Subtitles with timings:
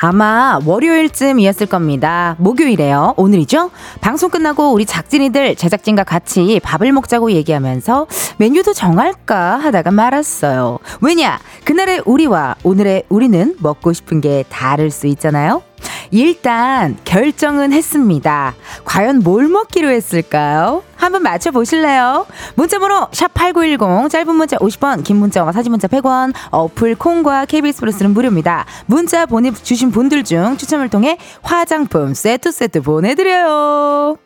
[0.00, 2.36] 아마 월요일쯤이었을 겁니다.
[2.38, 3.14] 목요일에요.
[3.16, 3.70] 오늘이죠?
[4.00, 8.06] 방송 끝나고 우리 작진이들 제작진과 같이 밥을 먹자고 얘기하면서
[8.38, 10.78] 메뉴도 정할까 하다가 말았어요.
[11.00, 11.38] 왜냐?
[11.64, 15.62] 그날의 우리와 오늘의 우리는 먹고 싶은 게 다를 수 있잖아요.
[16.10, 18.54] 일단 결정은 했습니다.
[18.84, 20.82] 과연 뭘 먹기로 했을까요?
[20.96, 22.26] 한번 맞춰보실래요?
[22.54, 28.64] 문자번호 샵8910 짧은 문자 50원 긴 문자와 사진 문자 100원 어플 콩과 KBS 플러스는 무료입니다.
[28.86, 34.16] 문자 보내주신 분들 중 추첨을 통해 화장품 세트 세트 보내드려요.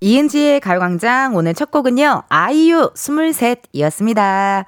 [0.00, 2.24] 이은지의 가요광장 오늘 첫 곡은요.
[2.28, 4.64] 아이유 23이었습니다.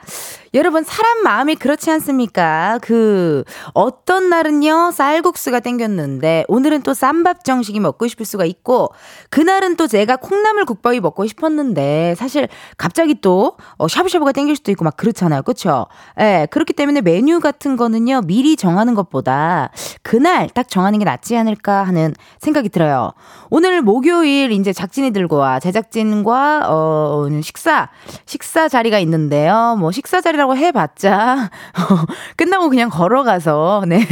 [0.54, 2.78] 여러분 사람 마음이 그렇지 않습니까?
[2.80, 8.90] 그 어떤 날은요 쌀국수가 땡겼는데 오늘은 또 쌈밥 정식이 먹고 싶을 수가 있고
[9.30, 14.84] 그날은 또 제가 콩나물 국밥이 먹고 싶었는데 사실 갑자기 또 어, 샤브샤브가 땡길 수도 있고
[14.84, 15.86] 막 그렇잖아요, 그렇죠?
[16.20, 19.70] 예, 그렇기 때문에 메뉴 같은 거는요 미리 정하는 것보다
[20.02, 23.10] 그날 딱 정하는 게 낫지 않을까 하는 생각이 들어요.
[23.50, 27.88] 오늘 목요일 이제 작진이들과 제작진과 어 식사
[28.24, 29.76] 식사 자리가 있는데요.
[29.80, 31.50] 뭐 식사 자리라 시간이라고 해봤자
[32.36, 34.06] 끝나고 그냥 걸어가서 네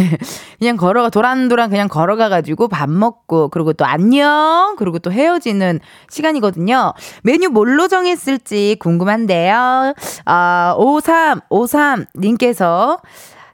[0.58, 6.94] 그냥 걸어가 도란도란 그냥 걸어가가지고 밥 먹고 그리고 또 안녕 그리고 또 헤어지는 시간이거든요.
[7.22, 9.94] 메뉴 뭘로 정했을지 궁금한데요.
[10.24, 12.98] 아 5353 님께서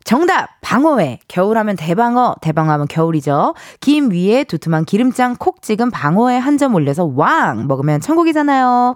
[0.05, 0.49] 정답!
[0.62, 1.19] 방어회.
[1.29, 3.55] 겨울하면 대방어, 대방어하면 겨울이죠.
[3.81, 7.67] 김 위에 두툼한 기름장 콕 찍은 방어회 한 점 올려서 왕!
[7.67, 8.94] 먹으면 천국이잖아요.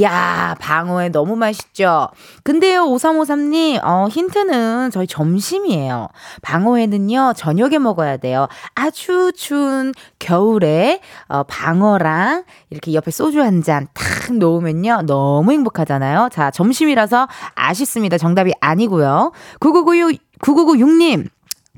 [0.00, 2.08] 야 방어회 너무 맛있죠?
[2.42, 6.08] 근데요, 5353님, 어, 힌트는 저희 점심이에요.
[6.42, 8.48] 방어회는요, 저녁에 먹어야 돼요.
[8.74, 16.28] 아주 추운 겨울에, 어, 방어랑 이렇게 옆에 소주 한 잔 탁 놓으면요, 너무 행복하잖아요.
[16.30, 18.18] 자, 점심이라서 아쉽습니다.
[18.18, 19.32] 정답이 아니고요.
[19.60, 21.28] 9996, 9996님,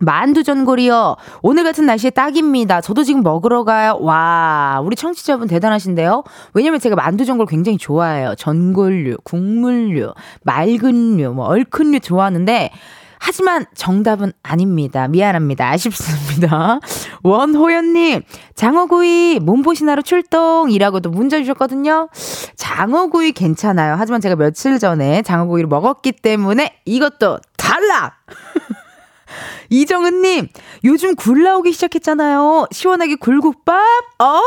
[0.01, 1.17] 만두 전골이요.
[1.43, 2.81] 오늘 같은 날씨에 딱입니다.
[2.81, 3.99] 저도 지금 먹으러 가요.
[4.01, 6.25] 와, 우리 청취자분 대단하신데요.
[6.55, 8.35] 왜냐면 제가 만두 전골 굉장히 좋아해요.
[8.37, 12.71] 전골류, 국물류, 맑은류, 뭐 얼큰류 좋아하는데
[13.23, 15.07] 하지만 정답은 아닙니다.
[15.07, 15.69] 미안합니다.
[15.69, 16.81] 아쉽습니다.
[17.23, 18.23] 원호연님,
[18.55, 22.09] 장어구이 몸보신하러 출동이라고도 문자 주셨거든요.
[22.57, 23.97] 장어구이 괜찮아요.
[23.99, 28.15] 하지만 제가 며칠 전에 장어구이를 먹었기 때문에 이것도 탈락!
[29.71, 30.49] 이정은님,
[30.85, 32.67] 요즘 굴 나오기 시작했잖아요.
[32.73, 33.77] 시원하게 굴국밥?
[34.19, 34.41] 어,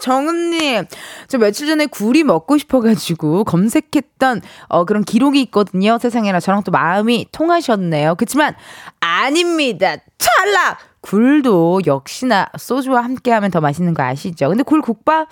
[0.00, 0.84] 정은님.
[1.28, 5.98] 저 며칠 전에 굴이 먹고 싶어가지고 검색했던, 어, 그런 기록이 있거든요.
[5.98, 8.14] 세상에나 저랑 또 마음이 통하셨네요.
[8.16, 8.54] 그렇지만,
[9.00, 9.96] 아닙니다.
[10.18, 10.91] 찰락!
[11.02, 14.48] 굴도 역시나 소주와 함께 하면 더 맛있는 거 아시죠?
[14.48, 15.28] 근데 굴국밥?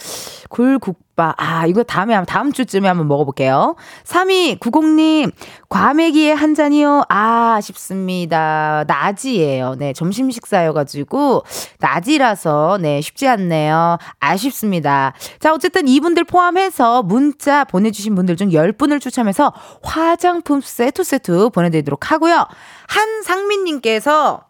[0.49, 1.35] 굴국밥.
[1.37, 3.77] 아, 이거 다음에, 다음 주쯤에 한번 먹어볼게요.
[4.05, 5.31] 3290님,
[5.69, 7.05] 과메기에 한 잔이요?
[7.09, 8.85] 아, 아쉽습니다.
[8.87, 9.77] 낮이에요.
[9.79, 11.45] 네, 점심 식사여가지고,
[11.79, 13.99] 낮이라서, 네, 쉽지 않네요.
[14.19, 15.13] 아쉽습니다.
[15.39, 22.47] 자, 어쨌든 이분들 포함해서 문자 보내주신 분들 중 10분을 추첨해서 화장품 세트 세트 보내드리도록 하고요.
[22.89, 24.50] 한상민님께서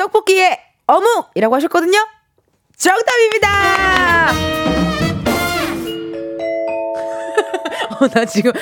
[0.00, 1.98] 떡볶이에 어묵이라고 하셨거든요.
[2.76, 4.79] 정답입니다!
[8.00, 8.52] 어, 나 지금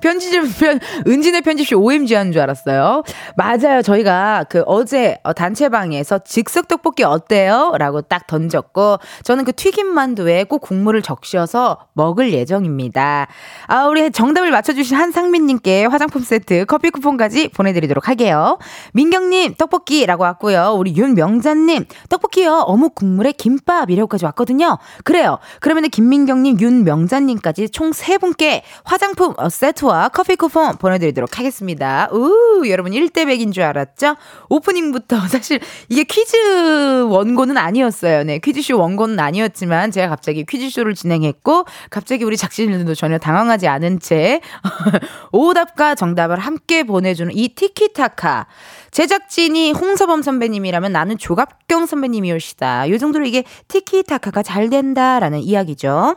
[0.00, 3.02] 편집점 편 은진의 편집실 OMG 하는 줄 알았어요.
[3.36, 3.82] 맞아요.
[3.82, 7.74] 저희가 그 어제 어, 단체방에서 즉석 떡볶이 어때요?
[7.78, 13.26] 라고 딱 던졌고 저는 그 튀김 만두에 꼭 국물을 적셔서 먹을 예정입니다.
[13.66, 18.58] 아, 우리 정답을 맞춰주신 한상민 님께 화장품 세트 커피 쿠폰까지 보내드리도록 할게요.
[18.94, 20.74] 민경님 떡볶이라고 왔고요.
[20.76, 22.64] 우리 윤명자님 떡볶이요.
[22.66, 24.78] 어묵 국물에 김밥이라고까지 왔거든요.
[25.04, 25.38] 그래요.
[25.60, 32.08] 그러면 김민경님, 윤명자님까지 총 세 분께 화장품 세트와 커피 쿠폰 보내드리도록 하겠습니다.
[32.12, 34.16] 우, 여러분 1대100인 줄 알았죠?
[34.48, 38.24] 오프닝부터 사실 이게 퀴즈 원고는 아니었어요.
[38.24, 44.40] 네, 퀴즈쇼 원고는 아니었지만 제가 갑자기 퀴즈쇼를 진행했고 갑자기 우리 작진들도 전혀 당황하지 않은 채
[45.32, 48.46] 오답과 정답을 함께 보내주는 이 티키타카.
[48.92, 52.90] 제작진이 홍서범 선배님이라면 나는 조갑경 선배님이올시다.
[52.90, 56.16] 요 정도로 이게 티키타카가 잘 된다라는 이야기죠.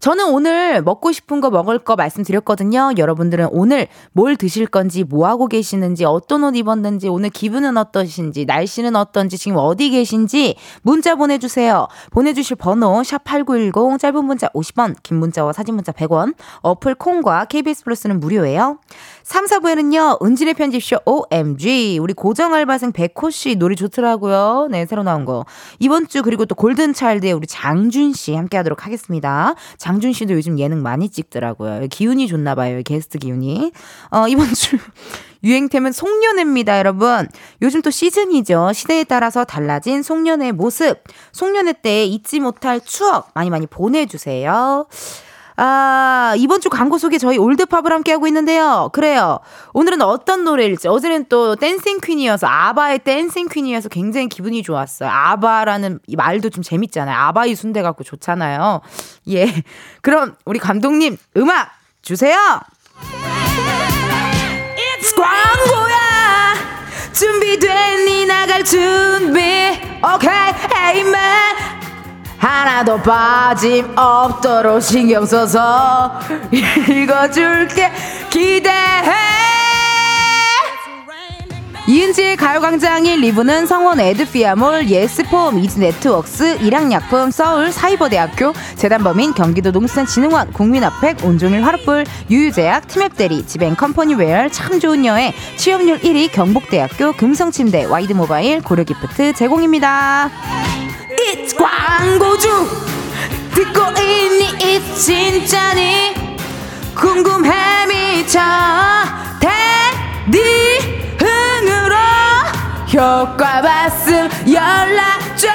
[0.00, 2.92] 저는 오늘 먹고 싶은 거 먹을 거 말씀드렸거든요.
[2.96, 8.46] 여러분들은 오늘 뭘 드실 건지 뭐 하고 계시는 지냈는지, 어떤 옷 입었는지, 오늘 기분은 어떠신지,
[8.46, 11.88] 날씨는 어떤지, 지금 어디 계신지 문자 보내주세요.
[12.10, 18.20] 보내주실 번호 샵8910 짧은 문자 50원, 긴 문자와 사진 문자 100원, 어플 콩과 KBS 플러스는
[18.20, 18.78] 무료예요.
[19.22, 21.98] 3, 4부에는요, 은진의 편집쇼 OMG.
[22.00, 24.68] 우리 고정 알바생 백호 씨 노래 좋더라고요.
[24.70, 25.44] 네, 새로 나온 거.
[25.78, 29.54] 이번 주 그리고 또 골든 차일드의 우리 장준 씨 함께 하도록 하겠습니다.
[29.78, 31.88] 장준 씨도 요즘 예능 많이 찍 더라고요.
[31.90, 32.80] 기운이 좋나 봐요.
[32.84, 33.72] 게스트 기운이.
[34.10, 34.78] 어, 이번 주
[35.42, 37.28] 유행템은 송년회입니다, 여러분.
[37.60, 38.72] 요즘 또 시즌이죠.
[38.72, 41.02] 시대에 따라서 달라진 송년회 모습.
[41.32, 44.86] 송년회 때 잊지 못할 추억 많이 많이 보내주세요.
[45.56, 48.90] 아, 이번 주 광고 속에 저희 old pop을 함께하고 있는데요.
[48.92, 49.38] 그래요.
[49.72, 50.88] 오늘은 어떤 노래일지.
[50.88, 55.08] 어제는 또 Dancing Queen이어서, 아바의 Dancing Queen이어서 굉장히 기분이 좋았어요.
[55.08, 57.16] 아바라는 이 말도 좀 재밌잖아요.
[57.16, 58.80] 아바이 순대 갖고 좋잖아요.
[59.30, 59.46] 예.
[60.02, 61.70] 그럼 우리 감독님, 음악
[62.02, 62.36] 주세요!
[65.16, 66.54] 광고야!
[67.12, 68.26] 준비됐니?
[68.26, 69.40] 나갈 준비.
[70.02, 71.73] 오케이, 에이맨.
[72.44, 76.12] 하나도 빠짐없도록 신경 써서
[76.52, 77.90] 읽어줄게.
[78.28, 79.63] 기대해
[81.86, 91.22] 이은지의 가요광장 1, 2부는 성원 에드피아몰, 예스폼, 이즈네트웍스, 일양약품, 서울 사이버대학교, 재단법인 경기도 농수산진흥원, 국민아팩,
[91.22, 100.30] 온종일 화롯불, 유유제약, 티맵대리, 지벤컴퍼니웨어, 참 좋은 여행, 취업률 1위 경북대학교, 금성침대, 와이드모바일, 고려기프트 제공입니다.
[101.18, 102.48] It's 광고주.
[103.54, 106.14] 듣고 있니 It's 진짜니?
[106.94, 107.52] 궁금해
[107.86, 108.40] 미쳐.
[110.30, 111.13] 대디흥으로
[112.92, 115.48] 효과 봤음 연락 줘.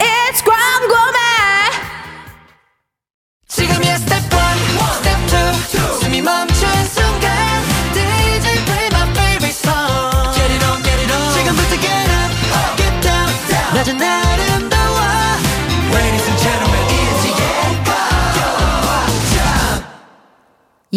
[0.00, 1.18] It's 광고맨
[3.48, 4.40] 지금이야 스텝 1
[4.94, 5.18] 스텝
[5.74, 6.57] 2 숨이 멈춘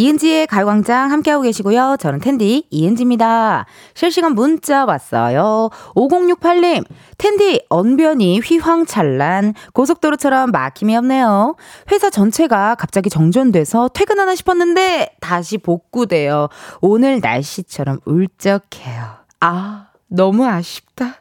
[0.01, 1.95] 이은지의 가요광장 함께하고 계시고요.
[1.99, 3.67] 저는 텐디 이은지입니다.
[3.93, 5.69] 실시간 문자 왔어요.
[5.95, 6.83] 5068님,
[7.19, 11.55] 텐디 언변이 휘황찬란 고속도로처럼 막힘이 없네요.
[11.91, 16.49] 회사 전체가 갑자기 정전돼서 퇴근하나 싶었는데 다시 복구돼요.
[16.81, 19.05] 오늘 날씨처럼 울적해요.
[19.41, 21.17] 아, 너무 아쉽다.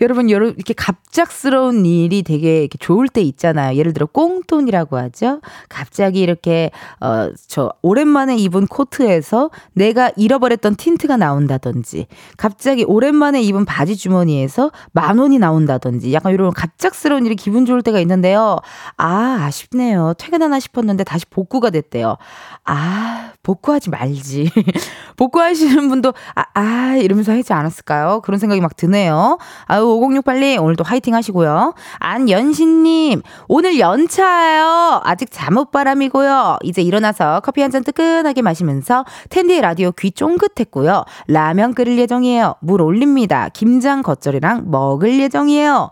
[0.00, 3.76] 여러분, 여러분, 이렇게 갑작스러운 일이 되게 이렇게 좋을 때 있잖아요.
[3.76, 5.40] 예를 들어, 꽁돈이라고 하죠.
[5.68, 12.06] 갑자기 이렇게, 어, 저, 오랜만에 입은 코트에서 내가 잃어버렸던 틴트가 나온다든지,
[12.36, 17.98] 갑자기 오랜만에 입은 바지 주머니에서 만 원이 나온다든지, 약간 이런 갑작스러운 일이 기분 좋을 때가
[18.00, 18.58] 있는데요.
[18.96, 20.14] 아, 아쉽네요.
[20.18, 22.16] 퇴근하나 싶었는데 다시 복구가 됐대요.
[22.64, 24.50] 아, 복구하지 말지.
[25.16, 28.20] 복구하시는 분도, 아, 아, 이러면서 하지 않았을까요?
[28.22, 29.38] 그런 생각이 막 드네요.
[29.66, 31.74] 아유, 5068님, 오늘도 화이팅 하시고요.
[31.98, 35.00] 안연신님, 오늘 연차예요.
[35.04, 36.58] 아직 잠옷바람이고요.
[36.62, 41.04] 이제 일어나서 커피 한 잔 뜨끈하게 마시면서 텐디의 라디오 귀 쫑긋했고요.
[41.26, 42.54] 라면 끓일 예정이에요.
[42.62, 43.50] 물 올립니다.
[43.52, 45.90] 김장 겉절이랑 먹을 예정이에요.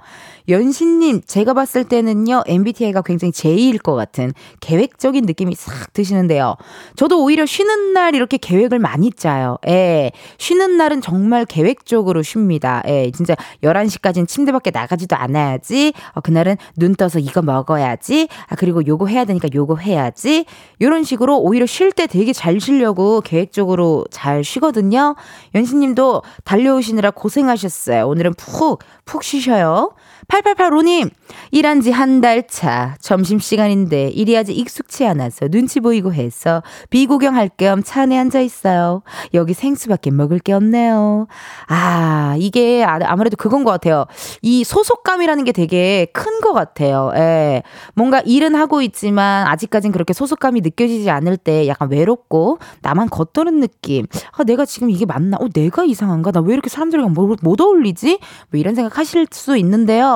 [0.49, 6.57] 연신님, 제가 봤을 때는요, MBTI가 굉장히 J일 것 같은 계획적인 느낌이 싹 드시는데요.
[6.95, 9.59] 저도 오히려 쉬는 날 이렇게 계획을 많이 짜요.
[9.67, 10.13] 예.
[10.39, 12.83] 쉬는 날은 정말 계획적으로 쉽니다.
[12.87, 13.11] 예.
[13.11, 15.93] 진짜 11시까지는 침대 밖에 나가지도 않아야지.
[16.13, 18.29] 어, 그날은 눈 떠서 이거 먹어야지.
[18.49, 20.47] 아, 그리고 요거 해야 되니까 요거 해야지.
[20.81, 25.17] 요런 식으로 오히려 쉴 때 되게 잘 쉬려고 계획적으로 잘 쉬거든요.
[25.55, 28.07] 연신님도 달려오시느라 고생하셨어요.
[28.07, 29.93] 오늘은 푹, 푹 쉬셔요.
[30.29, 31.11] 8885님,
[31.53, 32.97] 일한 지 한 달 차.
[33.01, 39.03] 점심시간인데 일이 아직 익숙치 않아서 눈치 보이고 해서 비구경할 겸 차 안에 앉아 있어요.
[39.35, 41.27] 여기 생수밖에 먹을 게 없네요.
[41.69, 44.07] 아, 이게 아, 아무래도 그건 것 같아요.
[44.43, 47.13] 이 소속감이라는 게 되게 큰 것 같아요.
[47.17, 47.63] 예.
[47.95, 54.07] 뭔가 일은 하고 있지만 아직까진 그렇게 소속감이 느껴지지 않을 때 약간 외롭고 나만 겉도는 느낌.
[54.33, 55.37] 아, 내가 지금 이게 맞나?
[55.41, 56.31] 어, 내가 이상한가?
[56.33, 58.19] 나 왜 이렇게 사람들이랑 못, 못 어울리지?
[58.51, 60.16] 뭐 이런 생각 하실 수 있는데요.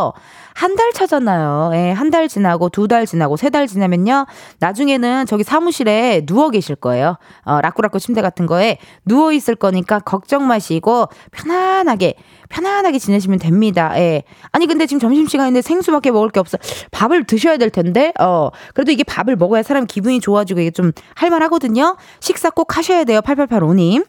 [0.54, 1.70] 한 달 차잖아요.
[1.74, 4.26] 예, 한 달 지나고 두 달 지나고 세 달 지나면요.
[4.58, 7.16] 나중에는 저기 사무실에 누워 계실 거예요.
[7.44, 12.14] 어, 라꾸라꾸 침대 같은 거에 누워 있을 거니까 걱정 마시고 편안하게
[12.48, 13.92] 편안하게 지내시면 됩니다.
[13.96, 14.24] 예.
[14.52, 16.58] 아니 근데 지금 점심 시간인데 생수밖에 먹을 게 없어.
[16.90, 18.12] 밥을 드셔야 될 텐데.
[18.20, 18.50] 어.
[18.74, 21.96] 그래도 이게 밥을 먹어야 사람 기분이 좋아지고 이게 좀 할만하거든요.
[22.20, 23.20] 식사 꼭 하셔야 돼요.
[23.20, 24.04] 8885님.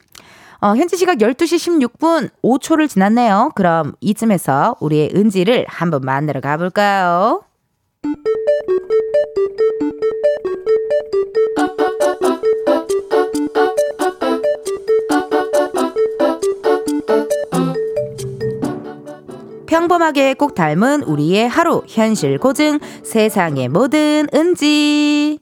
[0.63, 3.51] 어, 현지 시각 12시 16분 5초를 지났네요.
[3.55, 7.41] 그럼 이쯤에서 우리의 은지를 한번 만나러 가볼까요?
[19.65, 25.39] 평범하게 꼭 닮은 우리의 하루 현실 고증 세상의 모든 은지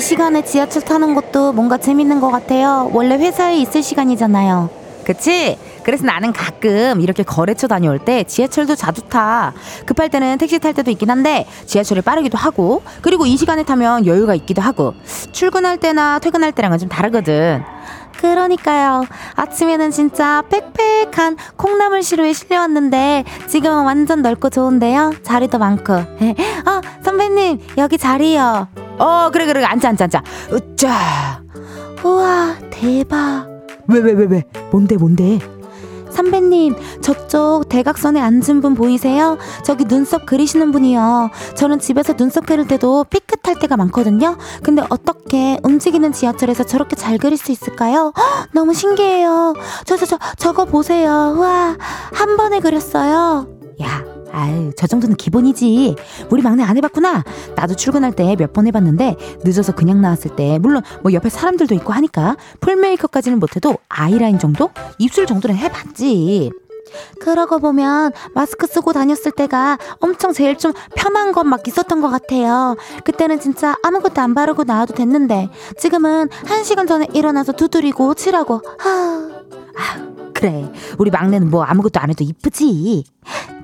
[0.00, 2.90] 이 시간에 지하철 타는 것도 뭔가 재밌는 것 같아요.
[2.94, 4.70] 원래 회사에 있을 시간이잖아요.
[5.04, 5.58] 그치?
[5.84, 9.52] 그래서 나는 가끔 이렇게 거래처 다녀올 때 지하철도 자주 타.
[9.84, 14.34] 급할 때는 택시 탈 때도 있긴 한데 지하철이 빠르기도 하고 그리고 이 시간에 타면 여유가
[14.36, 14.94] 있기도 하고
[15.32, 17.62] 출근할 때나 퇴근할 때랑은 좀 다르거든.
[18.16, 19.04] 그러니까요.
[19.36, 25.12] 아침에는 진짜 빽빽한 콩나물 시루에 실려왔는데 지금은 완전 넓고 좋은데요.
[25.24, 25.92] 자리도 많고.
[25.92, 28.89] 어, 선배님 여기 자리요.
[29.00, 30.22] 어 그래 그래 앉아 앉아 앉아.
[30.52, 31.42] 으짜.
[32.04, 33.46] 우와 대박.
[33.88, 35.38] 왜 왜 왜 왜, 뭔데 뭔데?
[36.10, 39.38] 선배님, 저쪽 대각선에 앉은 분 보이세요?
[39.64, 41.30] 저기 눈썹 그리시는 분이요.
[41.54, 44.36] 저는 집에서 눈썹 그릴 때도 삐끗할 때가 많거든요.
[44.62, 48.12] 근데 어떻게 움직이는 지하철에서 저렇게 잘 그릴 수 있을까요?
[48.16, 49.54] 허, 너무 신기해요.
[49.84, 51.36] 저, 저, 저, 저거 보세요.
[51.38, 51.76] 와,
[52.12, 53.46] 한 번에 그렸어요.
[53.80, 55.96] 야, 아유, 저 정도는 기본이지.
[56.30, 57.24] 우리 막내 안 해봤구나.
[57.56, 61.92] 나도 출근할 때 몇 번 해봤는데 늦어서 그냥 나왔을 때 물론 뭐 옆에 사람들도 있고
[61.92, 66.50] 하니까 풀 메이크업까지는 못해도 아이라인 정도, 입술 정도는 해봤지.
[67.20, 72.76] 그러고 보면 마스크 쓰고 다녔을 때가 엄청 제일 좀 편한 것 막 있었던 것 같아요.
[73.04, 78.90] 그때는 진짜 아무것도 안 바르고 나와도 됐는데 지금은 한 시간 전에 일어나서 두드리고 칠하고 하.
[79.76, 80.70] 아, 그래.
[80.98, 83.04] 우리 막내는 뭐 아무것도 안 해도 이쁘지.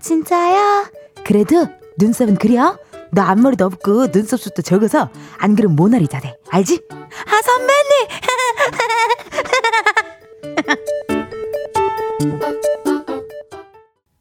[0.06, 0.86] 진짜요?
[1.24, 1.66] 그래도
[1.98, 2.78] 눈썹은 그려?
[3.10, 6.38] 너 앞머리도 없고 눈썹 숱도 적어서 안 그럼 모나리자 돼.
[6.48, 6.80] 알지?
[6.90, 8.06] 아 선배님.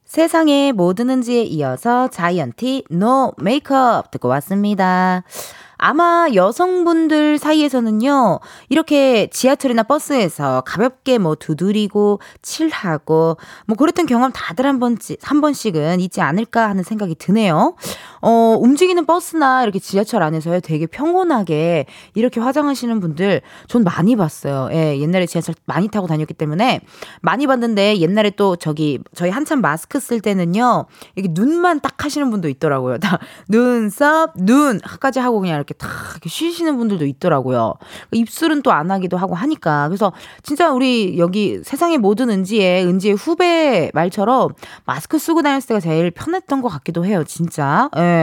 [0.05, 5.23] 세상의 모든 은지에 이어서 자이언티 No Makeup 듣고 왔습니다.
[5.77, 8.39] 아마 여성분들 사이에서는요,
[8.69, 15.99] 이렇게 지하철이나 버스에서 가볍게 뭐 두드리고 칠하고 뭐 그랬던 경험 다들 한 번씩, 한 번씩은
[15.99, 17.75] 있지 않을까 하는 생각이 드네요.
[18.27, 24.69] 어, 움직이는 버스나 이렇게 지하철 안에서요 되게 평온하게 이렇게 화장하시는 분들 전 많이 봤어요.
[24.71, 26.81] 예, 옛날에 지하철 많이 타고 다녔기 때문에
[27.21, 32.49] 많이 봤는데 옛날에 또 저기 저희 한참 마스크 쓸 때는요, 이렇게 눈만 딱 하시는 분도
[32.49, 32.97] 있더라고요.
[32.97, 37.75] 다 눈썹, 눈까지 하고 그냥 이렇게 다 이렇게 쉬시는 분들도 있더라고요.
[38.11, 39.87] 입술은 또 안 하기도 하고 하니까.
[39.87, 40.11] 그래서
[40.43, 44.49] 진짜 우리 여기 세상의 모든 은지의 은지의 후배 말처럼
[44.85, 47.23] 마스크 쓰고 다녔을 때가 제일 편했던 것 같기도 해요.
[47.25, 47.89] 진짜.
[47.95, 48.14] 예.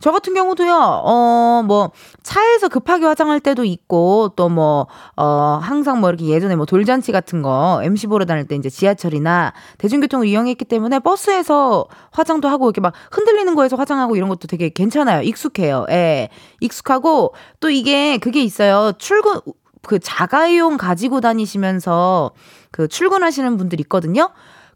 [0.00, 1.90] 저 같은 경우도요, 어, 뭐,
[2.22, 7.40] 차에서 급하게 화장할 때도 있고, 또 뭐, 어, 항상 뭐 이렇게 예전에 뭐 돌잔치 같은
[7.40, 12.92] 거, MC 보러 다닐 때 이제 지하철이나 대중교통을 이용했기 때문에 버스에서 화장도 하고 이렇게 막
[13.12, 15.22] 흔들리는 거에서 화장하고 이런 것도 되게 괜찮아요.
[15.22, 15.86] 익숙해요.
[15.88, 16.28] 예.
[16.60, 18.92] 익숙하고, 또 이게 그게 있어요.
[18.98, 19.40] 출근,
[19.84, 22.32] 그 자가용 가지고 다니시면서
[22.70, 24.30] 그 출근하시는 분들 있거든요.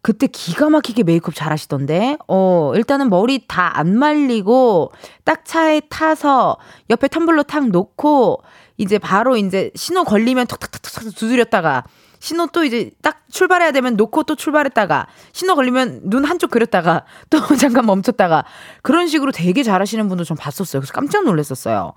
[0.08, 2.16] 그때 기가 막히게 메이크업 잘 하시던데.
[2.28, 4.90] 어, 일단은 머리 다 안 말리고
[5.24, 6.56] 딱 차에 타서
[6.88, 8.42] 옆에 텀블러 탁 놓고
[8.78, 11.84] 이제 바로 이제 신호 걸리면 톡톡톡톡 두드렸다가
[12.20, 17.38] 신호 또 이제 딱 출발해야 되면 놓고 또 출발했다가 신호 걸리면 눈 한쪽 그렸다가 또
[17.56, 18.44] 잠깐 멈췄다가
[18.82, 20.80] 그런 식으로 되게 잘하시는 분도 좀 봤었어요.
[20.80, 21.92] 그래서 깜짝 놀랐었어요.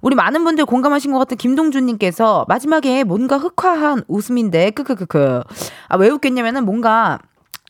[0.00, 5.42] 우리 많은 분들 공감하신 것 같은 김동준님께서 마지막에 뭔가 흑화한 웃음인데 크크크크
[5.88, 7.18] 아 왜 웃겠냐면은 뭔가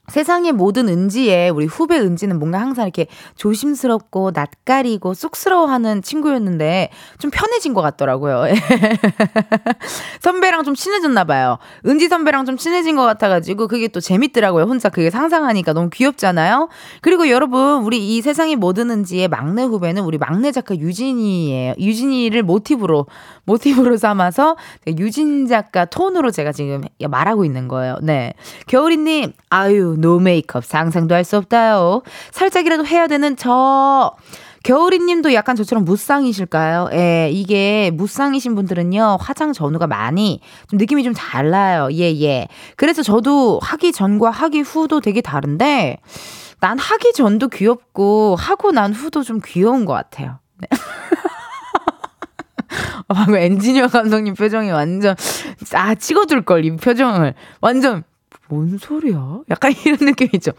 [0.09, 7.75] 세상의 모든 은지에 우리 후배 은지는 뭔가 항상 이렇게 조심스럽고 낯가리고 쑥스러워하는 친구였는데 좀 편해진
[7.75, 8.45] 것 같더라고요.
[10.21, 11.59] 선배랑 좀 친해졌나 봐요.
[11.87, 14.65] 은지 선배랑 좀 친해진 것 같아가지고 그게 또 재밌더라고요.
[14.65, 16.69] 혼자 그게 상상하니까 너무 귀엽잖아요.
[17.01, 21.75] 그리고 여러분 우리 이 세상의 모든 은지의 막내 후배는 우리 막내 작가 유진이에요.
[21.79, 23.07] 유진이를 모티브로
[23.45, 24.57] 모티브로 삼아서
[24.99, 27.97] 유진 작가 톤으로 제가 지금 말하고 있는 거예요.
[28.03, 28.35] 네.
[28.67, 32.03] 겨울이님, 아유, no makeup 상상도 할 수 없다요.
[32.31, 34.13] 살짝이라도 해야 되는 저.
[34.63, 36.89] 겨울이 님도 약간 저처럼 무쌍이실까요?
[36.93, 41.89] 예, 이게 무쌍이신 분들은요, 화장 전후가 많이, 좀 느낌이 좀 달라요.
[41.93, 42.49] 예, 예.
[42.77, 45.99] 그래서 저도 하기 전과 하기 후도 되게 다른데,
[46.59, 50.41] 난 하기 전도 귀엽고, 하고 난 후도 좀 귀여운 것 같아요.
[50.59, 50.67] 네.
[53.09, 55.15] 아, 방금 엔지니어 감독님 표정이 완전,
[55.75, 57.35] 아, 찍어둘 걸, 이 표정을.
[57.61, 58.03] 완전,
[58.49, 59.41] 뭔 소리야?
[59.51, 60.53] 약간 이런 느낌이죠.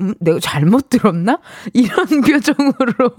[0.00, 1.40] 음, 내가 잘못 들었나?
[1.72, 3.10] 이런 표정으로.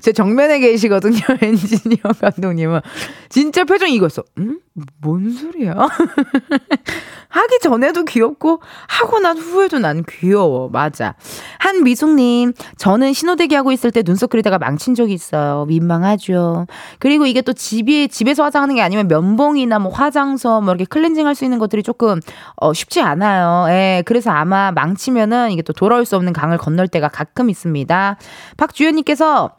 [0.00, 2.80] 제 정면에 계시거든요, 엔지니어 감독님은.
[3.28, 4.24] 진짜 표정이 이거였어.
[4.38, 4.60] 음?
[5.00, 5.74] 뭔 소리야?
[7.28, 10.68] 하기 전에도 귀엽고, 하고 난 후에도 난 귀여워.
[10.70, 11.14] 맞아.
[11.58, 15.66] 한미숙님, 저는 신호대기 하고 있을 때 눈썹 그리다가 망친 적이 있어요.
[15.66, 16.66] 민망하죠.
[16.98, 21.36] 그리고 이게 또 집이, 집에서 화장하는 게 아니면 면봉이나 뭐 화장서, 뭐 이렇게 클렌징 할
[21.36, 22.18] 수 있는 것들이 조금,
[22.56, 23.66] 어, 쉽지 않아요.
[23.68, 28.16] 예, 그래서 아마 망치면 은 이게 또 돌아올 수 없는 강을 건널 때가 가끔 있습니다.
[28.56, 29.50] 박주연님께서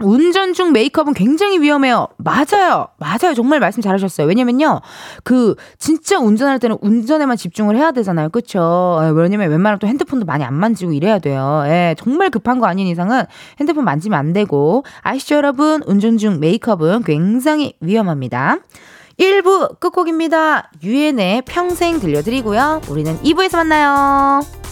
[0.00, 2.08] 운전 중 메이크업은 굉장히 위험해요.
[2.16, 2.88] 맞아요.
[2.98, 3.34] 맞아요.
[3.34, 4.26] 정말 말씀 잘하셨어요.
[4.26, 4.80] 왜냐면요.
[5.22, 8.30] 그, 진짜 운전할 때는 운전에만 집중을 해야 되잖아요.
[8.30, 9.00] 그쵸?
[9.04, 11.62] 예, 왜냐면 웬만하면 또 핸드폰도 많이 안 만지고 이래야 돼요.
[11.66, 13.24] 예, 정말 급한 거 아닌 이상은
[13.60, 14.84] 핸드폰 만지면 안 되고.
[15.02, 15.82] 아시죠, 여러분?
[15.86, 18.58] 운전 중 메이크업은 굉장히 위험합니다.
[19.18, 20.70] 1부 끝곡입니다.
[20.82, 22.80] 유엔의 평생 들려드리고요.
[22.88, 24.71] 우리는 2부에서 만나요.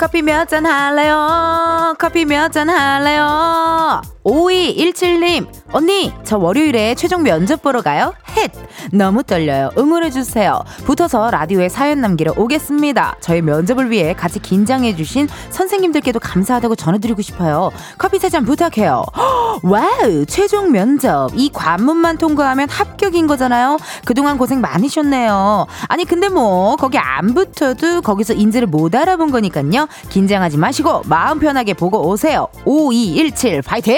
[0.00, 1.94] 커피 몇 잔 할래요?
[1.98, 4.00] 커피 몇 잔 할래요?
[4.24, 8.14] 5217님, 언니, 저 월요일에 최종 면접 보러 가요?
[8.34, 8.50] 헷!
[8.92, 9.70] 너무 떨려요.
[9.76, 10.62] 응원해주세요.
[10.84, 13.16] 붙어서 라디오에 사연 남기러 오겠습니다.
[13.20, 17.70] 저희 면접을 위해 같이 긴장해주신 선생님들께도 감사하다고 전해드리고 싶어요.
[17.98, 19.04] 커피 세 잔 부탁해요.
[19.64, 20.24] Wow!
[20.26, 21.30] 최종 면접.
[21.34, 23.76] 이 관문만 통과하면 합격인 거잖아요?
[24.04, 25.66] 그동안 고생 많으셨네요.
[25.88, 29.88] 아니, 근데 뭐, 거기 안 붙어도 거기서 인재를 못 알아본 거니까요.
[30.10, 32.46] 긴장하지 마시고, 마음 편하게 보고 오세요.
[32.64, 33.96] 5217, 파이팅!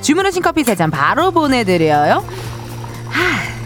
[0.00, 2.22] 주문하신 커피 세 잔 바로 보내드려요.
[3.08, 3.65] 하.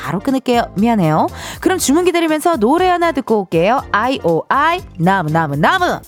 [0.00, 0.72] 바로 끊을게요.
[0.76, 1.28] 미안해요.
[1.60, 3.82] 그럼 주문 기다리면서 노래 하나 듣고 올게요.
[3.92, 4.80] I.O.I.
[4.98, 6.00] 나무, 나무, 나무!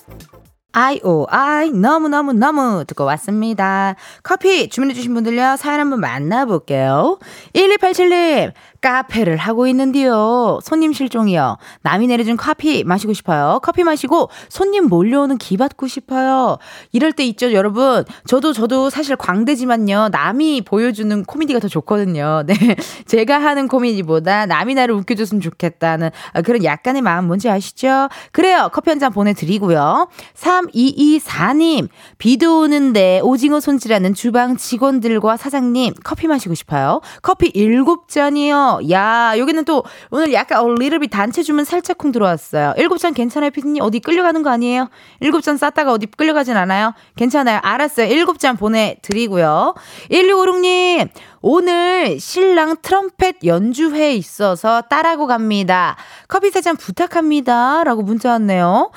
[0.73, 1.71] I.O.I.
[1.71, 3.95] 너무너무너무 듣고 왔습니다.
[4.23, 7.19] 커피 주문해주신 분들요, 사연 한번 만나볼게요.
[7.55, 10.59] 1287님, 카페를 하고 있는데요.
[10.63, 11.59] 손님 실종이요.
[11.83, 13.61] 남이 내려준 커피 마시고 싶어요.
[13.63, 16.59] 커피 마시고 손님 몰려오는 기 받고 싶어요.
[16.91, 18.05] 이럴 때 있죠, 여러분.
[18.27, 20.09] 저도 저도 사실 광대지만요.
[20.11, 22.43] 남이 보여주는 코미디가 더 좋거든요.
[22.49, 22.55] 네.
[23.07, 26.11] 제가 하는 코미디보다 남이 나를 웃겨줬으면 좋겠다는
[26.45, 28.09] 그런 약간의 마음 뭔지 아시죠?
[28.33, 28.71] 그래요.
[28.73, 30.07] 커피 한 잔 보내드리고요.
[30.71, 37.01] 3224님, 비도 오는데 오징어 손질하는 주방 직원들과 사장님 커피 마시고 싶어요.
[37.23, 38.91] 커피 7잔이요.
[38.91, 42.75] 야, 여기는 또 오늘 약간 어, 리르비 단체 주문 살짝 쿵 들어왔어요.
[42.77, 43.83] 일곱 잔 괜찮아요, 피디님?
[43.83, 44.89] 어디 끌려가는 거 아니에요?
[45.21, 46.95] 일곱 잔 쌌다가 어디 끌려가진 않아요?
[47.17, 47.61] 괜찮아요.
[47.63, 48.07] 알았어요.
[48.07, 49.75] 일곱 잔 보내드리고요.
[50.11, 51.09] 1656님,
[51.45, 55.97] 오늘 신랑 트럼펫 연주회 있어서 딸하고 갑니다.
[56.29, 57.83] 커피 세 잔 부탁합니다.
[57.83, 58.93] 라고 문자 왔네요.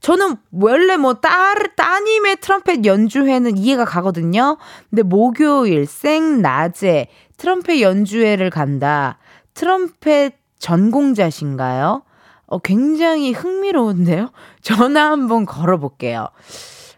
[0.00, 4.56] 저는 원래 뭐 딸, 따님의 트럼펫 연주회는 이해가 가거든요.
[4.90, 9.18] 근데 목요일, 생, 낮에 트럼펫 연주회를 간다.
[9.54, 12.02] 트럼펫 전공자신가요?
[12.46, 14.30] 어, 굉장히 흥미로운데요?
[14.60, 16.28] 전화 한번 걸어볼게요.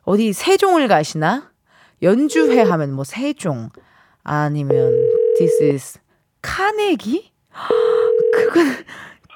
[0.05, 1.51] 어디 세종을 가시나?
[2.03, 3.69] 연주회 하면 뭐 세종.
[4.25, 4.93] 아니면
[5.39, 6.01] this is
[6.43, 7.31] 카네기?
[8.35, 8.65] 그건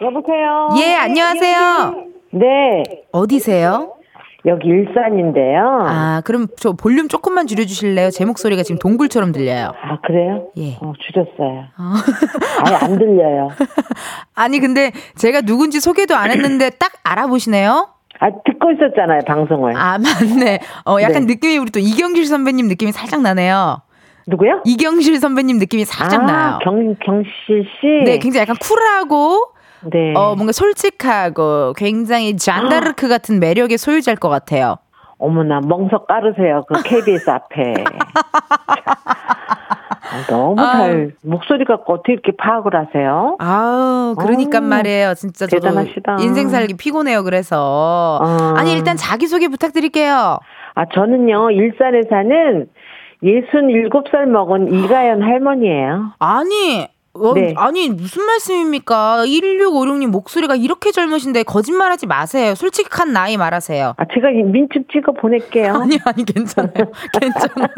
[0.01, 0.69] 여보세요.
[0.79, 1.95] 예, 안녕하세요.
[2.33, 2.83] 네.
[3.13, 3.95] 어디세요?
[4.45, 5.87] 여기 일산인데요.
[5.87, 8.11] 아, 그럼 저 볼륨 조금만 줄여 주실래요?
[8.11, 9.73] 제 목소리가 지금 동굴처럼 들려요.
[9.81, 10.49] 아, 그래요?
[10.57, 10.77] 예.
[10.81, 11.65] 어, 줄였어요.
[11.79, 11.93] 어.
[12.67, 13.51] 아예 안 들려요.
[14.35, 17.89] 아니, 근데 제가 누군지 소개도 안 했는데 딱 알아보시네요?
[18.19, 19.77] 아, 듣고 있었잖아요, 방송을.
[19.77, 20.59] 아, 맞네.
[20.87, 21.35] 어, 약간 네.
[21.35, 23.83] 느낌이 우리 또 이경길 선배님 느낌이 살짝 나네요.
[24.27, 24.63] 누구요?
[24.65, 26.59] 이경실 선배님 느낌이 살짝 아, 나요.
[26.63, 27.87] 경, 경실 씨?
[28.05, 29.53] 네, 굉장히 약간 쿨하고
[29.93, 30.15] 네.
[30.15, 34.77] 어 뭔가 솔직하고 굉장히 잔다르크 같은 매력의 소유자일 것 같아요.
[35.19, 36.65] 어머나, 멍석 깔으세요.
[36.67, 37.75] 그 KBS 앞에.
[40.13, 40.73] 아, 너무 아.
[40.73, 43.37] 잘, 목소리가 어떻게 이렇게 파악을 하세요?
[43.39, 45.15] 아우, 그러니까 어, 말이에요.
[45.15, 46.17] 진짜 저도 대단하시다.
[46.21, 47.23] 인생 살기 피곤해요.
[47.25, 48.55] 그래서 어.
[48.57, 50.39] 아니 일단 자기 소개 부탁드릴게요.
[50.75, 52.67] 아, 저는요, 일산에 사는
[53.23, 56.13] 67살 먹은 이가연 할머니예요.
[56.19, 57.53] 아니 어, 네.
[57.59, 59.25] 아니 무슨 말씀입니까?
[59.27, 62.55] 1656님 목소리가 이렇게 젊으신데 거짓말하지 마세요.
[62.55, 63.95] 솔직한 나이 말하세요.
[63.99, 65.75] 아, 제가 이 민첩 찍어 보낼게요.
[65.83, 66.73] 아니 아니 괜찮아요.
[67.21, 67.69] 괜찮아요.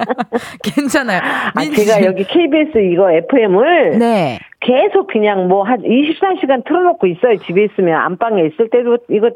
[0.63, 1.21] 괜찮아요.
[1.55, 4.39] 아, 민- 제가 여기 KBS 이거 FM을 네.
[4.61, 7.37] 계속 그냥 뭐 한 24시간 틀어놓고 있어요.
[7.45, 9.31] 집에 있으면 안방에 있을 때도 이거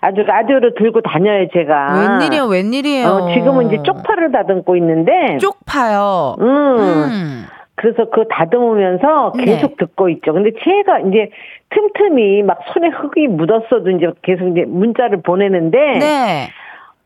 [0.00, 2.18] 아주 라디오를 들고 다녀요, 제가.
[2.18, 3.06] 웬일이에요, 웬일이에요.
[3.08, 5.38] 어, 지금은 이제 쪽파를 다듬고 있는데.
[5.40, 6.36] 쪽파요.
[6.40, 6.46] 음.
[6.78, 7.44] 음.
[7.76, 9.44] 그래서 그거 다듬으면서 네.
[9.44, 10.32] 계속 듣고 있죠.
[10.32, 11.30] 근데 제가 이제
[11.70, 15.78] 틈틈이 막 손에 흙이 묻었어도 이제 계속 이제 문자를 보내는데.
[15.98, 16.48] 네.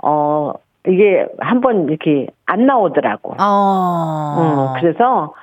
[0.03, 0.53] 어,
[0.87, 3.33] 이게 한번 이렇게 안 나오더라고.
[3.33, 3.37] 어.
[3.41, 5.35] 어, 그래서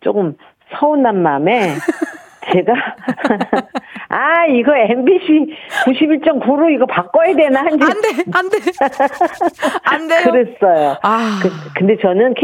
[0.00, 0.36] 조금
[0.78, 1.74] 서운한 마음에
[2.52, 2.72] 제가
[4.08, 8.58] 아 이거 MBC 91.9로 이거 바꿔야 되나 한지 안 돼, 안 돼.
[9.84, 10.30] 안 돼요.
[10.30, 10.96] 그랬어요.
[11.02, 11.40] 아.
[11.42, 12.34] 그, 근데 저는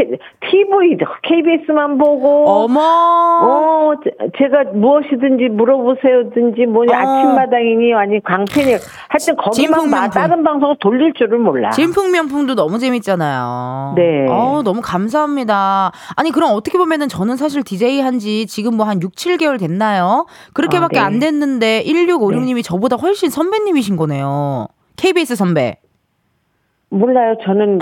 [0.53, 2.79] K, TV KBS만 보고 어머.
[2.79, 6.95] 어 제- 제가 무엇이든지 물어보세요든지 뭐니 어.
[6.97, 8.71] 아침마당이니 아니 광팬이
[9.09, 10.09] 하여튼 거기만 명품.
[10.11, 11.71] 다른 방송을 돌릴 줄을 몰라.
[11.71, 13.93] 진풍 명품도 너무 재밌잖아요.
[13.95, 14.27] 네.
[14.29, 15.91] 어, 너무 감사합니다.
[16.15, 20.25] 아니, 그럼 어떻게 보면은 저는 사실 DJ 한지 지금 뭐 한 6, 7개월 됐나요?
[20.53, 21.13] 그렇게밖에 아, 네.
[21.15, 24.67] 안 됐는데 1656님이 저보다 훨씬 선배님이신 거네요.
[24.97, 25.77] KBS 선배.
[26.89, 27.35] 몰라요.
[27.43, 27.79] 저는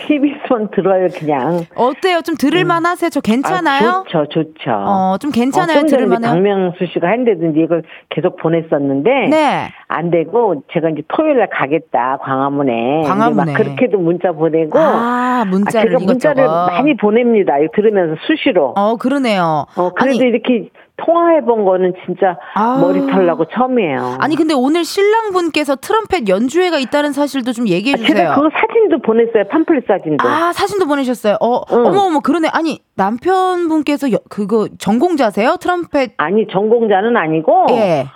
[0.00, 1.60] KBS만 들어요 그냥.
[1.74, 2.20] 어때요?
[2.22, 3.10] 좀 들을만 하세요?
[3.10, 3.88] 저 괜찮아요?
[3.88, 4.70] 아, 좋죠, 좋죠.
[4.70, 5.78] 어, 좀 괜찮아요?
[5.78, 6.32] 어, 이제 들을만 해요?
[6.32, 9.68] 박명수 씨가 한다든지 이걸 계속 보냈었는데 네.
[9.88, 13.52] 안 되고 제가 이제 토요일 날 가겠다 광화문에 광화문에.
[13.52, 16.72] 막 그렇게도 문자 보내고 아, 아, 문자를 제가 문자를 이것저것.
[16.72, 17.58] 많이 보냅니다.
[17.58, 18.74] 이거 들으면서 수시로.
[18.76, 19.66] 어, 그러네요.
[19.76, 20.68] 어, 그래도 아니, 이렇게
[21.04, 22.78] 통화해 본 거는 진짜 아.
[22.80, 24.16] 머리 털나고 처음이에요.
[24.20, 28.16] 아니 근데 오늘 신랑분께서 트럼펫 연주회가 있다는 사실도 좀 얘기해 아, 주세요.
[28.16, 29.44] 제가 그거 사진도 보냈어요.
[29.50, 30.26] 팜플렛 사진도.
[30.28, 31.36] 아 사진도 보내셨어요.
[31.40, 31.86] 어 응.
[31.86, 32.48] 어머 어머 그러네.
[32.52, 35.56] 아니 남편분께서 여- 그거 전공자세요?
[35.60, 36.12] 트럼펫.
[36.18, 38.06] 아니 전공자는 아니고 예.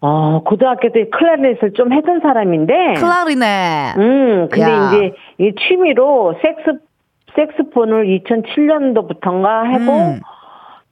[0.00, 3.96] 어 고등학교 때 클라리넷을 좀 했던 사람인데 클라리넷.
[3.96, 4.88] 음, 근데 야.
[4.92, 6.78] 이제 이 취미로 섹스
[7.34, 10.20] 섹스폰을 2007년도부터인가 하고 음.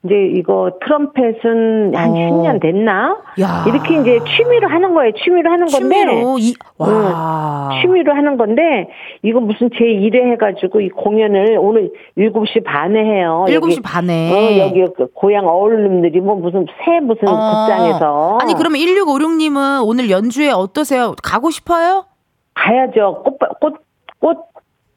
[0.04, 2.14] 이제 이거 트럼펫은 한 어.
[2.14, 3.16] 10년 됐나?
[3.40, 3.64] 야.
[3.66, 5.12] 이렇게 이제 취미로 하는 거예요.
[5.12, 7.70] 취미로 하는 건데 취미로 이 와.
[7.80, 8.90] 취미로 하는 건데
[9.22, 13.46] 이거 무슨 제 1회 해가지고 이 공연을 오늘 7시 반에 해요.
[13.48, 14.30] 7시 여기, 반에.
[14.30, 17.66] 어, 여기 그 고향 어울림들이 뭐 무슨 새 무슨 어.
[17.66, 21.14] 극장에서 아니 그러면 1656님은 오늘 연주회 어떠세요?
[21.22, 22.04] 가고 싶어요?
[22.54, 23.22] 가야죠.
[23.24, 23.74] 꽃 꽃
[24.20, 24.53] 꽃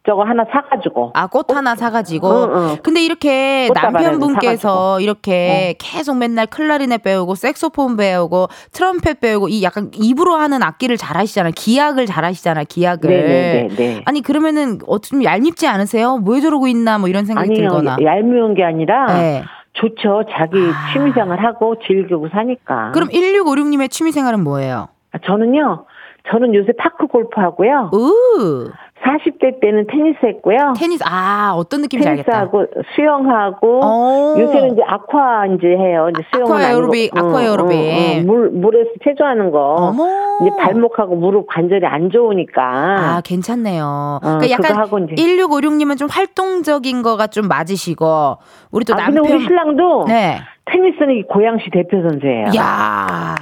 [0.08, 1.12] 저거 하나 사가지고.
[1.15, 2.30] 아, 꽃 하나 사가지고.
[2.30, 2.78] 응, 응.
[2.82, 5.02] 근데 이렇게 남편분께서.
[5.02, 11.17] 이렇게 계속 맨날 클라리넷 배우고, 색소폰 배우고, 트럼펫 배우고, 이 약간 입으로 하는 악기를 잘
[11.17, 11.52] 하시잖아요.
[11.56, 13.10] 기악을 잘 하시잖아요, 기악을.
[13.10, 13.76] 네네네.
[13.76, 14.02] 네.
[14.06, 16.17] 아니, 그러면은 어좀 얄밉지 않으세요?
[16.17, 17.98] 뭐 저러고 있나, 뭐 이런 생각이 아니요, 들거나.
[18.02, 19.43] 얄미운 게 아니라 네.
[19.74, 20.24] 좋죠.
[20.32, 20.93] 자기 아.
[20.93, 22.91] 취미생활 하고 즐기고 사니까.
[22.93, 24.88] 그럼 1656님의 취미생활은 뭐예요?
[25.12, 25.86] 아, 저는요.
[26.30, 27.89] 저는 요새 파크 골프 하고요.
[27.93, 28.70] 으
[29.04, 30.74] 40대 때는 테니스 했고요.
[30.78, 32.32] 테니스, 아, 어떤 느낌인지 알겠다.
[32.32, 34.36] 테니스하고 수영하고 어.
[34.40, 36.10] 요새는 이제 아쿠아 이제 해요.
[36.12, 37.28] 이제 수영은 아쿠아 에어로빅, 아니고.
[37.28, 37.78] 아쿠아 응, 에어로빅.
[37.78, 38.26] 응, 응.
[38.26, 39.60] 물 물에서 체조하는 거.
[39.78, 40.06] 어머.
[40.42, 42.62] 이제 발목하고 무릎 관절이 안 좋으니까.
[42.62, 43.86] 아, 괜찮네요.
[43.86, 45.16] 어, 그러니까 약간 하고 이제.
[45.16, 48.38] 1656님은 좀 활동적인 거가 좀 맞으시고
[48.72, 50.40] 우리 또 아, 남편 근데 우리 신랑도 네.
[50.66, 52.48] 테니스는 이 고양시 대표 선수예요.
[52.58, 53.36] 야.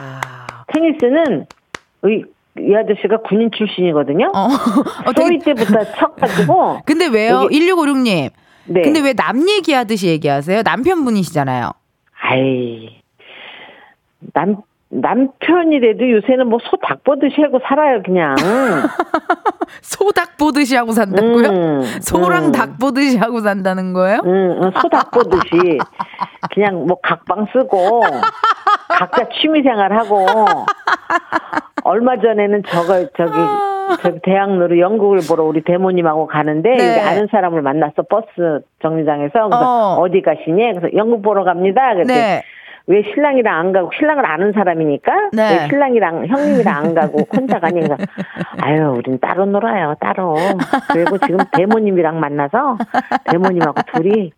[0.67, 1.45] 테니스는
[2.59, 4.31] 이, 이 아저씨가 군인 출신이거든요.
[4.33, 4.47] 어.
[5.07, 6.79] 어 소위 때부터 쳐가지고.
[6.85, 7.43] 근데 왜요?
[7.43, 8.29] 여기- 1656님.
[8.67, 8.81] 네.
[8.81, 10.61] 근데 왜 남 얘기하듯이 얘기하세요?
[10.63, 11.71] 남편분이시잖아요.
[12.21, 12.89] 아이
[14.33, 14.55] 남
[14.89, 18.35] 남편이라도 요새는 뭐 소 닭 보듯이 하고 살아요 그냥.
[19.81, 21.47] 소 닭 보듯이 하고 산다고요?
[21.49, 22.51] 음, 소랑 음.
[22.51, 24.21] 닭 보듯이 하고 산다는 거예요?
[24.25, 25.77] 응, 소닭 보듯이
[26.53, 28.01] 그냥 뭐 각방 쓰고
[28.89, 30.25] 각자 취미 생활 하고
[31.83, 33.31] 얼마 전에는 저거 저기
[34.01, 36.89] 저기 대학로로 연극을 보러 우리 대모님하고 가는데 네.
[36.89, 40.01] 여기 아는 사람을 만났어 버스 정류장에서 그래서 어.
[40.01, 40.09] 어.
[40.09, 40.73] 디 가시니?
[40.73, 41.93] 그래서 연극 보러 갑니다.
[41.93, 42.41] 그랬더니 네.
[42.87, 45.41] 왜 신랑이랑 안 가고 신랑을 아는 사람이니까 네.
[45.41, 47.97] 왜 신랑이랑 형님이랑 안 가고 혼자 가니까
[48.61, 50.35] 아유 우린 따로 놀아요 따로
[50.93, 52.77] 그리고 지금 대모님이랑 만나서
[53.31, 54.31] 대모님하고 둘이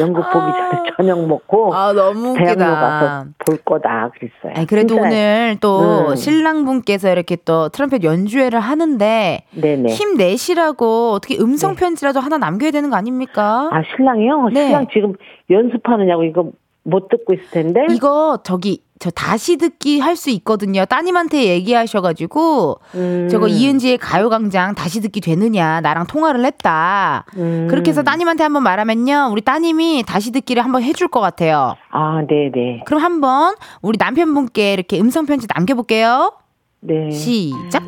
[0.00, 2.70] 연극 보기 전에 저녁 먹고 아, 너무 대학로 웃기다.
[2.80, 4.52] 가서 볼 거다 그랬어요.
[4.56, 6.16] 아니, 그래도 진짜, 오늘 또 음.
[6.16, 9.92] 신랑분께서 이렇게 또 트럼펫 연주회를 하는데 네네.
[9.92, 13.68] 힘내시라고 어떻게 음성 편지라도 하나 남겨야 되는 거 아닙니까?
[13.72, 14.48] 아 신랑이요?
[14.52, 14.66] 네.
[14.66, 15.14] 신랑 지금
[15.50, 16.50] 연습하느냐고 이거
[16.84, 17.86] 못 듣고 있을 텐데.
[17.90, 20.84] 이거 저기 저 다시 듣기 할 수 있거든요.
[20.84, 23.28] 따님한테 얘기하셔가지고 음.
[23.28, 27.24] 저거 이은지의 가요광장 다시 듣기 되느냐 나랑 통화를 했다.
[27.36, 27.66] 음.
[27.68, 31.74] 그렇게 해서 따님한테 한번 말하면요 우리 따님이 다시 듣기를 한번 해줄 것 같아요.
[31.90, 32.82] 아 네네.
[32.86, 36.34] 그럼 한번 우리 남편분께 이렇게 음성 편지 남겨볼게요.
[36.80, 37.10] 네.
[37.10, 37.82] 시작.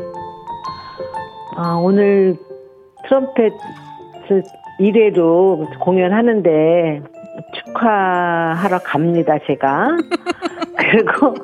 [1.56, 2.36] 아 오늘
[3.06, 3.52] 트럼펫
[4.80, 7.02] 1회로 공연하는데
[7.54, 9.88] 축하하러 갑니다 제가.
[10.76, 11.34] 그리고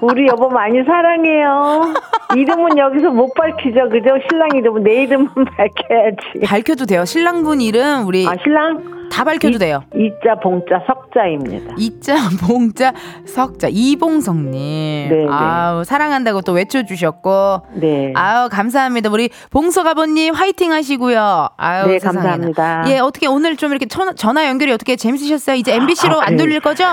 [0.00, 1.94] 우리 여보 많이 사랑해요.
[2.36, 4.10] 이름은 여기서 못 밝히죠, 그죠?
[4.28, 6.46] 신랑 이름은 내 이름은 밝혀야지.
[6.46, 7.04] 밝혀도 돼요.
[7.04, 9.82] 신랑분 이름 우리 아 신랑 다 밝혀도 돼요.
[9.94, 11.74] 이자 봉자 석자입니다.
[11.76, 12.14] 이자
[12.46, 12.92] 봉자
[13.26, 15.08] 석자 이봉성님.
[15.10, 17.60] 네, 아우 사랑한다고 또 외쳐주셨고.
[17.74, 18.12] 네.
[18.16, 19.10] 아우 감사합니다.
[19.10, 21.48] 우리 봉석 아버님 화이팅 하시고요.
[21.58, 22.22] 아유 네, 세상에나.
[22.22, 22.84] 감사합니다.
[22.88, 25.56] 예 어떻게 오늘 좀 이렇게 전, 전화 연결이 어떻게 재밌으셨어요?
[25.56, 26.36] 이제 MBC로 아, 안.
[26.38, 26.84] 돌릴 거죠?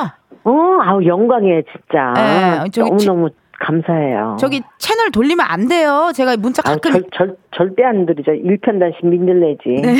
[0.43, 0.51] 어,
[0.83, 2.13] 아우 영광이에요, 진짜.
[2.15, 3.29] 네, 저기 치- 너무 너무
[3.61, 4.37] 감사해요.
[4.39, 6.11] 저기 채널 돌리면 안 돼요.
[6.13, 8.31] 제가 문자 아, 가끔 절, 절, 절대 안 들이죠.
[8.31, 9.81] 일편단심 민들레지.
[9.81, 9.95] 네.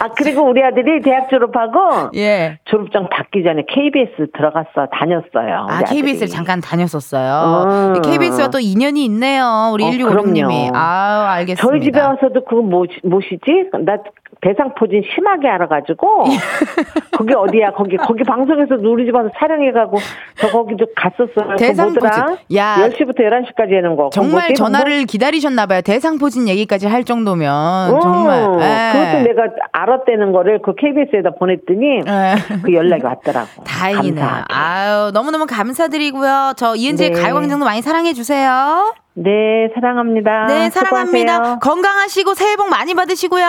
[0.00, 2.58] 아, 그리고 우리 아들이 대학 졸업하고 예.
[2.64, 5.66] 졸업장 받기 전에 KBS 들어갔어, 다녔어요.
[5.68, 5.96] 아, 우리 아들이.
[6.02, 7.94] KBS를 잠깐 다녔었어요.
[7.96, 8.02] 음.
[8.02, 9.70] KBS와 또 인연이 있네요.
[9.72, 10.70] 우리 어, 1656님이.
[10.70, 10.76] 그럼요.
[10.76, 11.62] 아우, 알겠습니다.
[11.62, 13.70] 저희 집에 와서도 그거 뭐, 뭐시지?
[13.84, 13.96] 나
[14.42, 16.24] 대상포진 심하게 알아가지고
[17.12, 19.98] 거기 어디야 거기 거기 방송에서 우리 집 와서 촬영해가고
[20.36, 21.56] 저 거기도 갔었어요.
[21.56, 22.10] 그 대상포진.
[22.56, 22.76] 야.
[22.88, 24.08] 10시부터 11시까지 하는 거.
[24.12, 25.82] 정말 전화를 기다리셨나봐요.
[25.82, 27.94] 대상포진 얘기까지 할 정도면.
[27.94, 28.44] 어, 정말.
[28.88, 28.92] 예.
[28.92, 32.34] 그것도 내가 알았다는 거를 그 KBS에다 보냈더니 예.
[32.62, 33.64] 그 연락이 왔더라고.
[33.64, 34.14] 다행이네요.
[34.24, 34.54] 감사하게.
[34.54, 36.52] 아유, 너무너무 감사드리고요.
[36.56, 37.20] 저 이은지의 네.
[37.22, 38.94] 가요광장도 많이 사랑해 주세요.
[39.14, 40.46] 네, 사랑합니다.
[40.46, 41.32] 네, 사랑합니다.
[41.34, 41.58] 수고하세요.
[41.60, 43.44] 건강하시고 새해 복 많이 받으시고요.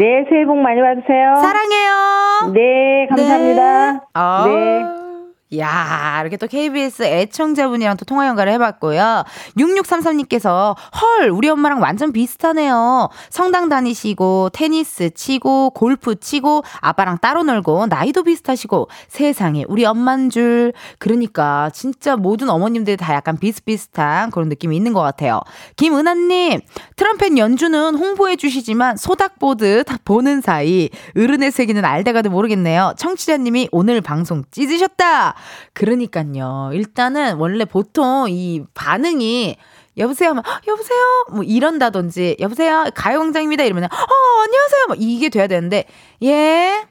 [0.00, 1.36] 네, 새해 복 많이 받으세요.
[1.36, 2.52] 사랑해요.
[2.52, 3.92] 네, 감사합니다.
[3.92, 4.00] 네.
[4.14, 5.03] 아, 네.
[5.58, 9.24] 야, 이렇게 또 KBS 애청자분이랑 또 통화 연결을 해봤고요.
[9.56, 13.08] 6633님께서, 헐, 우리 엄마랑 완전 비슷하네요.
[13.30, 20.72] 성당 다니시고, 테니스 치고, 골프 치고, 아빠랑 따로 놀고, 나이도 비슷하시고, 세상에, 우리 엄만 줄.
[20.98, 25.40] 그러니까, 진짜 모든 어머님들이 다 약간 비슷비슷한 그런 느낌이 있는 것 같아요.
[25.76, 26.60] 김은하님,
[26.96, 32.94] 트럼펫 연주는 홍보해 주시지만, 소닥 보듯 보는 사이, 어른의 세계는 알다가도 모르겠네요.
[32.96, 35.34] 청취자님이 오늘 방송 찢으셨다!
[35.72, 36.70] 그러니까요.
[36.72, 39.56] 일단은 원래 보통 이 반응이
[39.96, 40.30] 여보세요?
[40.30, 40.98] 하면 "헉, 여보세요?
[41.32, 42.86] 뭐 이런다든지 여보세요?
[42.94, 43.62] 가요광장입니다.
[43.64, 44.84] 이러면 어 안녕하세요.
[44.88, 45.84] 뭐 이게 돼야 되는데
[46.22, 46.84] 예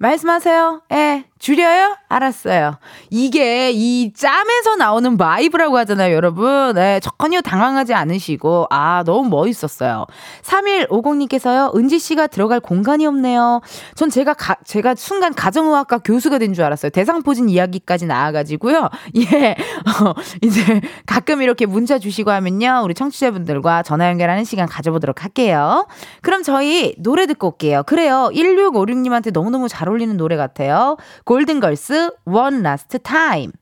[0.00, 0.80] 말씀하세요.
[0.92, 1.96] 예 줄여요?
[2.08, 2.78] 알았어요.
[3.08, 6.74] 이게 이 짬에서 나오는 vibe라고 하잖아요 여러분.
[6.74, 8.66] 네, 전혀 당황하지 않으시고.
[8.70, 10.06] 아 너무 멋있었어요.
[10.42, 13.60] 3150님께서요 은지 씨가 들어갈 공간이 없네요.
[13.94, 16.90] 전 제가 가, 제가 순간 가정의학과 교수가 된 줄 알았어요.
[16.90, 18.88] 대상포진 이야기까지 나와가지고요.
[19.16, 22.80] 예 어, 이제 가끔 이렇게 문자 주시고 하면요.
[22.84, 25.86] 우리 청취자분들과 전화 연결하는 시간 가져보도록 할게요.
[26.22, 27.82] 그럼 저희 노래 듣고 올게요.
[27.84, 28.30] 그래요.
[28.32, 33.52] 1656님한테 너무너무 잘 어울리는 노래 같아요 골든걸스 One Last Time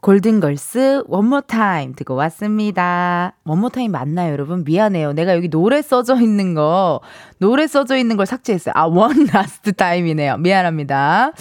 [0.00, 3.34] 골든걸스 One More Time 듣고 왔습니다.
[3.44, 4.62] One More Time 맞나요, 여러분?
[4.62, 5.12] 미안해요.
[5.12, 7.00] 내가 여기 노래 써져 있는 거,
[7.38, 8.74] 노래 써져 있는 걸 삭제했어요.
[8.76, 10.36] 아, One Last Time이네요.
[10.38, 11.32] 미안합니다.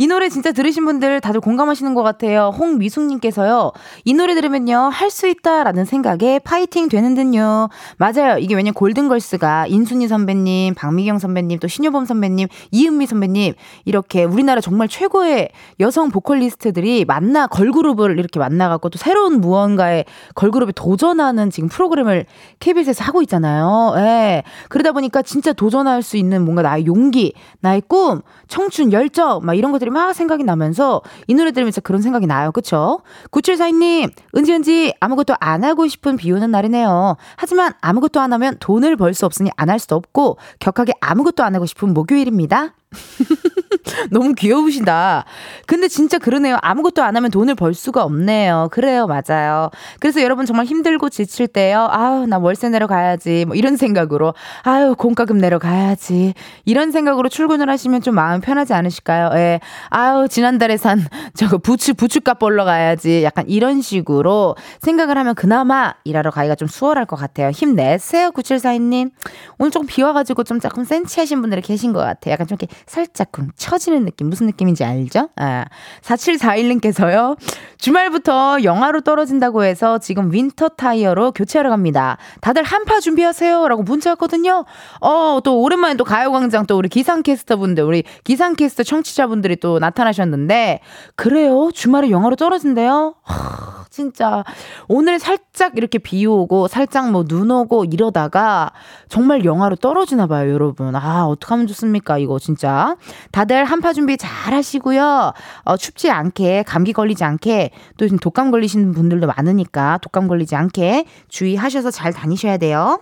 [0.00, 2.54] 이 노래 진짜 들으신 분들 다들 공감하시는 것 같아요.
[2.58, 3.72] 홍미숙님께서요.
[4.06, 4.88] 이 노래 들으면요.
[4.90, 7.68] 할 수 있다라는 생각에 파이팅 되는 듯요.
[7.98, 8.38] 맞아요.
[8.38, 14.86] 이게 왜냐면 골든걸스가 인순이 선배님, 박미경 선배님, 또 신효범 선배님, 이은미 선배님 이렇게 우리나라 정말
[14.88, 20.04] 최고의 여성 보컬리스트들이 만나 걸그룹을 이렇게 만나갖고 또 새로운 무언가의
[20.36, 22.24] 걸그룹에 도전하는 지금 프로그램을
[22.60, 23.94] KBS에서 하고 있잖아요.
[23.96, 24.44] 예.
[24.68, 29.72] 그러다 보니까 진짜 도전할 수 있는 뭔가 나의 용기, 나의 꿈, 청춘, 열정, 막 이런
[29.72, 32.52] 것들이 막 생각이 나면서 이 노래 들으면서 그런 생각이 나요.
[32.52, 33.00] 그쵸?
[33.30, 37.16] 9742님, 은지, 은지, 아무것도 안 하고 싶은 비 오는 날이네요.
[37.36, 41.54] 하지만 아무것도 안 하면 돈을 벌 수 없으니 안 할 수도 없고, 격하게 아무것도 안
[41.54, 42.74] 하고 싶은 목요일입니다.
[44.10, 45.24] 너무 귀여우시다.
[45.66, 46.58] 근데 진짜 그러네요.
[46.60, 48.68] 아무것도 안 하면 돈을 벌 수가 없네요.
[48.72, 49.70] 그래요, 맞아요.
[50.00, 51.88] 그래서 여러분 정말 힘들고 지칠 때요.
[51.90, 53.44] 아우, 나 월세 내러 가야지.
[53.46, 54.34] 뭐 이런 생각으로.
[54.62, 56.34] 아유, 공과금 내러 가야지.
[56.64, 59.30] 이런 생각으로 출근을 하시면 좀 마음 편하지 않으실까요?
[59.34, 59.60] 예.
[59.88, 61.00] 아유, 지난달에 산
[61.34, 63.22] 저거 부추, 부추값 벌러 가야지.
[63.22, 67.50] 약간 이런 식으로 생각을 하면 그나마 일하러 가기가 좀 수월할 것 같아요.
[67.50, 69.10] 힘내세요, 9742님.
[69.58, 72.32] 오늘 조금 비 와가지고 좀 조금 센치하신 분들이 계신 것 같아요.
[72.32, 74.28] 약간 좀 이렇게 살짝 처지는 느낌.
[74.28, 75.28] 무슨 느낌인지 알죠?
[75.36, 75.64] 아,
[76.02, 77.36] 4741님께서요.
[77.78, 82.18] 주말부터 영하로 떨어진다고 해서 지금 winter 타이어로 교체하러 갑니다.
[82.40, 83.68] 다들 한파 준비하세요.
[83.68, 84.64] 라고 문자 왔거든요.
[85.00, 90.80] 어, 또 오랜만에 또 가요광장 또 우리 기상캐스터 분들, 우리 기상캐스터 청취자분들이 또 나타나셨는데,
[91.16, 91.70] 그래요?
[91.72, 93.14] 주말에 영하로 떨어진대요?
[93.22, 94.44] 하, 진짜.
[94.88, 98.72] 오늘 살짝 이렇게 비 오고, 살짝 뭐 눈 오고 이러다가
[99.08, 100.94] 정말 영하로 떨어지나 봐요, 여러분.
[100.96, 102.96] 아, 어떡하면 좋습니까, 이거 진짜.
[103.32, 105.32] 다들 한파 준비 잘 하시고요.
[105.64, 111.04] 어, 춥지 않게, 감기 걸리지 않게, 또 지금 독감 걸리시는 분들도 많으니까 독감 걸리지 않게
[111.28, 113.00] 주의하셔서 잘 다니셔야 돼요.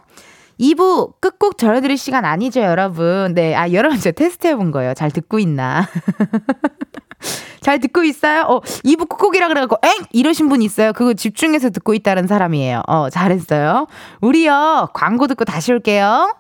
[0.61, 3.33] 2부 끝곡 전해드릴 시간 아니죠, 여러분.
[3.35, 4.93] 네, 아, 여러분, 제가 테스트 해본 거예요.
[4.95, 5.87] 잘 듣고 있나.
[7.69, 8.45] 잘 듣고 있어요?
[8.49, 9.93] 어, 2부 끝곡이라 그래갖고, 엥!
[10.13, 10.95] 이러신 분 있어요.
[10.95, 12.81] 그거 집중해서 듣고 있다는 사람이에요.
[12.89, 13.87] 어, 잘했어요.
[14.23, 16.33] 우리요, 광고 듣고 다시 올게요.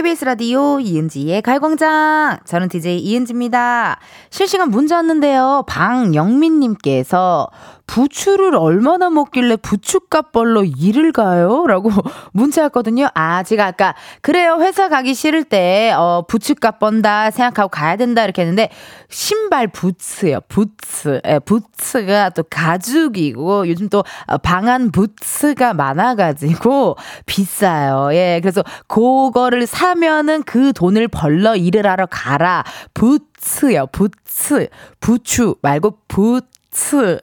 [0.00, 3.98] KBS 라디오 이은지의 갈광장 저는 DJ 이은지입니다.
[4.30, 5.64] 실시간 문자 왔는데요.
[5.66, 7.50] 방영민님께서
[7.90, 11.66] 부추를 얼마나 먹길래 부추값 벌러 일을 가요?
[11.66, 11.90] 라고
[12.30, 13.08] 문자 왔거든요.
[13.14, 14.58] 아, 제가 아까, 그래요.
[14.60, 18.70] 회사 가기 싫을 때, 어, 부추값 번다 생각하고 가야 된다 이렇게 했는데,
[19.08, 20.38] 신발 부츠요.
[20.46, 21.20] 부츠.
[21.26, 26.94] 예, 부츠가 또 가죽이고, 요즘 또 어, 방한 부츠가 많아가지고,
[27.26, 28.10] 비싸요.
[28.14, 32.62] 예, 그래서 그거를 사면은 그 돈을 벌러 일을 하러 가라.
[32.94, 33.88] 부츠요.
[33.90, 34.68] 부츠.
[35.00, 36.59] 부추 말고 부츠.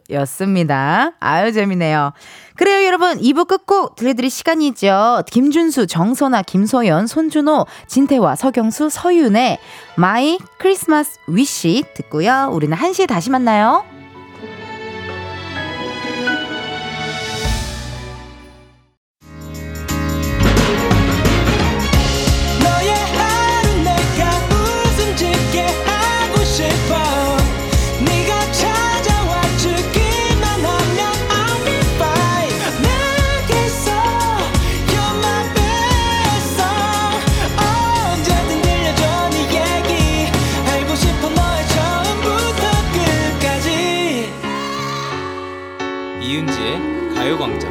[0.10, 1.12] 였습니다.
[1.20, 2.14] 아유, 재밌네요.
[2.56, 3.18] 그래요, 여러분.
[3.18, 5.24] 2부 끝곡 들려드릴 시간이죠.
[5.28, 9.60] 김준수, 정선아, 김소연, 손준호, 진태화, 서경수, 서윤의
[9.96, 12.50] My Christmas Wish 듣고요.
[12.52, 13.97] 우리는 1시에 다시 만나요.
[47.38, 47.67] 广东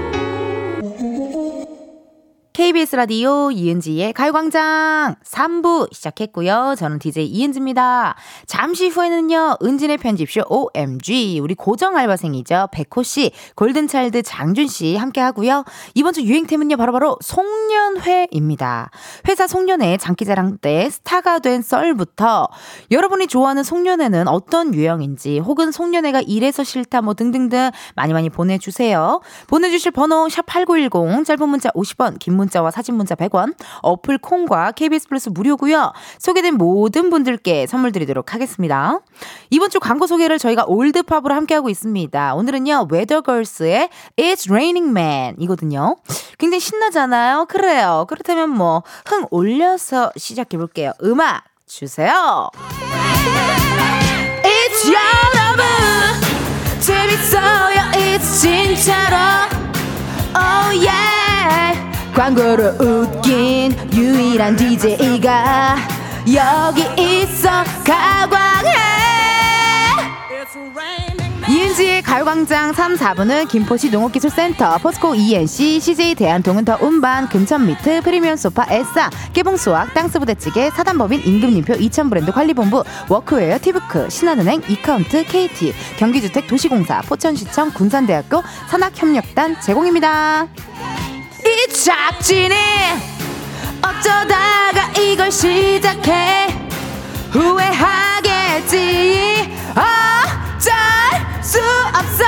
[2.56, 6.74] KBS 라디오 이은지의 가요광장 3부 시작했고요.
[6.78, 8.16] 저는 DJ 이은지입니다.
[8.46, 12.68] 잠시 후에는요, 은진의 편집쇼 OMG, 우리 고정 알바생이죠.
[12.72, 15.64] 백호씨, 골든차일드 장준씨 함께 하고요.
[15.94, 18.88] 이번 주 유행템은요, 바로 바로 송년회입니다.
[19.28, 22.48] 회사 송년회 장기자랑 때 스타가 된 썰부터
[22.90, 29.20] 여러분이 좋아하는 송년회는 어떤 유형인지 혹은 송년회가 이래서 싫다 뭐 등등등 많이 많이 보내주세요.
[29.46, 35.08] 보내주실 번호 샵8910, 짧은 문자 50원, 긴 문자 문자와 사진 문자 100원, 어플 콩과 KBS
[35.08, 35.92] 플러스 무료고요.
[36.18, 39.00] 소개된 모든 분들께 선물 드리도록 하겠습니다.
[39.50, 42.34] 이번 주 광고 소개를 저희가 old pop으로 함께하고 있습니다.
[42.34, 45.96] 오늘은요, 웨더걸스의 It's Raining Men 이거든요.
[46.38, 47.46] 굉장히 신나잖아요.
[47.46, 48.06] 그래요.
[48.08, 50.92] 그렇다면 뭐, 흥 올려서 시작해 볼게요.
[51.02, 52.50] 음악 주세요.
[54.42, 55.64] It's 여러분
[56.80, 59.16] 재밌어요 It's 진짜로
[60.36, 61.85] Oh yeah
[62.16, 65.76] 광고로 웃긴 유일한 DJ가
[66.32, 67.50] 여기 있어
[67.84, 68.70] 가광해
[71.46, 78.66] 이은지의 가요광장 3, 4부는 김포시 농업기술센터, 포스코 ENC, CJ 대한통운 더 운반, 금천미트, 프리미엄 소파,
[78.68, 87.02] 에싸, 깨봉수학, 땅스부대찌개, 사단법인 임금님표 2000 브랜드 관리본부, 워크웨어, 티브크, 신한은행, 이카운트, KT, 경기주택 도시공사,
[87.02, 90.48] 포천시청, 군산대학교, 산학협력단 제공입니다.
[91.46, 92.54] 제작진이
[93.80, 96.48] 어쩌다가 이걸 시작해?
[97.30, 98.74] 후회하겠지.
[99.70, 100.74] 어쩔
[101.42, 101.60] 수
[101.94, 102.24] 없어.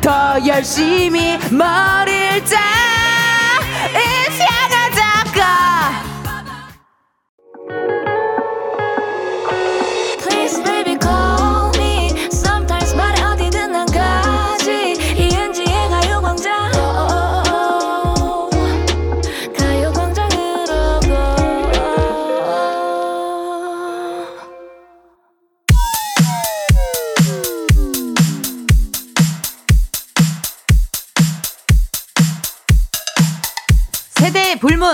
[0.00, 2.74] 더 열심히 머리를 짜.
[4.94, 5.40] 잡고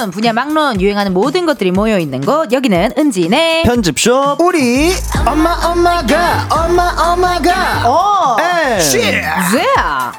[0.00, 4.92] 불문 분야 막론 유행하는 모든 것들이 모여 있는 곳 여기는 은진의 편집쇼 우리
[5.26, 10.12] 엄마 엄마가 엄마 엄마가 어에 즈야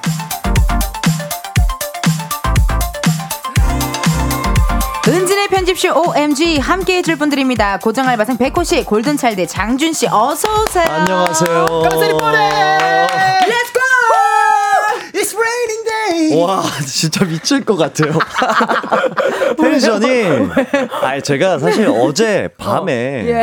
[5.07, 7.79] 은진의 편집쇼 OMG 함께 해줄 분들입니다.
[7.79, 10.85] 고정 알바생 백호 씨, 골든차일드 장준 씨, 어서 오세요.
[10.87, 11.65] 안녕하세요.
[11.65, 13.07] 깜짝이 뻔해.
[13.47, 13.81] 렛츠고!
[15.15, 18.13] It's raining day 와 진짜 미칠 것 같아요.
[19.57, 20.23] 텐션이.
[21.01, 22.93] 아니 제가 사실 어제 밤에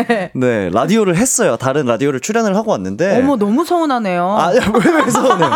[0.09, 0.30] 예.
[0.34, 1.57] 네 라디오를 했어요.
[1.57, 3.18] 다른 라디오를 출연을 하고 왔는데.
[3.18, 4.36] 어머, 너무 서운하네요.
[4.39, 5.51] 아왜왜 서운해요?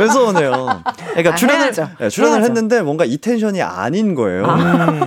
[0.00, 0.82] 왜 서운해요?
[1.10, 1.72] 그러니까 아, 출연을.
[1.98, 2.46] 네, 출연을 해야죠.
[2.50, 4.46] 했는데 뭔가 이 텐션이 아닌 거예요.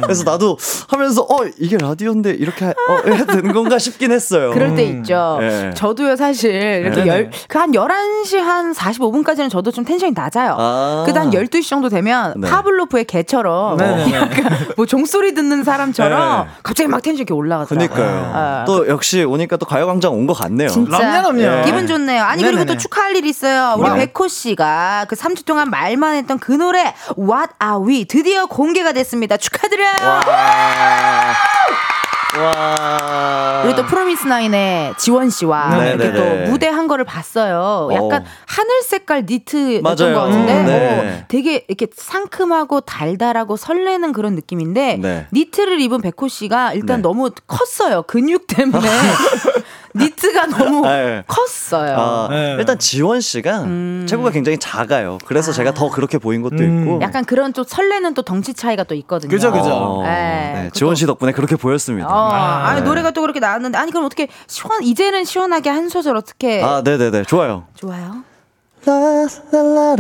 [0.04, 0.58] 그래서 나도
[0.88, 4.52] 하면서 어 이게 라디오인데 이렇게 하- 어, 해도 되는 건가 싶긴 했어요.
[4.52, 5.40] 그럴 때 있죠.
[5.42, 5.72] 예.
[5.76, 7.08] 저도요, 사실, 이렇게 네네.
[7.08, 10.56] 열, 그한 11시 한 45분까지는 저도 좀 텐션이 낮아요.
[10.58, 11.04] 아.
[11.06, 12.50] 그 다음 12시 정도 되면 네.
[12.50, 14.14] 파블로프의 개처럼 네네.
[14.16, 16.52] 약간 뭐 종소리 듣는 사람처럼 네.
[16.64, 17.88] 갑자기 막 텐션이 올라가더라고요.
[17.90, 18.32] 그니까요.
[18.34, 18.64] 아.
[18.68, 20.70] 또 역시 오니까 또 가요광장 온 것 같네요.
[20.70, 21.66] 진짜 럼요, 럼요.
[21.66, 22.24] 기분 좋네요.
[22.24, 22.74] 아니 그리고 네네네.
[22.74, 23.76] 또 축하할 일이 있어요.
[23.78, 24.12] 우리 네.
[24.12, 29.38] 백호 씨가 그 3주 동안 말만 했던 그 노래 What Are We 드디어 공개가 됐습니다.
[29.38, 30.22] 축하드려요.
[32.40, 33.64] 와.
[33.66, 36.04] 우리 또 프로미스 나인의 지원 씨와 네네네.
[36.04, 36.14] 이렇게
[36.46, 37.90] 또 무대 한 거를 봤어요.
[37.94, 38.26] 약간 어.
[38.48, 40.16] 하늘 색깔 니트였던 맞아요.
[40.16, 41.20] 것 같은데 네.
[41.22, 45.28] 어, 되게 이렇게 상큼하고 달달하고 설레는 그런 느낌인데 네.
[45.34, 47.02] 니트를 입은 백호 씨가 일단 네.
[47.04, 48.04] 너무 컸어요.
[48.04, 48.88] 근육 때문에
[49.96, 51.24] 니트가 너무 네.
[51.28, 51.96] 컸어요.
[51.98, 52.56] 아, 네.
[52.60, 53.66] 일단 지원 씨가
[54.08, 55.18] 체구가 굉장히 작아요.
[55.26, 56.82] 그래서 제가 더 그렇게 보인 것도 음.
[56.84, 57.00] 있고.
[57.02, 59.30] 약간 그런 또 설레는 또 덩치 차이가 또 있거든요.
[59.30, 59.70] 그죠, 그죠.
[59.74, 60.10] 어, 네,
[60.56, 62.08] 네, 지원 씨 덕분에 그렇게 보였습니다.
[62.08, 62.88] 어, 아, 아니 네.
[62.88, 66.98] 노래가 또 그렇게 나왔는데 아니 그럼 어떻게 시원 이제는 시원하게 한 소절 어떻게 아, 네
[66.98, 67.24] 네 네.
[67.24, 67.66] 좋아요.
[67.76, 68.24] 좋아요?
[68.86, 69.96] 라라라라라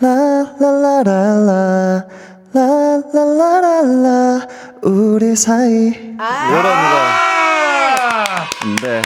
[0.00, 2.04] 라라라라라
[2.52, 4.46] 라라라라라
[4.82, 6.48] 우리 사이 아.
[6.50, 7.55] 이런 거.
[8.82, 9.02] 네.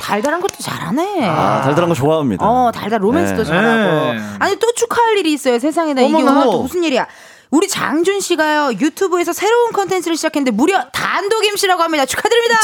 [0.00, 1.26] 달달한 것도 잘하네.
[1.28, 2.44] 아, 달달한 거 좋아합니다.
[2.46, 3.44] 어, 달달 로맨스도 네.
[3.44, 4.12] 잘하고.
[4.14, 4.20] 네.
[4.38, 5.58] 아니 또 축하할 일이 있어요.
[5.58, 6.14] 세상에나 이게.
[6.14, 7.06] 오늘 또 무슨 일이야?
[7.50, 12.04] 우리 장준 씨가요 유튜브에서 새로운 컨텐츠를 시작했는데 무려 단독 MC라고 합니다.
[12.04, 12.58] 축하드립니다.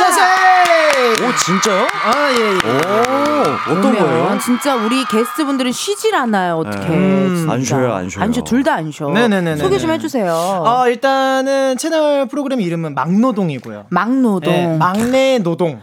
[1.26, 1.86] 오, 진짜요?
[2.04, 3.70] 아, 예, 예.
[3.70, 4.38] 오, 어떤 거예요?
[4.44, 6.56] 진짜 우리 게스트분들은 쉬질 않아요.
[6.58, 6.86] 어떻게?
[6.88, 8.24] 음, 안 쉬어요, 안 쉬어요.
[8.24, 8.44] 안 쉬어.
[8.44, 9.08] 둘 다 안 쉬어.
[9.08, 9.56] 네네네네네.
[9.56, 10.62] 소개 좀 해주세요.
[10.66, 13.86] 아, 일단은 채널 프로그램 이름은 막노동이고요.
[13.88, 14.52] 막노동.
[14.52, 15.80] 네, 막내 노동.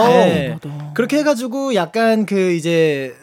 [0.00, 0.08] 어.
[0.08, 0.56] 네.
[0.94, 3.14] 그렇게 해가지고 약간 그 이제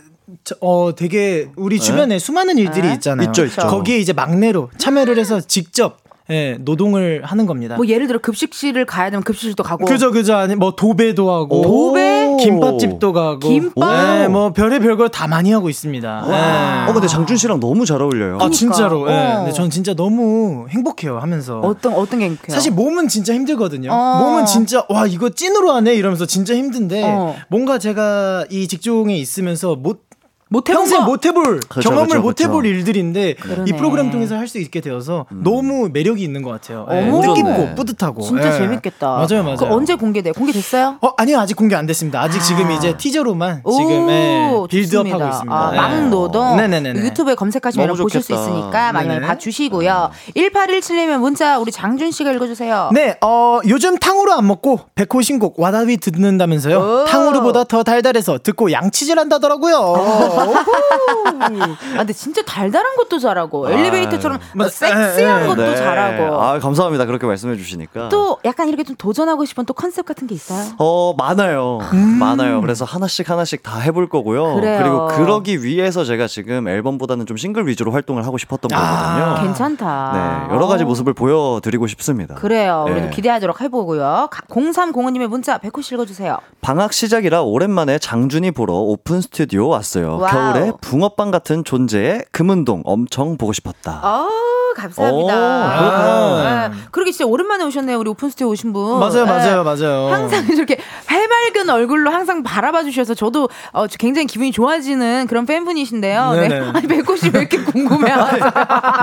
[0.43, 2.93] 저- 어 되게 우리 주변에 수많은 일들이 네.
[2.95, 3.27] 있잖아요.
[3.27, 3.61] 있죠, 있죠.
[3.67, 5.99] 거기에 이제 막내로 참여를 해서 직접
[6.31, 7.75] 예, 노동을 하는 겁니다.
[7.75, 9.85] 뭐 예를 들어 급식실을 가야 되면 급식실도 가고.
[9.85, 12.37] 그죠 그죠 아니 뭐 도배도 하고 도배?
[12.41, 13.91] 김밥집도 가고 김밥?
[13.91, 16.25] 네, 뭐 별의 별걸 다 많이 하고 있습니다.
[16.27, 16.89] 네.
[16.89, 18.39] 어, 근데 장준 씨랑 너무 잘 어울려요.
[18.41, 19.09] 아 진짜로.
[19.09, 19.13] 예.
[19.13, 19.35] 어.
[19.37, 21.59] 근데 전 진짜 너무 행복해요 하면서.
[21.59, 22.53] 어떤 어떤 게 행복해요?
[22.53, 23.91] 사실 몸은 진짜 힘들거든요.
[23.91, 24.19] 어.
[24.19, 27.35] 몸은 진짜 와 이거 찐으로 하네 이러면서 진짜 힘든데 어.
[27.49, 30.05] 뭔가 제가 이 직종에 있으면서 못
[30.47, 31.05] 못 해본 평생 거.
[31.05, 32.39] 못 해볼 그쵸, 경험을 그쵸, 못.
[32.41, 33.63] 해볼 일들인데 그러네.
[33.67, 36.85] 이 프로그램 통해서 할 수 있게 되어서 너무 매력이 있는 것 같아요.
[36.91, 37.19] 예, 어머.
[37.21, 37.75] 뜻깊고 네.
[37.75, 38.21] 뿌듯하고.
[38.21, 38.57] 진짜 예.
[38.59, 39.07] 재밌겠다.
[39.07, 39.55] 맞아요, 맞아요.
[39.57, 40.33] 그 언제 공개돼?
[40.33, 40.97] 공개됐어요?
[41.01, 42.21] 어 아니요 아직 공개 안 됐습니다.
[42.21, 45.55] 아직 지금 이제 티저로만 지금 예, 빌드업하고 있습니다.
[45.55, 45.77] 아, 예.
[45.77, 46.99] 막노동 네네네네.
[47.01, 48.43] 유튜브에 검색하시면 너무 보실 수 좋겠다.
[48.49, 49.27] 있으니까 많이 많이 네네.
[49.27, 50.11] 봐주시고요.
[50.37, 52.91] 1817님의 문자 우리 장준 씨가 읽어주세요.
[52.93, 56.77] 네, 어, 요즘 탕후루 안 먹고 백호 신곡 와다위 듣는다면서요.
[56.77, 57.05] 오.
[57.05, 60.34] 탕후루보다 더 달달해서 듣고 양치질 한다더라고요.
[60.39, 65.47] 아, 근데 진짜 달달한 것도 잘하고 엘리베이터처럼 맞- 섹시한 에, 에.
[65.47, 65.75] 것도 네.
[65.75, 67.05] 잘하고 아, 감사합니다.
[67.05, 68.09] 그렇게 말씀해 주시니까.
[68.09, 70.65] 또 약간 이렇게 좀 도전하고 싶은 또 컨셉 같은 게 있어요?
[70.77, 71.79] 어, 많아요.
[72.19, 72.61] 많아요.
[72.61, 74.55] 그래서 하나씩 하나씩 다 해볼 거고요.
[74.55, 74.83] 그래요.
[74.83, 79.41] 리고 그러기 위해서 제가 지금 앨범보다는 좀 싱글 위주로 활동을 하고 싶었던 거거든요.
[79.43, 80.45] 괜찮다.
[80.49, 82.35] 네, 여러 가지 모습을 보여드리고 싶습니다.
[82.35, 82.85] 그래요.
[82.87, 83.09] 우리도 네.
[83.09, 84.29] 기대하도록 해보고요.
[84.49, 86.37] 0305님의 문자 백호 씨 읽어주세요.
[86.61, 90.17] 방학 시작이라 오랜만에 장준이 보러 오픈 스튜디오 왔어요.
[90.25, 90.53] 와우.
[90.53, 93.99] 겨울에 붕어빵 같은 존재의 금은동 엄청 보고 싶었다.
[94.03, 94.27] 아
[94.75, 95.33] 감사합니다.
[95.33, 96.65] 오, 그렇구나.
[96.65, 97.97] 아, 그러게 진짜 오랜만에 오셨네요.
[97.97, 98.99] 우리 오픈 스튜디오 오신 분.
[98.99, 99.31] 맞아요, 네.
[99.31, 100.07] 맞아요, 맞아요.
[100.13, 100.77] 항상 이렇게
[101.09, 106.31] 해맑은 얼굴로 항상 바라봐 주셔서 저도 어, 굉장히 기분이 좋아지는 그런 팬분이신데요.
[106.33, 106.47] 네.
[106.47, 106.71] 네 네.
[106.73, 108.51] 아니 백호 씨 왜 이렇게 궁금해하세요?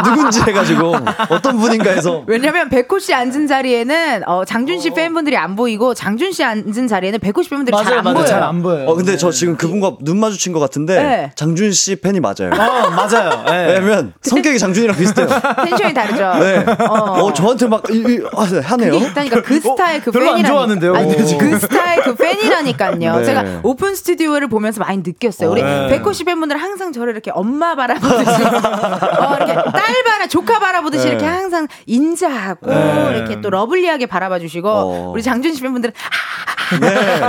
[0.05, 0.95] 누군지 해가지고
[1.29, 6.33] 어떤 분인가 해서 왜냐면 백호 씨 앉은 자리에는 어, 장준 씨 팬분들이 안 보이고 장준
[6.33, 8.15] 씨 앉은 자리에는 백호 씨 팬분들이 잘안 맞아요.
[8.15, 8.27] 보여요.
[8.29, 8.89] 잘 안 보여요.
[8.89, 11.33] 어 근데 저 지금 그분과 눈 마주친 것 같은데 네.
[11.35, 12.51] 장준 씨 팬이 맞아요.
[12.53, 13.45] 어, 맞아요.
[13.49, 13.67] 예.
[13.73, 15.29] 왜냐면 성격이 장준이랑 비슷해요.
[15.65, 16.35] 텐션이 다르죠.
[16.39, 16.65] 네.
[16.87, 16.95] 어.
[17.25, 18.93] 어, 저한테 막 이, 이, 아, 하네요.
[18.93, 20.45] 그게 있다니까 그 스타일 그 별로 안.
[20.45, 21.17] 좋아하는데요, 아니.
[21.17, 22.63] 그 스타일 그 팬이라니까.
[22.63, 23.17] 아니라니까요.
[23.19, 23.25] 네.
[23.25, 25.51] 제가 오픈 스튜디오를 보면서 많이 느꼈어요.
[25.51, 25.89] 우리 네.
[25.89, 31.11] 백호 씨 팬분들 항상 저를 이렇게 엄마 바라보듯이, 어, 이렇게 딸 바라, 조카 바라보듯이 네.
[31.11, 33.15] 이렇게 항상 인자하고 네.
[33.17, 35.11] 이렇게 또 lovely하게 바라봐 주시고 어.
[35.13, 35.93] 우리 장준 씨 팬분들은
[36.81, 37.21] 네.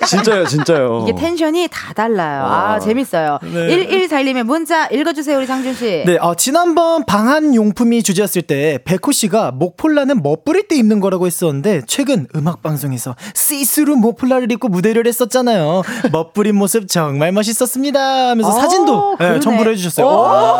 [0.06, 1.06] 진짜요, 진짜요.
[1.08, 2.44] 이게 텐션이 다 달라요.
[2.44, 2.78] 아, 와.
[2.78, 3.38] 재밌어요.
[3.42, 3.68] 네.
[3.68, 6.04] 1141님의 문자 읽어주세요, 우리 장준 씨.
[6.06, 11.82] 네, 어, 지난번 방한 용품이 주제였을 때 백호 씨가 목폴라는 멋부릴 때 입는 거라고 했었는데
[11.86, 15.82] 최근 음악 방송에서 시스루 목폴라를 입고 무대를 했었잖아요.
[16.12, 18.30] 멋부린 모습 정말 멋있었습니다.
[18.30, 19.40] 하면서 어, 사진도 네.
[19.40, 20.06] 첨부를 해주셨어요.
[20.06, 20.10] 오.
[20.10, 20.56] 오.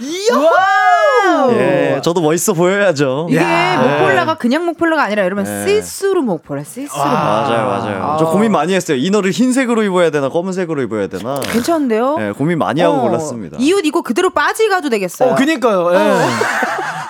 [1.52, 3.26] 예, 저도 멋있어 보여야죠.
[3.30, 3.80] 이게 야.
[3.82, 5.64] 목폴라가 그냥 목폴라가 아니라 이러면 네.
[5.66, 7.02] 시스루 목폴라, 시스루.
[7.04, 8.04] 맞아요, 맞아요.
[8.04, 8.16] 아.
[8.18, 8.96] 저 고민 많이 했어요.
[8.96, 11.40] inner를 흰색으로 입어야 되나, 검은색으로 입어야 되나.
[11.52, 12.16] 괜찮은데요?
[12.20, 13.56] 예, 고민 많이 하고 어, 골랐습니다.
[13.60, 15.30] 이 옷 입고 그대로 빠지 가 도 되겠어요.
[15.32, 15.94] 어, 그니까요.
[15.94, 15.98] 예.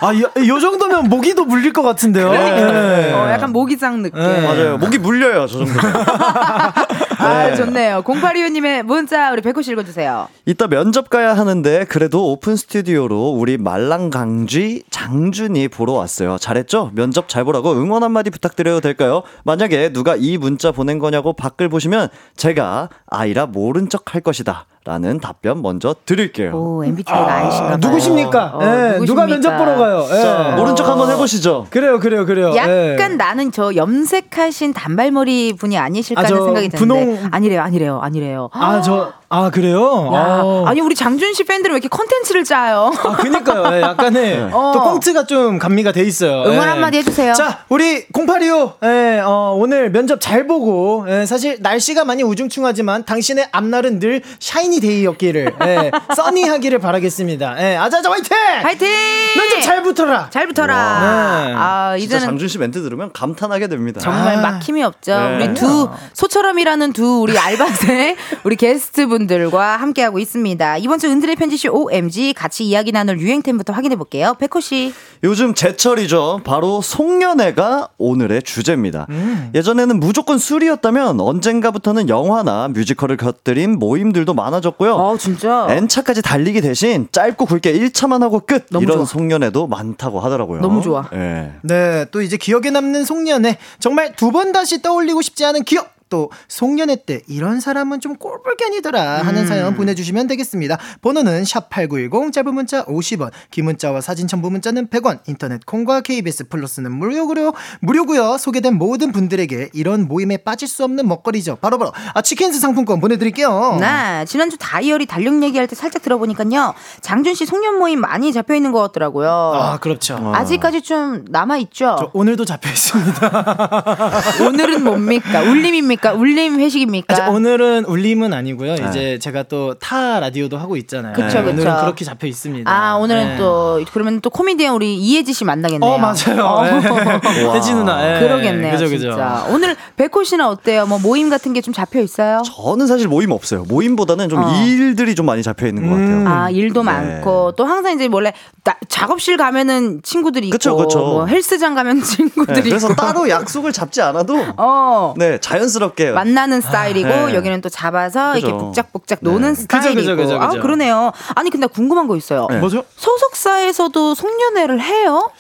[0.01, 2.33] 아, 요, 요 정도면 모기도 물릴 것 같은데요.
[2.35, 3.13] 예.
[3.13, 4.21] 어, 약간 모기장 느낌.
[4.21, 4.43] 네.
[4.43, 4.77] 맞아요.
[4.79, 5.83] 모기 물려요, 저 정도면.
[7.19, 7.57] 아, 네.
[7.57, 8.03] 좋네요.
[8.03, 10.29] 0825님의 문자 우리 백호 씨 읽어주세요.
[10.45, 16.39] 이따 면접 가야 하는데 그래도 오픈 스튜디오로 우리 말랑강쥐 장준이 보러 왔어요.
[16.39, 16.91] 잘했죠?
[16.95, 19.23] 면접 잘 보라고 응원 한마디 부탁드려도 될까요?
[19.45, 24.67] 만약에 누가 이 문자 보낸 거냐고 밖을 보시면 제가 I라 모른 척 할 것이다.
[24.87, 26.53] 라는 답변 먼저 드릴게요.
[26.55, 27.77] 오, MBTI가 아, 봐요.
[27.81, 28.53] 누구십니까?
[28.55, 29.05] 어, 예?
[29.05, 30.07] 누가 면접 보러 가요?
[30.09, 30.23] 예.
[30.23, 31.67] 자, 모른 척 한번 해보시죠.
[31.71, 32.55] 그래요, 그래요, 그래요.
[32.55, 32.69] 약간
[33.13, 33.17] 예.
[33.17, 38.49] 나는 저 염색하신 단발머리 분이 아니실까 아, 하는 저 생각이 드는데 분홍- 아니래요 아니래요 아니래요
[38.53, 40.11] 아, 저, 아, 그래요?
[40.15, 40.65] 야, 아.
[40.67, 43.77] 아니 우리 장준 씨 팬들은 왜 이렇게 컨텐츠를 짜요 아, 그니까요.
[43.77, 44.73] 예, 약간의 어.
[44.75, 46.43] 또 꽁트가 좀 가미가 돼 있어요.
[46.45, 46.71] 응원 예.
[46.71, 47.33] 한마디 해주세요.
[47.35, 53.49] 자, 우리 0825, 예, 어, 오늘 면접 잘 보고, 예, 사실 날씨가 많이 우중충하지만 당신의
[53.51, 57.57] 앞날은 늘 shiny day였기를, 예, sunny하기를 바라겠습니다.
[57.59, 58.37] 예, 아자자 화이팅!
[58.63, 58.89] 파이팅
[59.37, 60.31] 면접 잘 붙어라!
[60.31, 61.55] 잘 붙어라 네.
[61.57, 64.01] 아 이제는 장준 씨 멘트 들으면 감탄하게 됩니다.
[64.01, 64.41] 정말 아.
[64.41, 65.19] 막힘이 없죠.
[65.19, 65.37] 네.
[65.37, 70.77] 우리 두 소처럼이라는 두 우리 알바생 우리 게스트 분 들과 함께하고 있습니다.
[70.79, 74.35] 이번 주 은지네 편집숍 OMG 같이 이야기 나눌 유행템부터 확인해 볼게요.
[74.39, 74.93] 백호 씨.
[75.25, 76.43] 요즘 제철이죠.
[76.45, 79.07] 바로 송년회가 오늘의 주제입니다.
[79.09, 79.51] 음.
[79.55, 84.95] 예전에는 무조건 술이었다면 언젠가부터는 영화나 뮤지컬을 곁들인 모임들도 많아졌고요.
[84.95, 85.67] 어 진짜.
[85.71, 89.07] N차까지 달리기 대신 짧고 굵게 1차만 하고 끝 너무 이런 좋아.
[89.07, 90.61] 송년회도 많다고 하더라고요.
[90.61, 91.09] 너무 좋아.
[91.15, 91.53] 예.
[91.63, 93.57] 네, 또 이제 기억에 남는 송년회.
[93.81, 95.96] 정말 두 번 다시 떠올리고 싶지 않은 기억.
[96.09, 99.47] 또 송년회 때 이런 사람은 좀 꼴불견이더라 하는 음.
[99.47, 100.79] 사연 보내주시면 되겠습니다.
[101.03, 106.49] 번호는 샵 8910 짧은 문자 50원 긴 문자와 사진 첨부 문자는 100원 인터넷 콩과 KBS
[106.49, 107.53] 플러스는 무료고요.
[107.81, 108.39] 무료고요.
[108.39, 111.57] 소개된 모든 분들에게 이런 모임에 빠질 수 없는 먹거리죠.
[111.57, 113.79] 바로바로 아, 치킨스 상품권 보내드릴게요.
[113.81, 116.75] 네, 지난주 다이어리 달력 얘기할 때 살짝 들어보니까요.
[117.01, 119.29] 장준 씨 송년 모임 많이 잡혀 있는 것 같더라고요.
[119.29, 120.33] 아 그렇죠.
[120.35, 121.97] 아직까지 좀 남아 있죠.
[121.99, 124.23] 저 오늘도 잡혀 있습니다.
[124.47, 125.43] 오늘은 뭡니까?
[125.43, 125.96] 울림입니까?
[126.15, 127.27] 울림 회식입니까?
[127.27, 128.75] 아, 오늘은 울림은 아니고요.
[128.89, 131.13] 이제 제가 또 타 라디오도 하고 있잖아요.
[131.13, 131.77] 그쵸, 네, 오늘은 그쵸.
[131.81, 132.71] 그렇게 잡혀 있습니다.
[132.71, 133.39] 아 오늘은 네.
[133.39, 135.91] 또 그러면 또 코미디언 우리 이혜지 씨 만나겠네요.
[135.91, 136.45] 어 맞아요.
[136.45, 136.65] 어.
[136.65, 137.51] 네.
[137.55, 138.17] 혜지 누나.
[138.17, 138.21] 예.
[138.21, 139.11] 그러겠네요, 그죠 그죠.
[139.11, 139.47] 진짜.
[139.51, 140.87] 오늘 백호 씨는 어때요?
[140.87, 142.43] 뭐 모임 같은 게 좀 잡혀 있어요?
[142.45, 143.65] 저는 사실 모임 없어요.
[143.69, 144.53] 모임보다는 좀 어.
[144.65, 146.25] 일들이 좀 많이 잡혀 있는 것 음.
[146.25, 146.43] 같아요.
[146.45, 146.93] 아 일도 네.
[146.93, 148.33] 많고 또 항상 이제 원래
[148.65, 150.99] 나- 작업실 가면은 친구들이 있고 그쵸, 그쵸.
[151.01, 156.61] 뭐 헬스장 가면 네, 친구들이 그래서 있고 따로 약속을 잡지 않아도 어 네 자연스럽게 만나는
[156.61, 157.35] 스타일이고 네.
[157.35, 158.47] 여기는 또 잡아서 그죠.
[158.47, 159.31] 이렇게 복작복작 네.
[159.31, 160.63] 노는 그죠, 스타일이고 그죠, 그죠, 아 그죠.
[160.63, 161.13] 그러네요.
[161.35, 162.47] 아니 근데 궁금한 거 있어요.
[162.51, 162.59] 네.
[162.59, 162.85] 뭐죠?
[162.97, 165.31] 소속사에서도 송년회를 해요?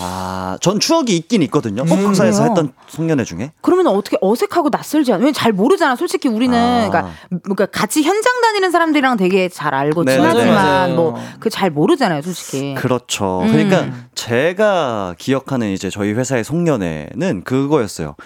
[0.00, 1.82] 아, 전 추억이 있긴 있거든요.
[1.82, 2.50] 음, 소속사에서 그래요?
[2.50, 3.52] 했던 송년회 중에.
[3.60, 5.18] 그러면 어떻게 어색하고 낯설지 않아?
[5.18, 5.96] 왜냐면 잘 모르잖아.
[5.96, 6.88] 솔직히 우리는 아.
[6.88, 7.10] 그러니까,
[7.42, 10.94] 그러니까 같이 현장 다니는 사람들이랑 되게 잘 알고 네, 친하지만 맞아요.
[10.94, 12.74] 뭐그 잘 모르잖아요, 솔직히.
[12.74, 13.40] 그렇죠.
[13.42, 13.52] 음.
[13.52, 18.16] 그러니까 제가 기억하는 이제 저희 회사의 송년회는 그거였어요.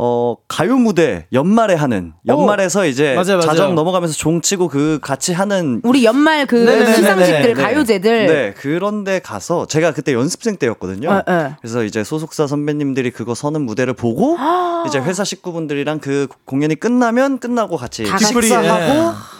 [0.00, 3.40] 어, 가요 무대 연말에 하는 연말에서 이제 맞아요, 맞아요.
[3.40, 6.94] 자정 넘어가면서 종 치고 그 같이 하는 우리 연말 그 네네네네.
[6.94, 7.62] 시상식들 네.
[7.62, 11.12] 가요제들 네, 그런데 가서 제가 그때 연습생 때였거든요.
[11.12, 11.54] 네, 네.
[11.60, 14.36] 그래서 이제 소속사 선배님들이 그거 서는 무대를 보고
[14.86, 18.06] 이제 회사 식구분들이랑 그 공연이 끝나면 끝나고 같이.
[18.06, 19.37] 식사하고 예.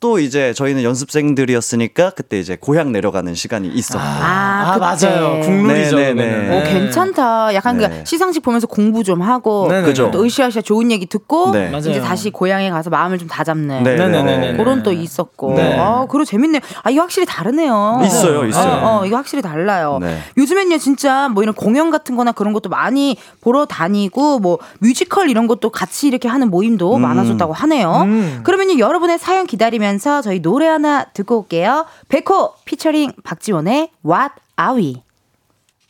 [0.00, 3.98] 또 이제 저희는 연습생들이었으니까 그때 이제 고향 내려가는 시간이 있었고.
[4.00, 5.08] 아, 아, 그때.
[5.08, 5.40] 맞아요.
[5.40, 5.96] 국룰이죠.
[5.96, 6.50] 네, 네, 그거는.
[6.50, 6.60] 네.
[6.60, 7.52] 오, 괜찮다.
[7.54, 7.88] 약간 네.
[7.88, 9.82] 그 시상식 보면서 공부 좀 하고 네네.
[9.82, 10.12] 그죠.
[10.12, 11.72] 또 으쌰으쌰 좋은 얘기 듣고 네.
[11.76, 12.02] 이제 맞아요.
[12.04, 14.56] 다시 고향에 가서 마음을 좀 다잡는 네, 네네네네.
[14.56, 15.54] 그런 또 있었고.
[15.54, 15.76] 네.
[15.76, 16.60] 아, 그리고 재밌네요.
[16.84, 18.00] 아, 이거 확실히 다르네요.
[18.04, 18.72] 있어요, 있어요.
[18.74, 19.98] 어, 어, 이거 확실히 달라요.
[20.00, 20.20] 네.
[20.36, 25.48] 요즘엔요, 진짜 뭐 이런 공연 같은 거나 그런 것도 많이 보러 다니고 뭐 뮤지컬 이런
[25.48, 27.02] 것도 같이 이렇게 하는 모임도 음.
[27.02, 28.02] 많아졌다고 하네요.
[28.04, 28.40] 음.
[28.44, 31.86] 그러면요, 여러분의 사연 기다리면 서 저희 노래 하나 듣고 올게요.
[32.08, 35.07] 백호 피처링 박지원의 What Are We?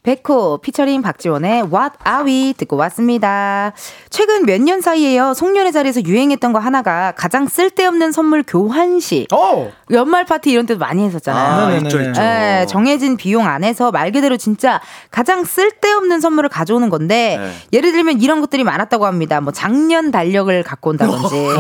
[0.08, 3.72] 백호 피처링 박지원의 What Are We 듣고 왔습니다.
[4.08, 5.34] 최근 몇 년 사이에요.
[5.34, 9.28] 송년회 자리에서 유행했던 거 하나가 가장 쓸데없는 선물 교환식.
[9.34, 9.70] 오!
[9.90, 11.46] 연말 파티 이런 때도 많이 했었잖아요.
[11.52, 11.84] 아, 네네네.
[11.88, 12.20] 있죠, 있죠.
[12.22, 14.80] 예, 정해진 비용 안에서 말 그대로 진짜
[15.10, 17.52] 가장 쓸데없는 선물을 가져오는 건데 네.
[17.78, 19.40] 예를 들면 이런 것들이 많았다고 합니다.
[19.42, 21.50] 뭐 작년 달력을 갖고 온다든지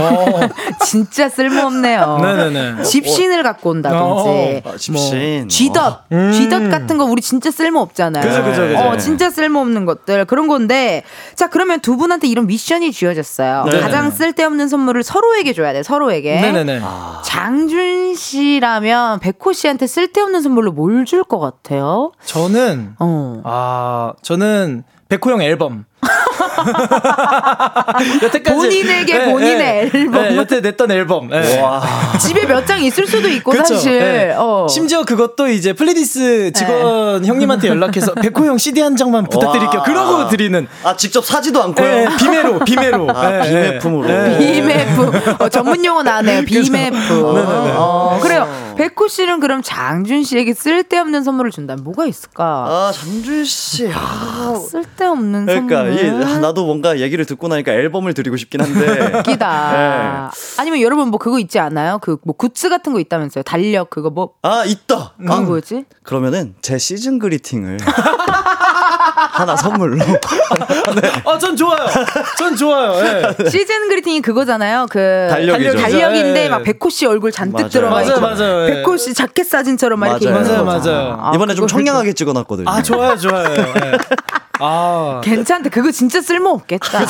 [0.86, 2.00] 진짜 쓸모없네요.
[2.00, 2.18] 어.
[2.24, 2.82] 네네네.
[2.82, 5.38] 집신을 갖고 온다든지 아, 집신.
[5.40, 6.32] 뭐 쥐덫, 음.
[6.32, 8.37] 쥐덫 같은 거 우리 진짜 쓸모 없잖아요.
[8.42, 8.88] 그죠, 그죠, 그죠.
[8.88, 11.02] 어, 진짜 쓸모 없는 것들 그런 건데
[11.34, 13.64] 자 그러면 두 분한테 이런 미션이 주어졌어요.
[13.64, 13.80] 네네.
[13.80, 15.82] 가장 쓸데없는 선물을 서로에게 줘야 돼.
[15.82, 16.40] 서로에게.
[16.40, 16.80] 네네네.
[17.24, 22.12] 장준 씨라면 백호 씨한테 쓸데없는 선물로 뭘 줄 것 같아요?
[22.24, 23.40] 저는 어.
[23.44, 25.84] 아 저는 백호 형 앨범.
[28.22, 29.90] 여태까지 본인에게 네, 본인의 네.
[29.92, 30.22] 앨범.
[30.22, 31.28] 네, 여태 냈던 앨범.
[31.28, 31.60] 네.
[32.20, 33.64] 집에 몇 장 있을 수도 있고 그쵸?
[33.64, 33.98] 사실.
[33.98, 34.34] 네.
[34.36, 34.66] 어.
[34.68, 39.80] 심지어 그것도 이제 플레디스 직원 형님한테 연락해서 백호 형 CD 한 장만 부탁드릴게요.
[39.80, 39.84] 와.
[39.86, 41.86] 그러고 드리는 아 직접 사지도 않고요.
[41.86, 44.06] 네, 비매로 비매로 아, 네, 비매품으로.
[44.08, 44.38] 네.
[44.38, 46.42] 비매프 어, 전문 용어 나왔네요.
[46.44, 46.96] 비매프.
[46.96, 47.72] 네네네.
[47.76, 48.48] 어, 그래요.
[48.76, 52.44] 백호 씨는 그럼 장준 씨에게 쓸데없는 선물을 준다면 뭐가 있을까?
[52.44, 53.90] 아 장준 씨.
[53.92, 55.87] 아, 쓸데없는 그러니까 선물.
[55.92, 59.18] 이, 아, 나도 뭔가 얘기를 듣고 나니까 앨범을 드리고 싶긴 한데.
[59.18, 60.30] 웃기다.
[60.58, 61.98] 아니면 여러분 뭐 그거 있지 않아요?
[62.00, 63.42] 그 뭐 굿즈 같은 거 있다면서요?
[63.44, 65.14] 달력 그거 뭐 아 있다.
[65.18, 65.84] 그거 아, 뭐였지?
[66.02, 67.78] 그러면은 제 시즌 그리팅을
[69.32, 69.98] 하나 선물로.
[71.24, 71.86] 어, 전 좋아요.
[72.36, 72.94] 전 좋아요.
[73.40, 73.48] 예.
[73.50, 74.86] 시즌 그리팅이 그거잖아요.
[74.90, 75.76] 그 달력이죠.
[75.76, 76.48] 달력 인데 예.
[76.48, 77.68] 막 백호 씨 얼굴 잔뜩 맞아요.
[77.68, 78.62] 들어가 맞아요, 있고 맞아요.
[78.68, 78.74] 예.
[78.74, 80.42] 백호 씨 자켓 사진처럼 막 이렇게 맞아요.
[80.44, 80.80] 있는 맞아요.
[80.84, 81.18] 맞아요.
[81.20, 82.68] 아, 이번에 좀 청량하게 찍어놨거든요.
[82.68, 83.54] 아, 좋아요, 좋아요.
[84.60, 84.64] 예.
[84.64, 85.20] 아.
[85.22, 85.70] 괜찮대.
[85.70, 87.00] 그거 진짜 쓸모 없겠다.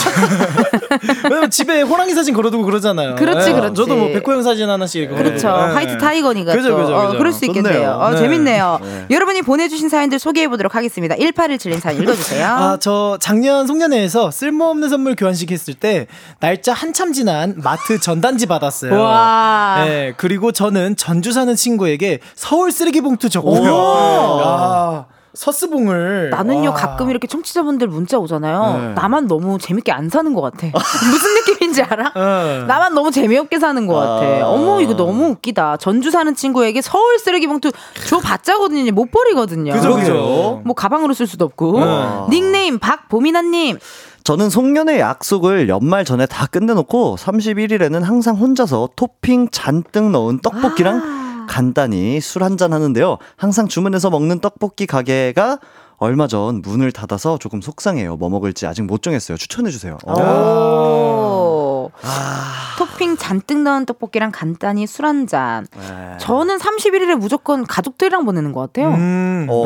[1.25, 3.15] 왜냐면 집에 호랑이 사진 걸어두고 그러잖아요.
[3.17, 3.55] 그렇지, 예.
[3.55, 3.75] 그렇지.
[3.75, 5.49] 저도 뭐 백호 형 사진 하나씩 이렇게 그렇죠.
[5.49, 5.73] 예.
[5.75, 7.19] 화이트 타이거니가 그죠, 또 그죠, 어, 그죠.
[7.19, 7.91] 그럴 수 있겠네요.
[7.93, 8.19] 어, 네.
[8.19, 8.81] 재밌네요.
[9.11, 11.15] 여러분이 보내주신 사연들 소개해 보도록 하겠습니다.
[11.17, 12.47] 1817님 사연 읽어주세요.
[12.47, 16.07] 아, 저 작년 송년회에서 쓸모없는 선물 교환식 했을 때
[16.41, 18.99] 날짜 한참 지난 마트 전단지 받았어요.
[18.99, 19.85] 와.
[19.85, 23.75] 네, 그리고 저는 전주 사는 친구에게 서울 쓰레기 봉투 줬고요.
[23.75, 25.05] 아,
[25.39, 26.75] 서스봉을 나는요 와.
[26.75, 28.77] 가끔 이렇게 청취자분들 문자 오잖아요.
[28.77, 28.95] 네.
[28.95, 30.67] 나만 너무 재밌게 안 사는 것 같아.
[31.13, 32.13] 무슨 느낌인지 알아?
[32.17, 32.67] 응.
[32.67, 34.27] 나만 너무 재미없게 사는 것 같아.
[34.27, 34.49] 아.
[34.49, 35.77] 어머 이거 너무 웃기다.
[35.77, 37.71] 전주 사는 친구에게 서울 쓰레기 봉투
[38.09, 38.91] 줘 봤자거든요.
[38.91, 39.75] 못 버리거든요.
[39.75, 40.61] 그죠, 그죠.
[40.65, 41.79] 뭐 가방으로 쓸 수도 없고.
[41.79, 42.09] 네.
[42.31, 43.79] 닉네임 박보미나님.
[44.25, 52.21] 저는 송년회 약속을 연말 전에 다 끝내놓고 31일에는 항상 혼자서 토핑 잔뜩 넣은 떡볶이랑 간단히
[52.21, 53.19] 술 한 잔 하는데요.
[53.37, 55.59] 항상 주문해서 먹는 떡볶이 가게가
[55.99, 58.17] 얼마 전 문을 닫아서 조금 속상해요.
[58.17, 59.37] 뭐 먹을지 아직 못 정했어요.
[59.37, 59.99] 추천해 주세요.
[60.07, 61.91] 오.
[62.03, 62.77] 아.
[62.79, 65.67] 토핑 잔뜩 넣은 떡볶이랑 간단히 술 한 잔.
[65.77, 66.17] 네.
[66.19, 68.95] 저는 31일에 무조건 가족들이랑 보내는 것 같아요.
[68.95, 69.47] 음.
[69.49, 69.59] 어, 어,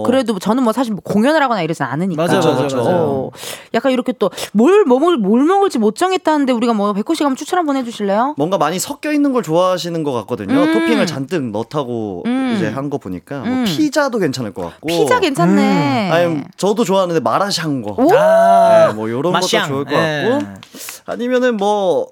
[0.00, 2.20] 어, 그래도 저는 뭐 사실 뭐 공연을 하거나 이러진 않으니까.
[2.22, 2.76] 맞아, 맞아, 그렇죠.
[2.78, 2.90] 맞아.
[2.92, 3.30] 어,
[3.72, 7.76] 약간 이렇게 또뭘 먹을 뭘 먹을지 못 정했다는데 우리가 뭐 백호 씨가 한번 추천 한번
[7.76, 8.34] 해주실래요?
[8.36, 10.54] 뭔가 많이 섞여 있는 걸 좋아하시는 것 같거든요.
[10.54, 10.72] 음.
[10.74, 12.54] 토핑을 잔뜩 넣다고 음.
[12.56, 13.64] 이제 한 거 보니까 뭐 음.
[13.64, 14.88] 피자도 괜찮을 것 같고.
[14.88, 15.69] 피자 괜찮네.
[15.70, 17.94] 아니 저도 좋아하는데 마라샹궈.
[17.98, 18.08] 오!
[18.16, 19.46] 아, 네, 뭐 요런 것도.
[19.46, 20.28] 좋을 것 예.
[20.30, 20.46] 같고.
[21.06, 22.08] 아니면은 뭐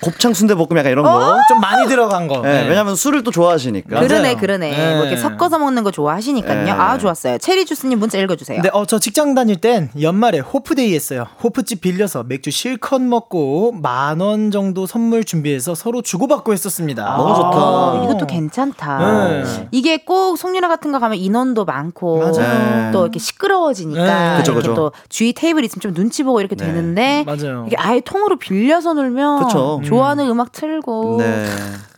[0.00, 1.12] 곱창 순대볶음 약간 이런 어?
[1.18, 1.38] 거.
[1.48, 2.40] 좀 많이 들어간 거.
[2.40, 2.68] 네, 네.
[2.68, 4.00] 왜냐면 술을 또 좋아하시니까.
[4.00, 4.70] 그러네, 그러네.
[4.70, 4.94] 네.
[4.96, 6.64] 뭐 이렇게 섞어서 먹는 거 좋아하시니까요.
[6.64, 6.70] 네.
[6.70, 7.38] 아, 좋았어요.
[7.38, 8.62] 체리 주스님 문자 읽어주세요.
[8.62, 11.26] 네, 어, 저 직장 다닐 땐 연말에 호프데이 했어요.
[11.42, 17.16] 호프집 빌려서 맥주 실컷 먹고 만 원 정도 선물 준비해서 서로 주고받고 했었습니다.
[17.16, 17.48] 너무 좋다.
[17.56, 18.98] 아, 이것도 괜찮다.
[19.28, 19.68] 네.
[19.72, 22.92] 이게 꼭 송년회 같은 거 가면 인원도 많고 맞아요.
[22.92, 24.36] 또 이렇게 시끄러워지니까 네.
[24.38, 24.74] 그쵸, 이렇게 그쵸.
[24.74, 26.66] 또 주위 테이블 있으면 좀 눈치 보고 이렇게 네.
[26.66, 27.64] 되는데 맞아요.
[27.66, 29.80] 이게 아예 통으로 빌려서 놀면 그쵸.
[29.82, 30.40] 좋아하는 음.
[30.40, 31.46] 악 틀고 네.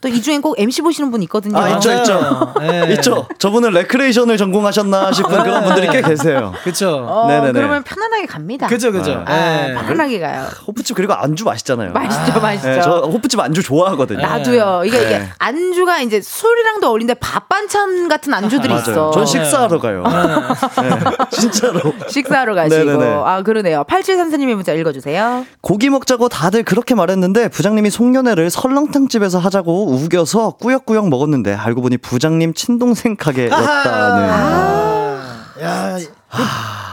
[0.05, 1.57] 또 이 중엔 꼭 MC 보시는 분 있거든요.
[1.57, 2.53] 아, 있죠, 있죠.
[2.61, 2.93] 네.
[2.93, 3.27] 있죠.
[3.39, 6.53] 저분은 레크레이션을 전공하셨나 싶은 그런 분들이 꽤 계세요.
[6.63, 7.05] 그쵸.
[7.09, 7.53] 어, 네네네.
[7.53, 8.67] 그러면 편안하게 갑니다.
[8.67, 9.23] 그죠, 그죠.
[9.25, 9.73] 아, 네.
[9.73, 10.45] 편안하게 가요.
[10.67, 11.91] 호프집 그리고 안주 맛있잖아요.
[11.91, 12.67] 맛있죠, 맛있죠.
[12.69, 14.21] 네, 저 호프집 안주 좋아하거든요.
[14.21, 14.83] 나도요.
[14.85, 15.05] 이게 네.
[15.05, 18.81] 이게 안주가 이제 술이랑도 어울리는데 밥 반찬 같은 안주들이 맞아요.
[18.91, 19.11] 있어.
[19.11, 20.03] 전 식사하러 가요.
[20.03, 21.79] 네, 진짜로.
[22.09, 22.83] 식사하러 가시고.
[22.83, 23.05] 네네네.
[23.25, 23.83] 아, 그러네요.
[23.85, 25.45] 8734님의 문자 읽어주세요.
[25.61, 31.97] 고기 먹자고 다들 그렇게 말했는데 부장님이 송년회를 설렁탕 집에서 하자고 우겨서 꾸역꾸역 먹었는데 알고 보니
[31.97, 34.29] 부장님 친동생 가게였다는.
[34.29, 36.07] 아, 야, 이,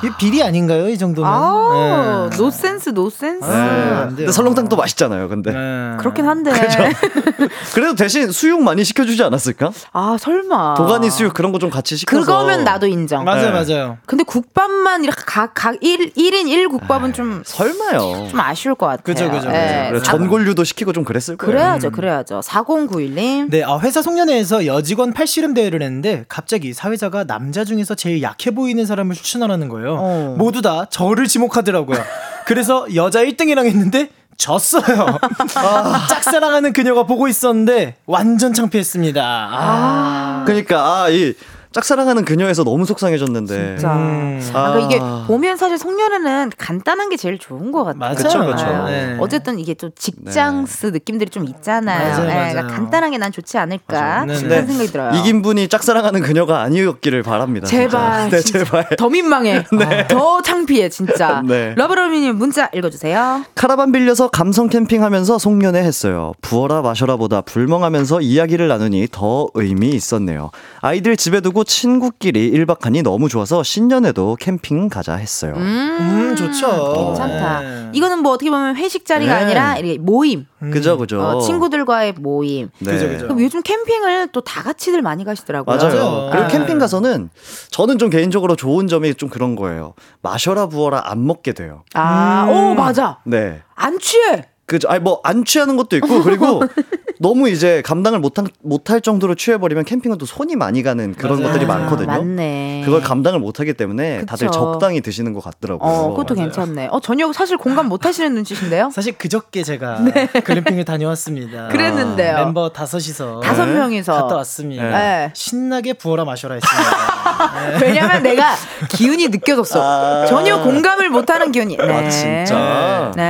[0.04, 0.88] 이 비리 아닌가요?
[0.88, 1.30] 이 정도면.
[1.32, 2.36] 아, 네.
[2.36, 3.48] no sense, no sense.
[3.48, 4.04] 네.
[4.08, 5.28] 근데 설렁탕도 맛있잖아요.
[5.28, 5.96] 근데 네.
[5.98, 6.50] 그렇긴 한데.
[7.74, 9.70] 그래도 대신 수육 많이 시켜주지 않았을까?
[9.92, 10.74] 아, 설마.
[10.74, 12.20] 도가니 수육 그런 거 좀 같이 시켜서.
[12.26, 13.24] 그거면 나도 인정.
[13.24, 13.64] 맞아요, 네.
[13.74, 13.98] 맞아요.
[14.04, 18.26] 근데 국밥만 이렇게 각, 각 1, 1인 1 국밥은 좀, 설마요.
[18.30, 19.04] 좀 아쉬울 것 같아요.
[19.04, 19.86] 그죠, 그죠, 예.
[19.90, 21.52] 그래, 전골류도 시키고 좀 그랬을 거예요.
[21.52, 22.40] 그래야죠, 그래야죠.
[22.40, 23.48] 4091님.
[23.50, 28.84] 네, 아, 회사 송년회에서 여직원 팔씨름 대회를 했는데 갑자기 사회자가 남자 중에서 제일 약해 보이는
[28.84, 29.91] 사람을 추천하라는 거예요.
[29.98, 30.34] 어.
[30.38, 31.98] 모두 다 저를 지목하더라고요.
[32.46, 35.18] 그래서 여자 1등이랑 했는데 졌어요.
[35.56, 39.22] 아, 짝사랑하는 그녀가 보고 있었는데 완전 창피했습니다.
[39.24, 40.42] 아.
[40.46, 41.34] 그러니까 아, 이
[41.72, 43.76] 짝사랑하는 그녀에서 너무 속상해졌는데.
[43.76, 43.92] 진짜.
[43.94, 44.40] 음.
[44.52, 45.24] 아, 그러니까 이게 아.
[45.26, 47.98] 보면 사실 송년회는 간단한 게 제일 좋은 것 같아요.
[47.98, 48.14] 맞아요.
[48.14, 48.86] 그쵸, 그쵸.
[48.88, 48.92] 예.
[49.06, 49.16] 네.
[49.20, 52.16] 어쨌든 이게 또 직장스 느낌들이 좀 있잖아요.
[52.16, 52.52] 맞아요, 예, 맞아요.
[52.52, 54.26] 그러니까 간단하게 난 좋지 않을까 맞아요.
[54.26, 54.66] 네, 그런 네.
[54.66, 55.12] 생각이 들어요.
[55.14, 57.66] 이긴 분이 짝사랑하는 그녀가 아니었기를 바랍니다.
[57.66, 58.30] 제발, 진짜.
[58.36, 58.64] 네, 진짜.
[58.64, 58.88] 제발.
[58.96, 59.64] 더 민망해.
[60.08, 61.42] 더 창피해, 진짜.
[61.46, 61.74] 네.
[61.76, 63.44] 러브러미님 문자 읽어주세요.
[63.54, 66.32] 카라반 빌려서 감성 캠핑하면서 송년회 했어요.
[66.42, 70.50] 부어라 마셔라보다 불멍하면서 이야기를 나누니 더 의미 있었네요.
[70.80, 75.54] 아이들 집에 두고 친구끼리 1박 하니 너무 좋아서 신년에도 캠핑 가자 했어요.
[75.56, 76.94] 음, 좋죠.
[76.94, 77.60] 괜찮다.
[77.60, 77.90] 네.
[77.92, 79.44] 이거는 뭐 어떻게 보면 회식 자리가 네.
[79.44, 80.46] 아니라 이렇게 모임.
[80.72, 81.20] 그죠, 그죠.
[81.20, 82.70] 어, 친구들과의 모임.
[82.78, 82.92] 네.
[82.92, 83.24] 그죠, 그죠.
[83.26, 85.76] 그럼 요즘 캠핑을 또 다 같이들 많이 가시더라고요.
[85.76, 85.94] 맞아요.
[85.94, 86.30] 맞아요.
[86.32, 86.52] 그리고 네.
[86.58, 87.30] 캠핑 가서는
[87.70, 89.94] 저는 좀 개인적으로 좋은 점이 좀 그런 거예요.
[90.22, 91.84] 마셔라 부어라 안 먹게 돼요.
[91.94, 93.18] 아, 오, 맞아.
[93.24, 93.60] 네.
[93.74, 94.44] 안 취해.
[94.66, 94.88] 그죠.
[94.88, 96.62] 아니 뭐 안 취하는 것도 있고 그리고
[97.22, 101.52] 너무 이제 감당을 못한 못할 정도로 취해버리면 캠핑은 또 손이 많이 가는 그런 맞아요.
[101.52, 102.08] 것들이 아, 많거든요.
[102.08, 102.82] 맞네.
[102.84, 104.58] 그걸 감당을 못하기 때문에 다들 그쵸.
[104.58, 105.88] 적당히 드시는 것 같더라고요.
[105.88, 106.88] 어, 그것도 괜찮네.
[106.90, 108.90] 어, 전혀 사실 공감 못 하시는 눈치신데요?
[108.94, 110.00] 사실 그저께 제가
[110.42, 111.68] 글램핑을 다녀왔습니다.
[111.72, 112.36] 그랬는데요.
[112.38, 113.74] 멤버 다섯이서 다섯 네.
[113.74, 114.12] 명이서.
[114.12, 114.82] 갔다 왔습니다.
[114.82, 115.30] 네.
[115.34, 117.78] 신나게 부어라 마셔라 했습니다.
[117.80, 118.56] 왜냐면 내가
[118.88, 119.80] 기운이 느껴졌어.
[119.80, 120.26] 아.
[120.26, 121.76] 전혀 공감을 못하는 기운이.
[121.76, 121.84] 네.
[121.84, 123.12] 아, 진짜?
[123.14, 123.22] 네.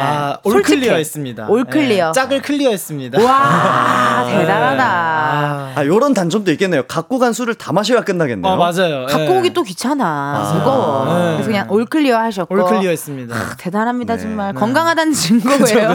[0.00, 0.78] 아, all 솔직해.
[0.80, 1.48] Clear 했습니다.
[1.48, 2.06] All clear.
[2.06, 3.20] 네, 짝을 clear 했습니다.
[3.22, 3.39] 와,
[4.30, 4.84] 대단하다.
[4.84, 6.82] 아, 아, 요런 단점도 있겠네요.
[6.86, 8.52] 갖고 간 술을 다 마셔야 끝나겠네요.
[8.52, 9.06] 어, 맞아요.
[9.06, 9.38] 갖고 예.
[9.38, 10.52] 오기 또 귀찮아.
[10.54, 11.04] 무거워.
[11.06, 11.32] 네.
[11.34, 12.54] 그래서 그냥 all clear 하셨고.
[12.54, 13.36] All clear 했습니다.
[13.58, 14.22] 대단합니다, 네.
[14.22, 14.54] 정말.
[14.54, 15.94] 건강하다는 증거예요.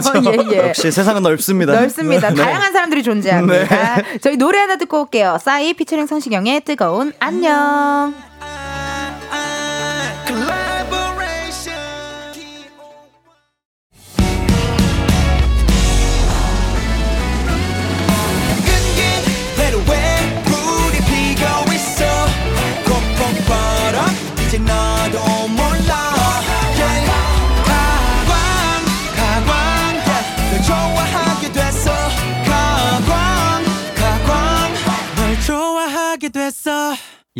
[0.52, 0.68] 예, 예.
[0.68, 1.72] 역시 세상은 넓습니다.
[1.74, 2.30] 넓습니다.
[2.34, 2.34] 네.
[2.34, 4.02] 다양한 사람들이 존재합니다.
[4.20, 5.38] 저희 노래 하나 듣고 올게요.
[5.40, 8.14] 싸이 피처링 성시경의 뜨거운 안녕.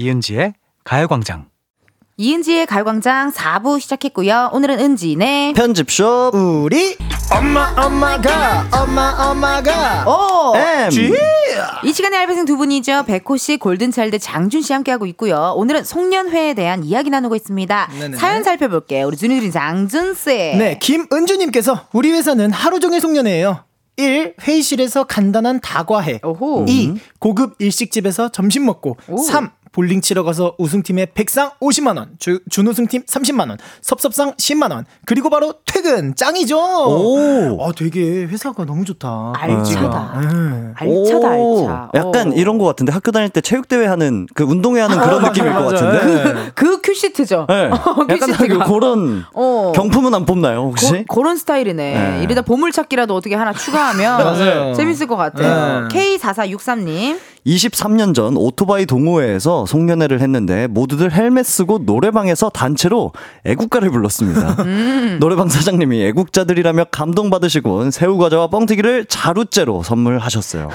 [0.06, 0.54] 이은지의
[0.84, 1.46] 가요광장.
[2.16, 4.50] 이은지의 가요광장 4부 시작했고요.
[4.52, 5.54] 오늘은 은지네.
[5.54, 6.96] 편집숍 우리
[7.30, 10.56] 엄마 엄마가 엄마 엄마가 오!
[10.56, 10.90] M
[11.84, 13.04] 이 시간에 알바생 두 분이죠.
[13.06, 15.54] 백호 씨, 골든차일드 장준 씨 함께하고 있고요.
[15.56, 17.90] 오늘은 송년회에 대한 이야기 나누고 있습니다.
[17.98, 18.16] 네네.
[18.16, 19.06] 사연 살펴볼게요.
[19.08, 20.28] 우리 준이들이 장준 씨.
[20.30, 23.64] 네, 김은주님께서 우리 회사는 하루 종일 송년회예요.
[23.96, 24.34] 1.
[24.42, 26.20] 회의실에서 간단한 다과회.
[26.22, 26.66] 오호.
[26.68, 26.94] 2.
[27.18, 28.96] 고급 일식집에서 점심 먹고.
[29.08, 29.16] 오.
[29.18, 29.50] 3.
[29.76, 34.86] 볼링 치러 가서 우승팀의 백상 50만 원, 주, 준우승팀 30만 원, 섭섭상 10만 원.
[35.04, 36.14] 그리고 바로 퇴근.
[36.14, 36.56] 짱이죠.
[36.56, 37.58] 오.
[37.62, 39.34] 아, 되게 회사가 너무 좋다.
[39.36, 40.20] 알차다.
[40.22, 40.72] 네.
[40.76, 41.68] 알차다, 오.
[41.68, 41.90] 알차.
[41.94, 42.34] 약간 어.
[42.34, 45.66] 이런 것 같은데 학교 다닐 때 체육대회 하는 그 운동회 하는 그런 아, 느낌일 맞아요,
[45.66, 45.92] 것 맞아요.
[45.92, 46.32] 같은데.
[46.32, 46.50] 네.
[46.54, 47.44] 그 큐시트죠.
[47.46, 47.68] 네.
[48.08, 48.64] 약간 큐시트가.
[48.64, 49.72] 그런 어.
[49.74, 51.04] 경품은 안 뽑나요 혹시?
[51.06, 52.16] 고, 그런 스타일이네.
[52.16, 52.22] 네.
[52.22, 54.72] 이러다 보물찾기라도 어떻게 하나 추가하면.
[54.74, 55.86] 재밌을 것 같아요.
[55.88, 56.16] 네.
[56.16, 57.18] K4463님.
[57.46, 63.12] 23년 전 오토바이 동호회에서 송년회를 했는데 모두들 헬멧 쓰고 노래방에서 단체로
[63.44, 64.56] 애국가를 불렀습니다.
[64.64, 65.18] 음.
[65.20, 70.68] 노래방 사장님이 애국자들이라며 감동받으시곤 새우과자와 뻥튀기를 자루째로 선물하셨어요.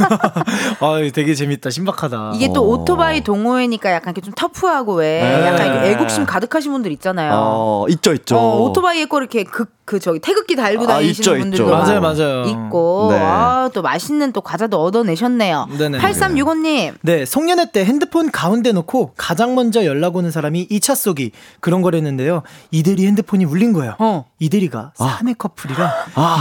[0.80, 1.70] 아, 되게 재밌다.
[1.70, 2.32] 신박하다.
[2.34, 2.68] 이게 또 어.
[2.68, 5.46] 오토바이 동호회니까 약간 이렇게 좀 터프하고 왜 네.
[5.46, 7.32] 약간 이렇게 애국심 가득하신 분들 있잖아요.
[7.34, 8.36] 어, 있죠, 있죠.
[8.38, 11.66] 어, 오토바이에 거 이렇게 그, 그 저기 태극기 달고 아, 다니시는 있죠, 분들도 있죠.
[11.68, 12.44] 맞아요, 많- 맞아요.
[12.44, 13.18] 있고 네.
[13.20, 15.66] 아, 또 맛있는 또 과자도 얻어내셨네요.
[15.76, 15.98] 네네.
[15.98, 16.94] 8365님.
[17.02, 21.96] 네, 송년회 때 핸드폰 가운데 놓고 가장 먼저 연락 오는 사람이 2차 쏘기 그런 걸
[21.96, 22.42] 했는데요.
[22.70, 23.96] 이대리 핸드폰이 울린 거예요.
[23.98, 24.26] 어.
[24.38, 25.16] 이대리가 아.
[25.18, 25.92] 사내 커플이라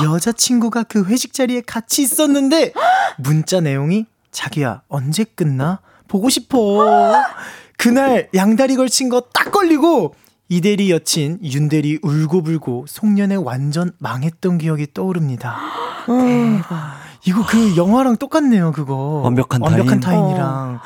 [0.03, 2.73] 여자친구가 그 회식 자리에 같이 있었는데
[3.17, 5.79] 문자 내용이 자기야 언제 끝나?
[6.07, 7.15] 보고 싶어.
[7.77, 10.13] 그날 양다리 걸친 거 딱 걸리고
[10.51, 15.55] 이대리 여친 윤대리 울고불고 송년회 완전 망했던 기억이 떠오릅니다.
[16.07, 16.97] 대박.
[17.25, 19.21] 이거 그 영화랑 똑같네요, 그거.
[19.23, 20.19] 완벽한 완벽한 타인.
[20.21, 20.79] 타인이랑.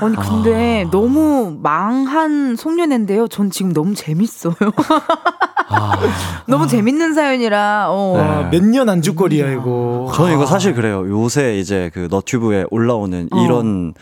[0.00, 3.28] 아니 근데 너무 망한 송년회인데요.
[3.28, 4.54] 전 지금 너무 재밌어요.
[6.46, 8.14] 너무 재밌는 사연이라 어.
[8.16, 8.22] 네.
[8.22, 10.10] 와, 몇년 안주거리야, 이거.
[10.14, 11.06] 저는 이거 사실 그래요.
[11.08, 13.44] 요새 이제 그 너튜브에 올라오는 어.
[13.44, 13.92] 이런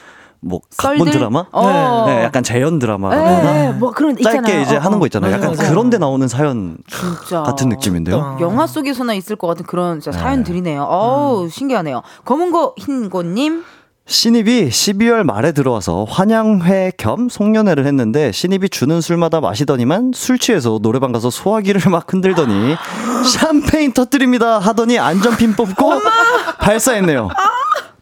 [0.45, 1.13] 뭐 각본 썰들?
[1.13, 1.47] 드라마?
[1.53, 2.05] 어.
[2.07, 3.15] 네, 약간 재연 드라마.
[3.17, 4.63] 예, 예, 뭐 그런 짧게 있잖아요.
[4.63, 5.07] 이제 어, 하는 거 어.
[5.07, 5.33] 있잖아요.
[5.33, 5.71] 약간 맞아요, 맞아요.
[5.71, 8.39] 그런 데 나오는 사연 진짜 같은 느낌인데요.
[8.41, 10.83] 영화 속에서나 있을 것 같은 그런 진짜 사연들이네요.
[10.83, 12.03] 어우 신기하네요.
[12.25, 13.65] 검은고 흰고님
[14.07, 21.11] 신입이 12월 말에 들어와서 환양회 겸 송년회를 했는데 신입이 주는 술마다 마시더니만 술 취해서 노래방
[21.13, 22.77] 가서 소화기를 막 흔들더니
[23.25, 25.91] 샴페인 터뜨립니다 하더니 안전핀 뽑고
[26.61, 27.31] 발사했네요.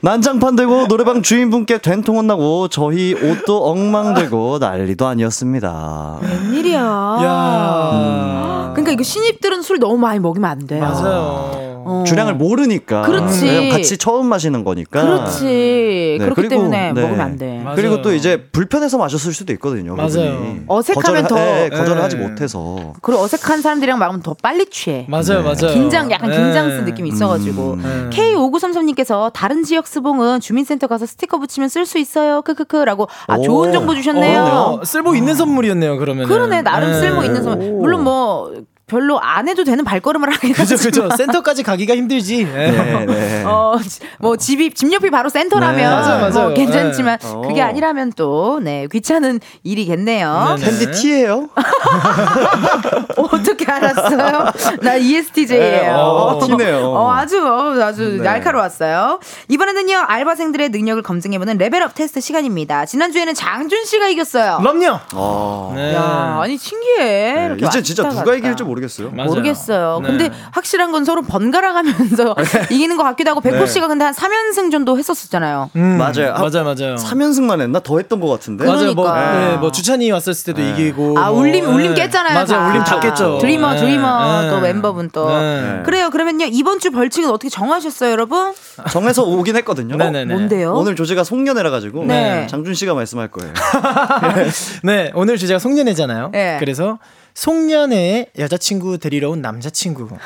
[0.05, 6.19] 난장판 되고 노래방 주인분께 된통 혼나고 저희 옷도 엉망되고 난리도 아니었습니다.
[6.21, 6.81] 웬일이야.
[6.81, 8.71] 야.
[8.75, 10.81] 그러니까 이거 신입들은 술 너무 많이 먹이면 안 돼요.
[10.81, 11.62] 맞아요.
[11.87, 12.05] 어.
[12.07, 13.45] 주량을 모르니까 그렇지.
[13.47, 15.45] 왜냐면 같이 처음 마시는 거니까 그렇지.
[15.45, 17.01] 네, 그렇기 그리고, 때문에 네.
[17.01, 17.61] 먹으면 안 돼.
[17.63, 17.77] 맞아요.
[17.77, 19.95] 그리고 또 이제 불편해서 마셨을 수도 있거든요.
[19.97, 20.09] 맞아요.
[20.11, 20.61] 그분이.
[20.69, 22.03] 어색하면 거절을, 더- 예, 거절을 예.
[22.03, 22.93] 하지 못해서.
[23.03, 25.07] 그리고 어색한 사람들이랑 먹으면 더 빨리 취해.
[25.09, 25.73] 맞아요, 맞아요.
[25.73, 26.37] 긴장, 약간 네.
[26.37, 27.73] 긴장스 느낌이 있어가지고.
[27.75, 28.11] 음.
[28.11, 28.17] 네.
[28.17, 32.43] K5933님께서 다른 지역 스봉은 주민센터 가서 스티커 붙이면 쓸 수 있어요.
[32.43, 33.09] 크크크라고.
[33.27, 33.43] 아, 오.
[33.43, 34.43] 좋은 정보 주셨네요.
[34.43, 36.27] 어, 쓸모 있는 선물이었네요, 그러면.
[36.29, 37.73] 그러네, 나름 쓸모 있는 선물.
[37.73, 38.53] 물론 뭐,
[38.93, 41.09] 별로 안 해도 되는 발걸음을 하긴 그죠, 하지만.
[41.09, 41.17] 그죠.
[41.17, 42.43] 센터까지 가기가 힘들지.
[42.45, 42.45] 예.
[42.45, 43.43] 네, 네.
[43.47, 45.77] 어, 지- 뭐, 집이, 집 옆이 바로 센터라면.
[45.77, 45.85] 네.
[45.85, 46.49] 맞아요, 맞아요.
[46.49, 47.49] 뭐 괜찮지만, 네.
[47.49, 47.65] 그게 어.
[47.65, 50.57] 아니라면 또, 네, 귀찮은 일이겠네요.
[50.59, 50.65] 네.
[50.67, 51.49] 캔디 T예요?
[53.17, 54.53] 어떻게 알았어요?
[54.83, 55.83] 나 ESTJ예요.
[55.83, 56.91] 네, 어, T네요.
[56.93, 58.23] 어, 아주 어, 아주 네.
[58.23, 59.21] 날카로웠어요.
[59.49, 62.85] 이번에는요 알바생들의 능력을 검증해보는 level up 테스트 시간입니다.
[62.85, 64.59] 지난주에는 장준 씨가 이겼어요.
[64.61, 64.99] 그럼요.
[65.13, 65.73] 아.
[65.75, 65.95] 네.
[65.95, 67.33] 야, 아니 신기해.
[67.35, 68.35] 네, 이렇게 이제 진짜 누가.
[68.35, 68.82] 이길지 모르겠어요.
[69.13, 69.29] 맞아요.
[69.29, 70.01] 모르겠어요.
[70.03, 70.09] 네.
[70.09, 72.35] 근데 확실한 건 서로 번갈아 가면서
[72.71, 73.67] 이기는 것 같기도 하고 백호 네.
[73.67, 75.71] 씨가 근데 한 3연승 정도 했었었잖아요.
[75.77, 76.35] 음, 맞아요.
[76.35, 76.97] 아, 맞아요, 맞아요.
[76.97, 77.81] 3연승만 했나?
[77.81, 78.65] 더 했던 것 같은데.
[78.67, 78.95] 맞아요.
[78.95, 79.33] 뭐, 그러니까.
[79.51, 81.19] 네, 뭐 주찬이 왔었을 때도 이기고.
[81.19, 82.03] 아 뭐, 울림 울림 네.
[82.03, 82.35] 깼잖아요.
[82.35, 82.47] 맞아요.
[82.47, 82.69] 다.
[82.69, 83.39] 울림 다 깼죠.
[83.39, 83.81] 드리머 네.
[83.81, 84.51] 드리머 네.
[84.51, 85.29] 또 멤버분 또.
[85.29, 85.83] 네.
[85.85, 86.11] 그래요.
[86.11, 88.53] 그러면요 이번 주 벌칙은 어떻게 정하셨어요, 여러분?
[88.91, 89.97] 정해서 오긴 했거든요.
[89.97, 90.35] 네네네.
[90.35, 90.73] 뭔데요?
[90.75, 92.47] 오늘 조제가 송년회라 가지고 네.
[92.49, 93.53] 장준 씨가 말씀할 거예요.
[94.85, 96.31] 네, 오늘 주제가 송년회잖아요.
[96.33, 96.57] 네.
[96.59, 96.99] 그래서
[97.35, 100.09] 송년회에 여자친구 데리러 온 남자친구.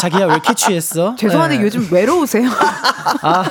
[0.00, 1.14] 자기야 왜 이렇게 취했어?
[1.16, 1.64] 죄송한데 네.
[1.64, 2.48] 요즘 외로우세요?
[3.22, 3.44] 아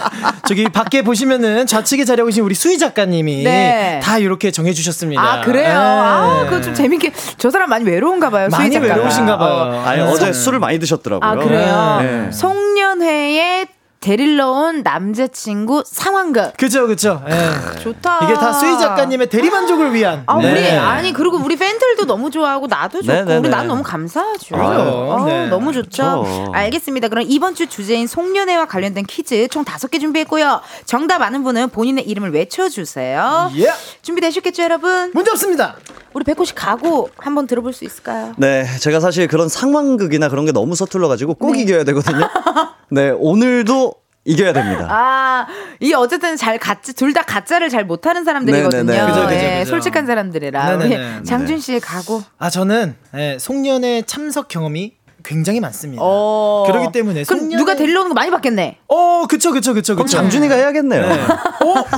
[0.47, 3.99] 저기 밖에 보시면은 좌측에 자리하고 계신 우리 수희 작가님이 네.
[4.03, 5.21] 다 이렇게 정해주셨습니다.
[5.21, 5.67] 아 그래요?
[5.67, 5.73] 네.
[5.75, 8.49] 아 그거 좀 재밌게 저 사람 많이 외로운가 봐요.
[8.49, 8.93] 수희 많이 작가가.
[8.95, 9.49] 외로우신가 봐요.
[9.53, 9.83] 어.
[9.85, 11.29] 아니 어제 술을 많이 드셨더라고요.
[11.29, 11.97] 아 그래요?
[12.01, 12.31] 네.
[12.31, 13.67] 송년회에
[14.01, 16.57] 데리러 온 남자친구 상황극.
[16.57, 17.23] 그죠, 그죠.
[17.29, 17.79] 예.
[17.79, 18.21] 좋다.
[18.23, 20.23] 이게 다 수희 작가님의 대리만족을 위한.
[20.25, 20.75] 아, 우리, 네.
[20.75, 23.37] 아니, 그리고 우리 팬들도 너무 좋아하고, 나도 좋고, 네네네.
[23.37, 24.55] 우리 난 너무 감사하죠.
[24.55, 25.47] 어, 네.
[25.49, 26.23] 너무 좋죠.
[26.23, 26.51] 그렇죠.
[26.51, 27.09] 알겠습니다.
[27.09, 30.61] 그럼 이번 주 주제인 송년회와 관련된 퀴즈 총 다섯 개 준비했고요.
[30.85, 33.51] 정답 아는 분은 본인의 이름을 외쳐주세요.
[33.57, 33.71] 예.
[34.01, 35.11] 준비되셨겠죠, 여러분?
[35.13, 35.75] 문제 없습니다.
[36.13, 38.33] 우리 백호 씨 가고 한번 들어볼 수 있을까요?
[38.37, 41.61] 네, 제가 사실 그런 상황극이나 그런 게 너무 서툴러 가지고 꼭 네.
[41.61, 42.27] 이겨야 되거든요.
[42.91, 43.93] 네, 오늘도
[44.23, 44.87] 이겨야 됩니다.
[44.89, 45.47] 아,
[45.79, 48.83] 이 어쨌든 잘 가짜, 둘다 가짜를 잘 못하는 사람들이거든요.
[48.83, 49.07] 네네네.
[49.07, 49.69] 그죠, 그죠, 예, 그죠.
[49.71, 50.77] 솔직한 사람들이라.
[50.77, 51.23] 네네네.
[51.23, 52.21] 장준 씨의 각오.
[52.37, 54.93] 아 저는 예, 송년회 참석 경험이
[55.23, 56.01] 굉장히 많습니다.
[56.03, 56.63] 어.
[56.67, 58.77] 그러기 때문에 그럼 송년회- 누가 데리러 오는 거 많이 받겠네.
[58.87, 60.17] 어, 그쵸, 그쵸, 그쵸, 그럼 그쵸.
[60.17, 61.01] 장준이가 해야겠네요.
[61.07, 61.19] 네.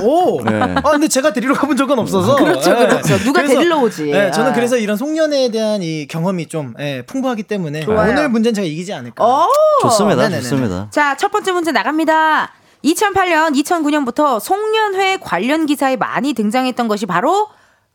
[0.02, 0.06] 오,
[0.36, 0.40] 오.
[0.44, 0.60] 네.
[0.60, 2.36] 아, 근데 제가 데리러 가본 적은 없어서.
[2.36, 2.86] 그렇죠, 예.
[2.86, 3.18] 그렇죠.
[3.18, 4.04] 누가 데리러 오지.
[4.10, 4.54] 네, 저는 아.
[4.54, 8.10] 그래서 이런 송년회에 대한 이 경험이 좀 예, 풍부하기 때문에 좋아요.
[8.10, 9.24] 오늘 문제는 제가 이기지 않을까.
[9.24, 9.46] 어.
[9.82, 10.22] 좋습니다.
[10.22, 10.42] 네네네.
[10.42, 10.88] 좋습니다.
[10.90, 12.52] 자, 첫 번째 문제 나갑니다.
[12.84, 17.48] 2008년, 2009년부터 송년회 관련 기사에 많이 등장했던 것이 바로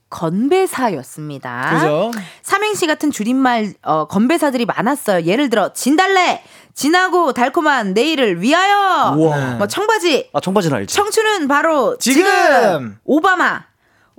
[0.09, 1.69] 건배사였습니다.
[1.73, 2.11] 그죠?
[2.41, 5.23] 삼행시 같은 줄임말 어, 건배사들이 많았어요.
[5.25, 6.43] 예를 들어 진달래,
[6.73, 9.13] 진하고 달콤한 내일을 위하여.
[9.17, 9.55] 우와.
[9.57, 10.95] 뭐 청바지, 아, 청바지는 알지?
[10.95, 12.23] 청춘은 바로 지금.
[12.23, 12.97] 지금.
[13.05, 13.69] 오바마.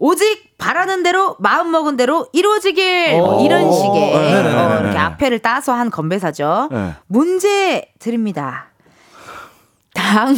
[0.03, 3.45] 오직 바라는 대로 마음 먹은 대로 이루어지길 뭐 오.
[3.45, 4.57] 이런 식의 네네네네.
[4.57, 6.69] 어, 이렇게 앞에를 따서 한 건배사죠.
[6.73, 6.95] 네.
[7.07, 8.70] 문제 드립니다.
[9.95, 10.35] 당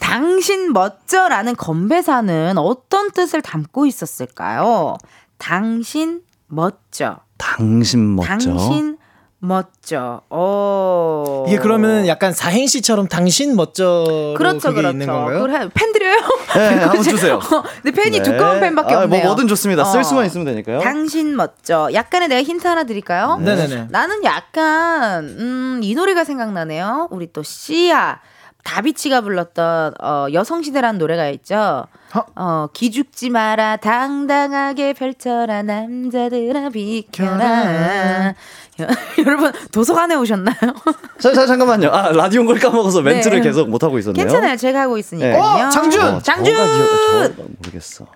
[0.00, 4.96] 당신 멋져라는 건배사는 어떤 뜻을 담고 있었을까요?
[5.38, 7.18] 당신 멋져.
[7.36, 8.28] 당신 멋져.
[8.28, 8.96] 당신
[9.40, 10.22] 멋져.
[10.30, 11.44] 어.
[11.46, 14.90] 이게 그러면 약간 사행시처럼 당신 멋져로 그렇죠, 그게 그렇죠.
[14.90, 15.46] 있는 건가요?
[15.48, 16.16] 해- 팬 드려요?
[16.56, 17.34] 네, 한번 주세요.
[17.36, 18.22] 어, 근데 팬이 네.
[18.24, 19.20] 두꺼운 팬밖에 아, 없네요.
[19.20, 19.84] 뭐 뭐든 좋습니다.
[19.84, 20.02] 쓸 어.
[20.02, 20.80] 수만 있으면 되니까요.
[20.80, 21.88] 당신 멋져.
[21.92, 23.36] 약간의 내가 힌트 하나 드릴까요?
[23.40, 23.86] 네 네네.
[23.90, 27.06] 나는 약간 음, 이 노래가 생각나네요.
[27.12, 28.18] 우리 또 씨야.
[28.64, 31.86] 다비치가 불렀던 어, 여성시대라는 노래가 있죠.
[32.14, 32.20] 어?
[32.36, 38.34] 어, 기죽지 마라 당당하게 펼쳐라 남자들아 비켜라.
[39.26, 40.56] 여러분 도서관에 오셨나요?
[41.18, 41.88] 자, 자, 잠깐만요.
[41.90, 43.44] 아, 라디오인 걸 까먹어서 멘트를 네.
[43.44, 44.24] 계속 못 하고 있었네요.
[44.24, 44.56] 괜찮아요.
[44.56, 45.32] 제가 하고 있으니까요.
[45.32, 45.62] 네.
[45.62, 46.00] 어, 장준!
[46.00, 46.54] 어, 장준!
[46.54, 48.06] 저가 기억, 저 모르겠어.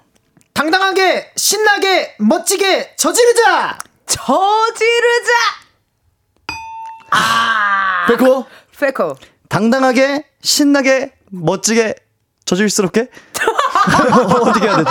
[0.52, 3.78] 당당하게 신나게 멋지게 저지르자.
[4.06, 5.32] 저지르자.
[7.10, 8.06] 아.
[8.08, 8.44] 백호,
[8.78, 9.16] 페코.
[9.52, 11.94] 당당하게, 신나게, 멋지게,
[12.46, 13.08] 저질스럽게?
[14.40, 14.90] 어떻게 해야 되지?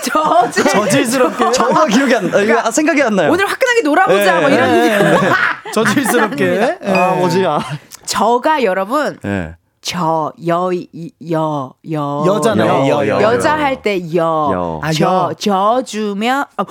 [0.10, 0.64] 저지.
[0.64, 1.52] 저질스럽게.
[1.52, 2.40] 저가 기억이 안, 나.
[2.40, 3.30] 이거 생각이 안 나요.
[3.30, 4.34] 오늘 화끈하게 놀아보자.
[4.36, 4.40] 네.
[4.40, 4.70] 뭐 이런.
[4.72, 5.20] 네.
[5.74, 6.78] 저질스럽게.
[6.86, 7.18] 아, 예.
[7.18, 7.44] 뭐지?
[7.44, 7.60] 아.
[8.06, 9.56] 저가 여러분 예.
[9.82, 12.24] 저, 여, 이, 여, 여.
[12.26, 12.88] 여잖아요.
[12.88, 13.22] 여, 여.
[13.22, 14.22] 여자 할 때 여.
[14.52, 14.80] 여.
[14.82, 15.34] 아, 저, 여.
[15.38, 16.64] 저 주면, 어,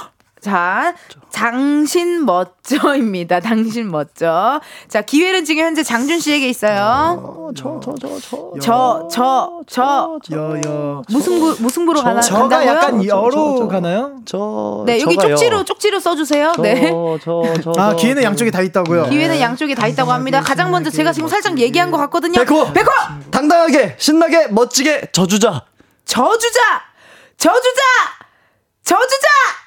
[0.44, 0.94] 자,
[1.32, 3.40] 당신 멋져입니다.
[3.40, 4.60] 당신 멋져.
[4.90, 7.52] 자, 기회는 지금 현재 장준 씨에게 있어요.
[7.56, 8.54] 저, 저, 저, 저.
[8.60, 10.20] 저, 저, 저.
[10.34, 11.02] 여, 여.
[11.08, 12.68] 무승부, 무승부로 가나, 저가 간다고요?
[12.70, 13.68] 약간 여로 저, 저.
[13.70, 14.16] 가나요?
[14.26, 14.84] 저.
[14.86, 15.36] 네, 여기 저가요.
[15.36, 16.52] 쪽지로, 쪽지로 써주세요.
[16.58, 16.90] 저, 네.
[16.90, 17.18] 저,
[17.64, 18.28] 저, 아, 저, 기회는 저.
[18.28, 19.08] 양쪽에 다 있다고요.
[19.08, 20.42] 기회는 양쪽에 다 있다고 합니다.
[20.42, 22.44] 가장 먼저 제가 지금 살짝 얘기한 것 같거든요.
[22.44, 22.74] 백호!
[22.74, 22.90] 백호!
[23.32, 25.64] 당당하게, 신나게, 멋지게, 저주자.
[26.04, 26.60] 저주자!
[27.38, 27.82] 저주자!
[28.84, 29.63] 저주자!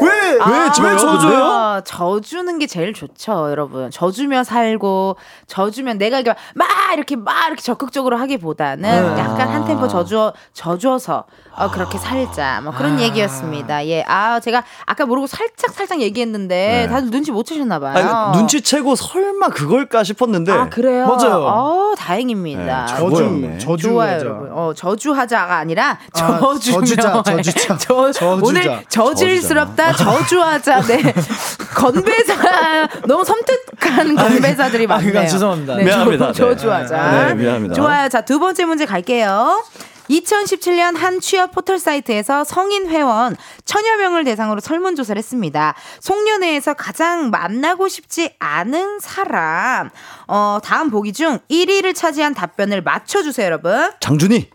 [0.43, 0.49] 아,
[0.83, 1.81] 왜 저줘요?
[1.85, 3.89] 져주는 게 제일 좋죠, 여러분.
[3.91, 5.17] 져주며 살고,
[5.47, 8.81] 져주면 내가 이렇게 막 이렇게 막 이렇게 적극적으로 하기보다는
[9.15, 9.19] 네.
[9.21, 11.23] 약간 한 템포 져줘, 져줘서
[11.55, 12.61] 어, 그렇게 살자.
[12.63, 13.85] 뭐 그런 얘기였습니다.
[13.87, 14.03] 예.
[14.07, 16.87] 아, 제가 아까 모르고 살짝 살짝 얘기했는데 네.
[16.87, 17.97] 다들 눈치 못 채셨나 봐요.
[17.97, 20.51] 아니, 눈치 채고 설마 그걸까 싶었는데.
[20.51, 21.07] 아, 그래요?
[21.07, 21.43] 맞아요.
[21.45, 22.85] 어, 다행입니다.
[22.85, 23.49] 네, 저주.
[23.59, 23.87] 저주.
[23.89, 24.25] 좋아요, 하자.
[24.25, 24.49] 여러분.
[24.53, 26.39] 어, 저주하자가 아니라 아.
[26.39, 27.23] 저주자, 저주자.
[27.77, 28.27] 저, 저주자.
[28.41, 30.81] 오늘 저질스럽다, 저주 하자.
[30.81, 31.01] 네.
[31.75, 35.11] 건배사 너무 섬뜩한 건배사들이 아, 많네요.
[35.11, 35.75] 그건 죄송합니다.
[35.75, 36.27] 네, 미안합니다.
[36.33, 37.11] 저, 저주하자.
[37.27, 37.75] 네, 미안합니다.
[37.75, 38.09] 좋아요.
[38.09, 39.63] 자, 두 번째 문제 갈게요.
[40.11, 43.35] 2017년 한 취업 포털 사이트에서 성인 회원
[43.65, 45.73] 천여 명을 대상으로 설문조사를 했습니다.
[46.01, 49.89] 송년회에서 가장 만나고 싶지 않은 사람.
[50.27, 53.91] 어, 다음 보기 중 1위를 차지한 답변을 맞춰주세요, 여러분.
[53.99, 54.49] 장준이.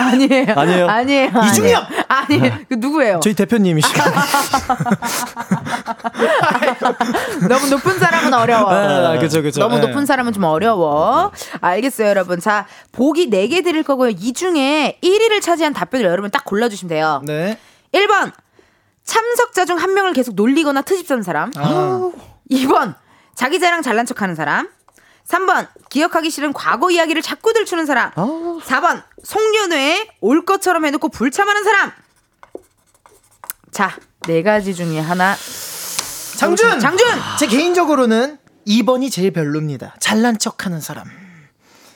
[0.00, 0.54] 아니에요.
[0.56, 0.88] 아니에요?
[0.88, 1.30] 아니에요.
[1.48, 1.84] 이중엽!
[2.08, 3.20] 아니, 그 누구예요?
[3.22, 4.02] 저희 대표님이시죠.
[7.48, 8.70] 너무 높은 사람은 어려워.
[8.70, 9.60] 아, 그죠, 그죠.
[9.60, 9.86] 너무 네.
[9.86, 11.32] 높은 사람은 좀 어려워.
[11.60, 12.40] 알겠어요, 여러분.
[12.40, 14.10] 자, 보기 4개 드릴 거고요.
[14.10, 17.22] 이 중에 1위를 차지한 답변을 여러분 딱 골라주시면 돼요.
[17.24, 17.58] 네.
[17.92, 18.32] 1번.
[19.04, 21.50] 참석자 중 한 명을 계속 놀리거나 트집 잡는 사람.
[21.56, 22.10] 아.
[22.50, 22.94] 2번.
[23.34, 24.68] 자기 자랑 잘난 척 하는 사람.
[25.28, 25.68] 3번.
[25.90, 28.10] 기억하기 싫은 과거 이야기를 자꾸 들추는 사람.
[28.12, 29.02] 4번.
[29.22, 31.92] 송년회에 올 것처럼 해놓고 불참하는 사람.
[33.70, 33.92] 자,
[34.22, 35.34] 네 가지 중에 하나.
[36.36, 36.80] 장준!
[36.80, 37.06] 장준!
[37.38, 39.94] 제 개인적으로는 2번이 제일 별로입니다.
[40.00, 41.04] 잘난 척 하는 사람.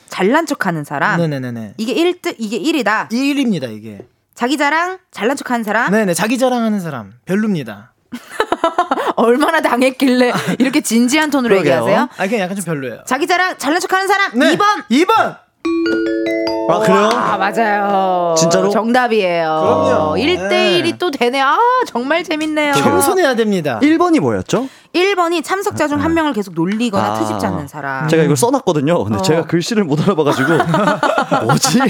[0.08, 1.20] 잘난 척 하는 사람.
[1.20, 1.74] 네네네네.
[1.76, 3.10] 이게 1등, 이게 1이다.
[3.10, 4.06] 1입니다, 이게.
[4.34, 5.90] 자기 자랑, 잘난 척 하는 사람.
[5.90, 7.12] 네네, 자기 자랑하는 사람.
[7.26, 7.92] 별로입니다.
[9.16, 11.72] 얼마나 당했길래 이렇게 진지한 톤으로 그러게요.
[11.74, 12.08] 얘기하세요?
[12.16, 13.02] 아, 그냥 약간 좀 별로예요.
[13.06, 14.38] 자기 자랑, 잘난 척 하는 사람.
[14.38, 14.56] 네.
[14.56, 14.64] 2번.
[14.90, 15.38] 2번!
[15.64, 17.08] 아, 그래요?
[17.12, 18.34] 아, 맞아요.
[18.38, 18.70] 진짜로?
[18.70, 19.60] 정답이에요.
[19.62, 20.14] 그럼요.
[20.16, 20.98] 1대1이 네.
[20.98, 21.40] 또 되네.
[21.40, 22.72] 아, 정말 재밌네요.
[22.74, 23.80] 겸손해야 됩니다.
[23.82, 24.68] 1번이 뭐였죠?
[24.94, 27.14] 1번이 참석자 중 한 명을 계속 놀리거나 아.
[27.14, 28.08] 트집 잡는 사람.
[28.08, 29.04] 제가 이걸 써놨거든요.
[29.04, 29.22] 근데 어.
[29.22, 30.48] 제가 글씨를 못 알아봐가지고.
[31.44, 31.80] 뭐지?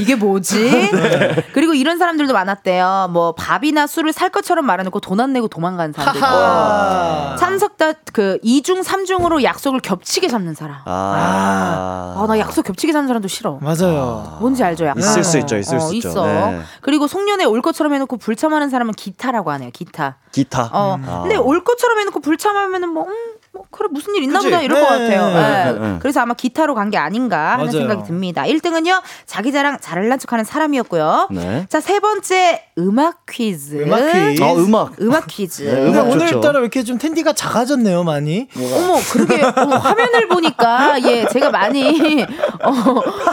[0.00, 0.90] 이게 뭐지?
[0.92, 1.44] 네.
[1.54, 3.08] 그리고 이런 사람들도 많았대요.
[3.12, 5.62] 뭐 밥이나 술을 살 것처럼 말해놓고 돈 안 내고 있고.
[6.02, 7.36] 하하.
[7.36, 10.78] 참석자 그 2중 3중으로 약속을 겹치게 잡는 사람.
[10.86, 12.14] 아.
[12.16, 13.58] 아, 나 약속 겹치게 잡는 사람도 싫어.
[13.60, 14.38] 맞아요.
[14.40, 14.86] 뭔지 알죠?
[14.86, 15.00] 약간.
[15.02, 16.08] 있을 수 있죠, 있을 어, 수 있죠.
[16.08, 16.26] 있어.
[16.26, 16.60] 네.
[16.80, 19.70] 그리고 송년회 올 것처럼 해놓고 불참하는 사람은 기타라고 하네요.
[19.72, 20.16] 기타.
[20.32, 20.68] 기타.
[20.72, 20.98] 어.
[21.06, 21.20] 아.
[21.22, 24.48] 근데 올 것처럼 해놓고 불 참하면은 뭐, 음, 뭐 그래 무슨 일 있나 그치?
[24.50, 24.82] 보다 이럴 네.
[24.82, 25.26] 것 같아요.
[25.28, 25.78] 네, 네.
[25.92, 25.96] 네.
[26.00, 27.70] 그래서 아마 기타로 간 게 아닌가 하는 맞아요.
[27.78, 28.42] 생각이 듭니다.
[28.44, 31.28] 1등은요 자기 자랑 잘난 척하는 사람이었고요.
[31.30, 31.66] 네.
[31.70, 33.82] 자세 번째 음악 퀴즈.
[33.82, 34.42] 음악 퀴즈.
[34.42, 34.92] 아, 음악.
[35.00, 35.62] 음악 퀴즈.
[35.64, 36.24] 네, 음악 좋죠.
[36.24, 38.48] 오늘따라 왜 이렇게 좀 텐디가 작아졌네요, 많이?
[38.56, 42.22] 어머 그러게 어머, 화면을 보니까 예 제가 많이
[42.62, 42.72] 어,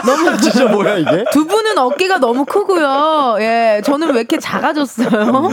[0.06, 1.24] 너무 진짜 뭐야, 이게?
[1.32, 3.36] 두 분은 어깨가 너무 크고요.
[3.40, 5.48] 예, 저는 왜 이렇게 작아졌어요?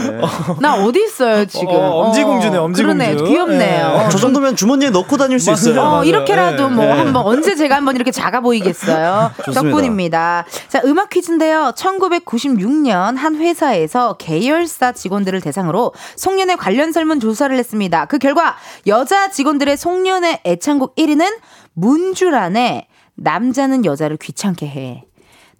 [0.60, 1.68] 나 어디 있어요 지금?
[1.68, 2.82] 어, 엄지공주네, 엄지공주.
[2.82, 4.02] 그러네, 귀엽네요.
[4.04, 4.08] 예.
[4.10, 5.80] 저 정도면 주머니에 넣고 다닐 수 있어요.
[5.80, 6.04] 어.
[6.04, 6.66] 이렇게라도 예.
[6.66, 6.90] 뭐 네.
[6.90, 9.30] 한번 언제 제가 한번 이렇게 작아 보이겠어요.
[9.46, 9.62] 좋습니다.
[9.62, 10.44] 덕분입니다.
[10.66, 11.72] 자, 음악 퀴즈인데요.
[11.76, 18.06] 1996년 한 회사에서 계열사 직원들을 대상으로 송년회 관련 설문 조사를 했습니다.
[18.06, 18.56] 그 결과
[18.88, 21.38] 여자 직원들의 송년회 애창곡 1위는
[21.74, 25.07] 문주란의 남자는 여자를 귀찮게 해.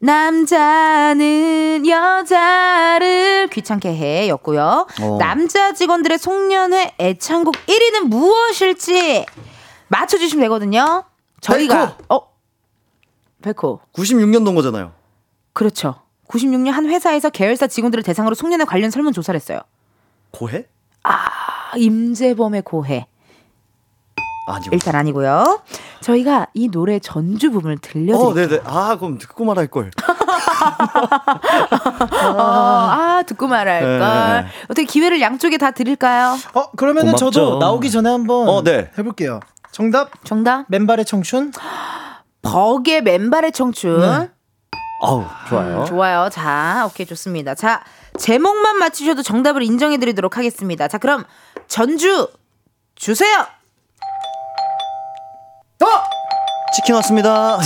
[0.01, 4.87] 남자는 여자를 귀찮게 해 였고요.
[5.01, 5.17] 어.
[5.19, 9.27] 남자 직원들의 송년회 애창곡 1위는 무엇일지
[9.89, 11.05] 맞춰주시면 되거든요.
[11.41, 12.29] 저희가 어
[13.43, 14.93] 백호 96년도인 거잖아요.
[15.53, 15.97] 그렇죠.
[16.29, 19.61] 96년 한 회사에서 계열사 직원들을 대상으로 송년회 관련 설문 조사를 했어요.
[20.31, 20.67] 고해?
[21.03, 23.07] 아, 임재범의 고해.
[24.49, 24.71] 아니요.
[24.73, 25.63] 일단 아니고요.
[26.01, 28.49] 저희가 이 노래 전주 부분을 어, 들려드릴게요.
[28.49, 28.63] 네네.
[28.65, 29.91] 아, 그럼 듣고 말할 걸.
[32.23, 33.99] 어, 아, 듣고 말할 네.
[33.99, 34.47] 걸.
[34.65, 36.37] 어떻게 기회를 양쪽에 다 드릴까요?
[36.55, 37.31] 어 그러면은 고맙죠.
[37.31, 38.91] 저도 나오기 전에 한번 어, 네.
[38.99, 39.41] 해볼게요.
[39.73, 40.65] 정답 정답.
[40.69, 41.53] 맨발의 청춘.
[42.43, 44.01] 버의 맨발의 청춘.
[44.01, 44.31] 네.
[45.01, 45.85] 아우, 좋아요.
[45.85, 46.29] 좋아요.
[46.29, 47.55] 자, 오케이, 좋습니다.
[47.55, 47.85] 자,
[48.19, 50.89] 제목만 맞히셔도 정답을 인정해드리도록 하겠습니다.
[50.89, 51.25] 자, 그럼
[51.69, 52.29] 전주
[52.97, 53.47] 주세요.
[55.83, 55.87] 어
[56.75, 57.59] 치킨 왔습니다.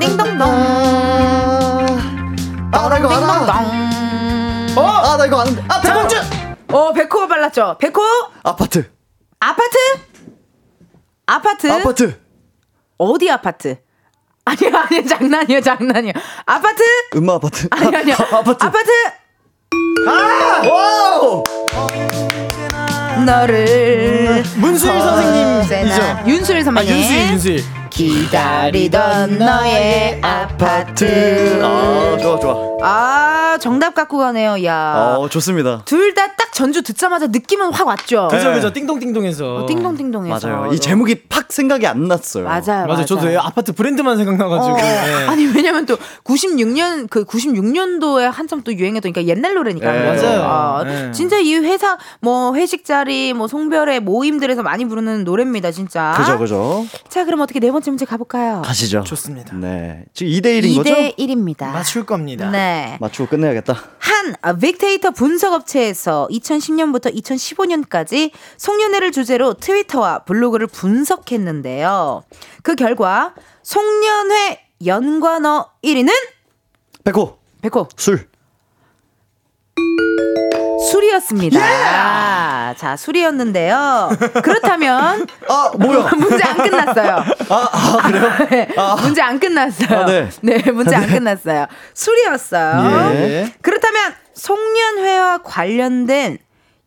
[0.00, 0.48] 띵동띵동동.
[2.72, 3.18] 아, 나 이거 알아.
[3.18, 4.84] 띵동동.
[4.86, 5.62] 아, 나 이거 아는데.
[5.68, 6.16] 아, 백공주!
[6.68, 7.76] 어, 백호가 발랐죠.
[7.78, 8.00] 백호
[8.44, 8.90] 아파트.
[9.40, 9.76] 아파트?
[11.26, 11.70] 아파트?
[11.72, 12.20] 아파트.
[12.98, 13.78] 어디 아파트?
[14.44, 16.12] 아니야, 아니야, 장난이야, 장난이야.
[16.46, 16.82] 아파트?
[17.16, 17.68] 은마 아파트.
[17.70, 18.14] 아니, 아니야.
[18.32, 18.64] 아파트.
[18.64, 18.90] 아파트?
[20.06, 21.44] Wow!
[23.24, 24.42] 너를.
[24.56, 26.20] 윤수일 선생님이죠.
[26.26, 26.96] 윤수일 아 선배님.
[26.96, 27.64] 윤수일 윤수일.
[27.90, 31.60] 기다리던 너의 아파트.
[31.62, 32.70] 아, 좋아, 좋아.
[32.82, 35.16] 아, 정답 갖고 가네요, 야.
[35.18, 35.82] 어, 좋습니다.
[35.84, 38.28] 둘 다 딱 전주 듣자마자 느낌은 확 왔죠?
[38.30, 38.54] 그죠 네.
[38.56, 39.56] 그죠 띵동띵동해서.
[39.56, 40.48] 어, 띵동띵동해서.
[40.48, 40.72] 맞아요.
[40.72, 42.44] 이 제목이 팍 생각이 안 났어요.
[42.44, 42.86] 맞아요.
[42.86, 44.74] 맞아 저도 애 아파트 브랜드만 생각나가지고.
[44.74, 45.26] 어, 예.
[45.28, 50.04] 아니 왜냐면 또 96년 그 96년도에 한참 또 유행했던 그러니까 옛날 노래니까 네.
[50.22, 50.42] 맞아요.
[50.42, 51.12] 아, 네.
[51.12, 56.14] 진짜 이 회사 뭐 회식 자리 뭐 송별회 모임들에서 많이 부르는 노래입니다 진짜.
[56.16, 56.86] 그죠, 그죠.
[57.08, 58.62] 자 그럼 어떻게 네번 째 문제 가볼까요?
[58.64, 59.02] 가시죠.
[59.04, 59.56] 좋습니다.
[59.56, 60.04] 네.
[60.14, 60.90] 지금 2대1인 거죠?
[60.94, 61.70] 2대 1입니다.
[61.72, 62.50] 맞출 겁니다.
[62.50, 62.96] 네.
[63.00, 63.74] 맞추고 끝내야겠다.
[63.98, 72.22] 한 어, 빅데이터 분석 업체에서 2010년부터 2015년까지 송년회를 주제로 트위터와 블로그를 분석했는데요.
[72.62, 76.10] 그 결과 송년회 연관어 1위는
[77.04, 78.28] 백호, 백호 술.
[80.88, 82.74] 술이었습니다.
[82.74, 84.10] 자, 술이었는데요.
[84.42, 86.10] 그렇다면 아, 뭐야?
[86.16, 87.24] 문제 안 끝났어요.
[87.48, 88.30] 아, 아 그래요?
[88.50, 88.68] 네,
[89.02, 89.98] 문제 안 끝났어요.
[89.98, 90.70] 아, 네.
[90.72, 91.66] 문제 안 끝났어요.
[91.94, 93.10] 술이었어요.
[93.14, 93.54] 예.
[93.60, 96.38] 그렇다면 송년회와 관련된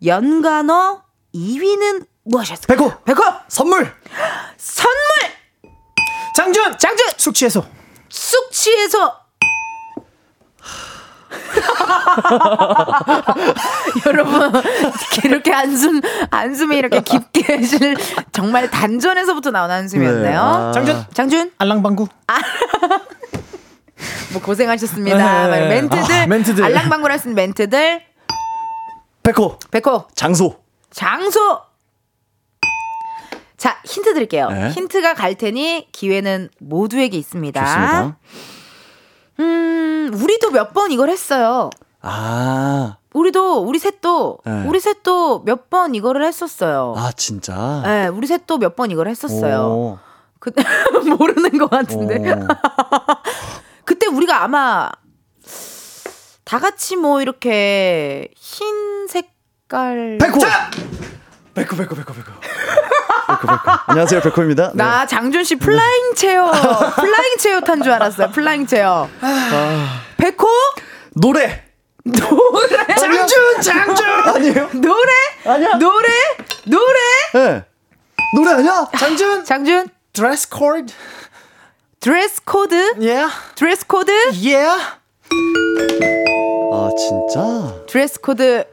[0.06, 1.04] 연관어
[1.36, 2.78] 2위는 무엇이었을까요?
[2.78, 3.94] 백호, 백호 선물.
[4.58, 4.94] 선물
[6.36, 7.64] 장준 장준 숙취해소.
[8.10, 9.23] 쑥 취해서
[14.06, 14.52] 여러분
[15.24, 17.96] 이렇게 한숨 한숨이 이렇게 깊게 실
[18.32, 20.24] 정말 단전에서부터 나온 한숨이었네요.
[20.24, 20.72] 네, 아.
[20.74, 22.08] 장준 장준 알랑방구.
[24.34, 25.48] 뭐 고생하셨습니다.
[25.48, 25.68] 네.
[25.70, 26.64] 멘트들, 아, 멘트들.
[26.64, 28.02] 알랑방구라 쓴 멘트들
[29.24, 30.58] 백호, 백호 장소.
[30.92, 31.62] 장소
[33.58, 34.50] 자 힌트 드릴게요.
[34.50, 34.70] 네.
[34.72, 37.64] 힌트가 갈 테니 기회는 모두에게 있습니다.
[37.64, 38.18] 좋습니다.
[39.40, 41.70] 음 우리도 몇 번 이걸 했어요.
[42.02, 44.66] 아, 우리도 우리 셋도 네.
[44.68, 46.94] 우리 셋도 몇 번 이거를 했었어요.
[46.98, 47.82] 아 진짜.
[47.86, 49.60] 네, 우리 셋도 몇 번 이걸 했었어요.
[49.62, 50.00] 오.
[50.40, 50.52] 그
[51.18, 52.32] 모르는 것 같은데.
[52.34, 52.48] 오.
[53.86, 54.90] 그때 우리가 아마
[56.44, 60.40] 다 같이 뭐 이렇게 흰 색깔 백호.
[61.54, 62.32] 백호, 백호, 백호, 백호.
[63.28, 63.78] 백호, 백호.
[63.88, 64.72] 안녕하세요, 백호입니다.
[64.74, 64.84] 네.
[64.84, 68.32] 나 장준 씨 flying chair flying chair 탄 줄 알았어요.
[68.32, 69.08] Flying chair.
[70.18, 70.48] 백호
[71.16, 71.64] 노래.
[72.04, 74.06] 노래 장준 장준.
[74.36, 74.70] 아니에요?
[74.74, 75.12] 노래
[75.46, 75.78] 아니야.
[75.78, 76.08] 노래
[76.66, 77.00] 노래
[77.34, 77.66] 네.
[78.36, 78.88] 노래 아니야?
[78.98, 80.92] 장준 장준 드레스 코드.
[82.00, 83.26] 드레스 코드 예.
[83.56, 84.12] 드레스 코드
[84.44, 84.66] 예.
[86.74, 87.74] 아 진짜.
[87.88, 88.66] 드레스 코드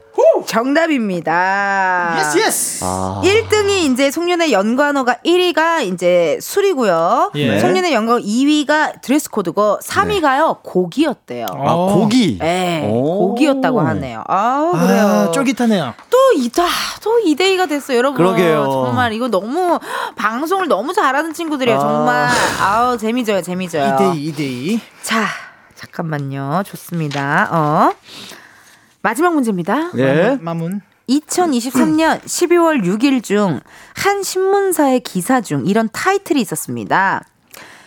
[0.47, 2.15] 정답입니다.
[2.19, 2.83] Yes yes.
[2.83, 3.21] 아.
[3.23, 7.31] 1등이 이제 송년회 연관어가 1위가 이제 술이고요.
[7.35, 7.59] 예.
[7.59, 11.45] 송년회 연관어 2위가 드레스 코드고 3위가요 고기였대요.
[11.51, 11.93] 아 어.
[11.95, 12.37] 고기.
[12.39, 13.29] 네, 오.
[13.29, 14.23] 고기였다고 하네요.
[14.27, 15.05] 아, 그래요.
[15.07, 15.93] 아, 쫄깃하네요.
[16.09, 16.65] 또 이다
[17.03, 18.17] 또 2대 2가 됐어요, 여러분.
[18.17, 18.67] 그러게요.
[18.71, 19.79] 정말 이거 너무
[20.15, 21.77] 방송을 너무 잘하는 친구들이에요.
[21.77, 21.81] 아.
[21.81, 22.29] 정말
[22.61, 23.95] 아우 재미져요, 재미져요.
[23.97, 24.79] 2대2 2대2.
[25.03, 25.25] 자,
[25.81, 26.63] 잠깐만요.
[26.67, 27.49] 좋습니다.
[27.51, 27.93] 어.
[29.01, 29.89] 마지막 문제입니다.
[29.97, 30.37] 예.
[30.39, 30.81] 마문.
[31.09, 33.59] 2023년 12월 6일 중
[33.95, 37.23] 한 신문사의 기사 중 이런 타이틀이 있었습니다.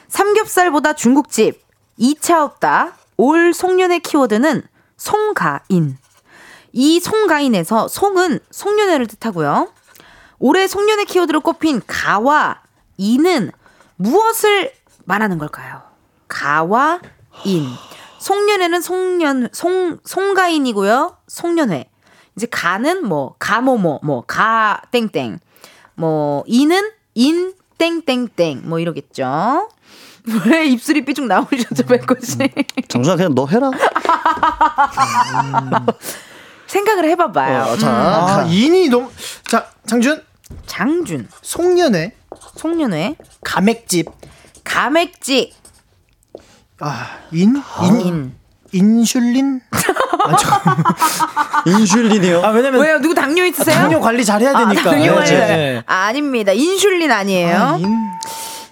[0.09, 1.61] 삼겹살보다 중국집
[1.99, 2.93] 2차 없다.
[3.17, 4.63] 올 송년회 키워드는
[4.97, 5.99] 송가인.
[6.73, 9.73] 이 송가인에서 송은 송년회를 뜻하고요.
[10.39, 12.61] 올해 송년회 키워드로 꼽힌 가와
[12.97, 13.51] 인은
[13.97, 14.73] 무엇을
[15.05, 15.83] 말하는 걸까요?
[16.29, 17.01] 가와
[17.45, 17.69] 인.
[18.19, 21.17] 송년회는 송년 송 송가인이고요.
[21.29, 21.89] 송년회.
[22.37, 25.39] 이제 가는 뭐 가모모 뭐 가 땡땡
[25.95, 29.69] 뭐 이는 인 땡땡땡 뭐 이러겠죠.
[30.47, 32.39] 왜 입술이 삐쭉 나오셨죠, 백호씨?
[32.89, 33.71] 정준아 그냥 너 해라.
[36.67, 37.73] 생각을 해봐봐요.
[37.73, 39.11] 어, 자, 아, 가- 인이 너무.
[39.47, 40.23] 자, 장준.
[40.67, 42.13] 장준, 송년회
[42.57, 44.07] 송년회, 가맥집.
[44.65, 45.53] 가맥집,
[46.81, 47.63] 아, 인?
[47.83, 48.01] 인?
[48.01, 48.33] 인.
[48.73, 49.61] 인슐린?
[49.71, 52.43] 아, 저, 인슐린이요.
[52.45, 52.99] 아 왜냐면 왜요?
[53.01, 53.77] 누구 당뇨 있으세요?
[53.77, 54.91] 당뇨 관리 잘 해야 아, 되니까.
[54.91, 55.31] 당뇨 관리.
[55.31, 55.83] 네, 네.
[55.87, 56.51] 아, 아닙니다.
[56.51, 57.57] 인슐린 아니에요.
[57.57, 57.97] 아, 인.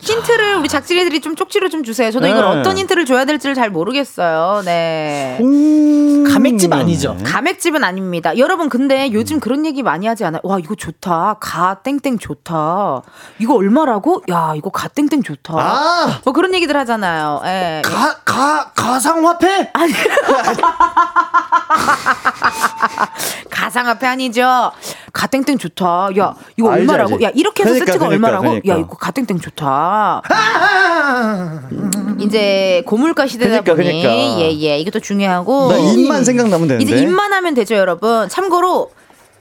[0.02, 2.10] 힌트를 우리 작질이들이 좀 쪽지로 좀 주세요.
[2.10, 2.60] 저도 이걸 네.
[2.60, 4.62] 어떤 힌트를 줘야 될지를 잘 모르겠어요.
[4.64, 5.38] 네.
[5.40, 6.24] 음.
[6.28, 7.16] 가맥집 아니죠?
[7.24, 8.36] 가맥집은 아닙니다.
[8.36, 10.40] 여러분 근데 요즘 그런 얘기 많이 하지 않아요?
[10.42, 11.36] 와 이거 좋다.
[11.38, 13.02] 가 땡땡 좋다.
[13.38, 14.22] 이거 얼마라고?
[14.30, 15.54] 야 이거 가 땡땡 좋다.
[15.56, 16.20] 아!
[16.24, 17.40] 뭐 그런 얘기들 하잖아요.
[17.44, 17.82] 예.
[17.84, 19.70] 가, 가, 가상화폐?
[23.50, 24.72] 가상화폐 아니죠.
[25.12, 26.08] 가 땡땡 좋다.
[26.18, 27.14] 야 이거 얼마라고?
[27.14, 27.24] 알지.
[27.24, 28.42] 야 이렇게 해서 그러니까, 세트가 그러니까, 얼마라고?
[28.60, 28.74] 그러니까.
[28.74, 29.91] 야 이거 가 땡땡 좋다.
[29.92, 31.60] 아!
[32.18, 34.40] 이제 고물가 시대다 그러니까, 보니 그러니까.
[34.40, 36.84] 예 예 이것도 중요하고 나 인만 생각나면 되는데.
[36.84, 38.28] 이제 인만 하면 되죠, 여러분.
[38.28, 38.90] 참고로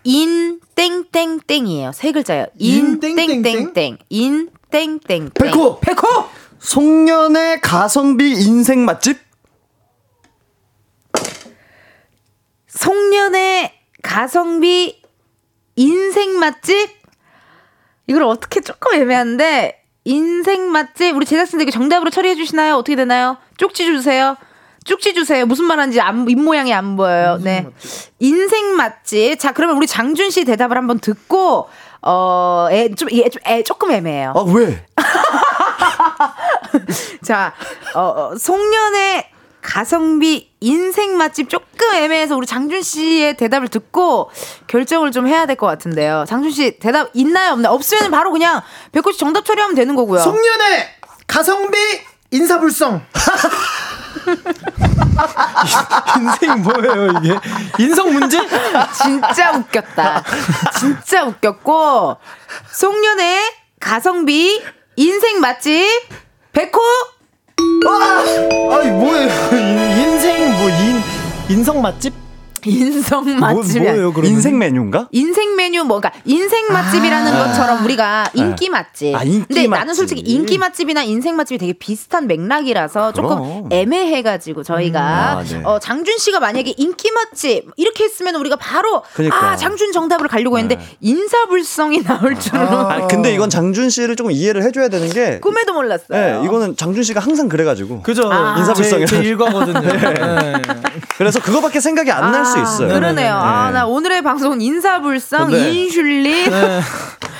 [0.04, 1.92] 인 땡땡땡이에요.
[1.94, 2.48] 세 글자예요.
[2.58, 3.98] 인인 땡땡땡?
[4.10, 5.32] 인 땡땡땡.
[5.36, 5.80] 백호!
[5.80, 6.08] 백호.
[6.60, 9.18] 송년회 가성비 인생 맛집?
[12.68, 15.02] 송년회 가성비
[15.76, 16.90] 인생 맛집?
[18.08, 22.76] 이걸 어떻게 조금 애매한데 인생 맛집 우리 제작진들께 정답으로 처리해 주시나요?
[22.76, 23.38] 어떻게 되나요?
[23.58, 24.36] 쪽지 주세요.
[24.84, 25.46] 쪽지 주세요.
[25.46, 27.38] 무슨 말하는지 안, 입 모양이 안 보여요.
[27.42, 27.68] 네.
[28.20, 29.40] 인생 맛집.
[29.40, 31.70] 자, 그러면 우리 장준 씨 대답을 한번 듣고
[32.02, 34.34] 어, 애, 좀, 애, 좀, 애, 조금 애매해요.
[34.36, 34.84] 아 왜?
[37.24, 37.54] 자,
[37.94, 39.30] 어, 어, 송년회
[39.62, 44.32] 가성비 인생 맛집 조금 애매해서 우리 장준 씨의 대답을 듣고
[44.68, 46.26] 결정을 좀 해야 될 것 같은데요.
[46.28, 47.74] 장준 씨 대답 있나요 없나요?
[47.74, 48.62] 없으면 바로 그냥
[48.92, 50.20] 백호 씨 정답 처리하면 되는 거고요.
[50.22, 50.96] 송년회!
[51.28, 51.78] 가성비!
[52.32, 53.02] 인사불성!
[56.20, 57.40] 인생 뭐예요, 이게?
[57.84, 58.40] 인성 문제?
[59.02, 60.24] 진짜 웃겼다.
[60.80, 62.18] 진짜 웃겼고
[62.74, 64.62] 송년회 가성비
[64.96, 65.88] 인생 맛집
[66.54, 66.80] 백호
[67.88, 69.30] 아니, 뭐예요?
[69.54, 71.02] 인, 인생, 뭐, 인,
[71.50, 72.21] 인성 맛집?
[72.66, 74.32] 인성 뭐, 맛집이 뭐예요, 그러면?
[74.32, 75.08] 인생 메뉴인가?
[75.12, 79.16] 인생 메뉴 뭔가 인생 맛집이라는 것처럼 우리가 인기 맛집.
[79.16, 79.96] 아, 인기 근데 나는 맛집.
[79.96, 83.70] 솔직히 인기 맛집이나 인생 맛집이 되게 비슷한 맥락이라서 조금 그럼.
[83.72, 85.62] 애매해가지고 저희가 아, 네.
[85.64, 89.52] 어, 장준 씨가 만약에 인기 맛집 이렇게 했으면 우리가 바로 그러니까.
[89.52, 94.64] 아 장준 정답을 가려고 했는데 인사불성이 나올 줄은 아, 근데 이건 장준 씨를 조금 이해를
[94.64, 95.40] 해줘야 되는 게.
[95.40, 96.42] 꿈에도 몰랐어요.
[96.42, 98.02] 네, 이거는 장준 씨가 항상 그래가지고.
[98.02, 98.30] 그죠?
[98.32, 98.56] 아.
[98.60, 99.08] 인사불성이라.
[99.08, 99.80] 제, 제 일과거든요.
[99.82, 100.62] 네.
[101.18, 102.88] 그래서 그거밖에 생각이 안날 수 아, 있어요.
[102.94, 103.34] 그러네요.
[103.36, 103.74] 아, 네.
[103.74, 105.72] 나 오늘의 방송은 인사불성, 네.
[105.72, 106.82] 인슐린, 아,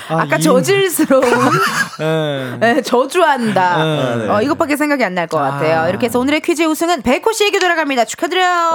[0.10, 1.24] 아까 인- 저질스러운
[2.00, 2.58] 네.
[2.60, 3.84] 네, 저주한다.
[4.18, 4.30] 네.
[4.30, 5.88] 어, 이것밖에 생각이 안 날 것 같아요.
[5.90, 8.06] 이렇게 해서 오늘의 퀴즈의 우승은 백호 씨에게 돌아갑니다.
[8.06, 8.74] 축하드려요.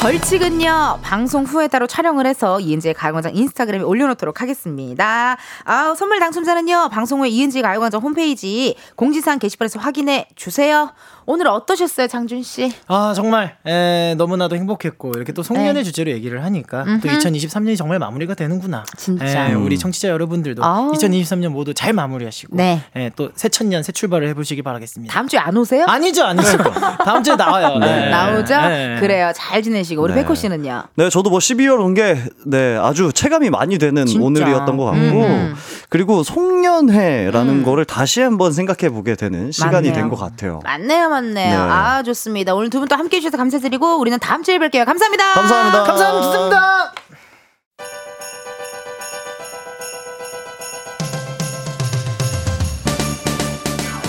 [0.00, 5.36] 벌칙은요 방송 후에 따로 촬영을 해서 이은지의 가요광장 인스타그램에 올려놓도록 하겠습니다.
[5.64, 10.90] 아 선물 당첨자는요 방송 후에 이은지의 가요광장 홈페이지 공지사항 게시판에서 확인해 주세요.
[11.30, 12.72] 오늘 어떠셨어요, 장준 씨?
[12.88, 15.82] 아 정말 에, 너무나도 행복했고 이렇게 또 송년회 네.
[15.84, 18.84] 주제로 얘기를 하니까 또 2023년이 정말 마무리가 되는구나.
[18.96, 19.48] 진짜.
[19.48, 20.90] 에, 우리 청취자 여러분들도 아우.
[20.92, 22.80] 2023년 모두 잘 마무리하시고 네.
[22.96, 25.14] 에, 또 새천년 새 출발을 해보시기 바라겠습니다.
[25.14, 25.84] 다음 주에 안 오세요?
[25.86, 26.58] 아니죠, 아니죠.
[27.04, 27.78] 다음 주에 나와요.
[27.78, 28.10] 네.
[28.10, 28.60] 나오죠?
[28.62, 28.96] 네.
[28.98, 29.30] 그래요.
[29.34, 30.22] 잘 지내시고 우리 네.
[30.22, 30.82] 백호 씨는요?
[30.96, 34.24] 네, 저도 뭐 12월 온 게, 네, 아주 체감이 많이 되는 진짜.
[34.24, 35.54] 오늘이었던 것 같고, 음.
[35.90, 37.64] 그리고 송년회라는 음.
[37.64, 39.92] 거를 다시 한번 생각해 보게 되는 시간이.
[39.92, 40.60] 된 것 같아요.
[40.64, 41.32] 맞네요, 맞네요.
[41.50, 41.54] 네.
[41.56, 42.54] 아, 좋습니다.
[42.54, 44.84] 오늘 두 분 또 함께 해주셔서 감사드리고, 우리는 다음 주에 뵐게요.
[44.86, 45.34] 감사합니다.
[45.34, 45.82] 감사합니다.
[45.84, 46.92] 감사합니다.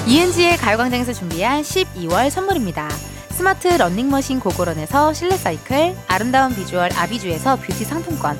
[0.08, 2.90] 이은지의 가요광장에서 준비한 12월 선물입니다.
[3.32, 8.40] 스마트 러닝머신 고고런에서 실내 사이클, 아름다운 비주얼 아비주에서 뷰티 상품권,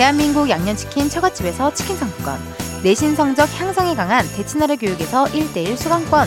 [0.00, 2.40] 대한민국 양념치킨 처갓집에서 치킨 상품권,
[2.82, 6.26] 내신 성적 향상에 강한 대치나래 교육에서 1대1 수강권,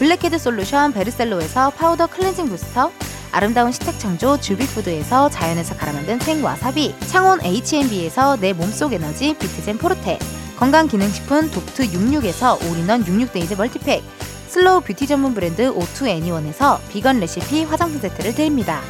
[0.00, 2.90] 블랙헤드 솔루션 베르셀로에서 파우더 클렌징 부스터,
[3.30, 10.18] 아름다운 식탁 창조 주비푸드에서 자연에서 갈아 만든 생와사비 창원 H&B에서 내 몸속 에너지 비트젠 포르테
[10.56, 14.02] 건강기능식품 독트 66에서 올인원 66데이즈 멀티팩
[14.48, 18.82] slow beauty 전문 브랜드 오투 애니원에서 비건 레시피 화장품 세트를 드립니다.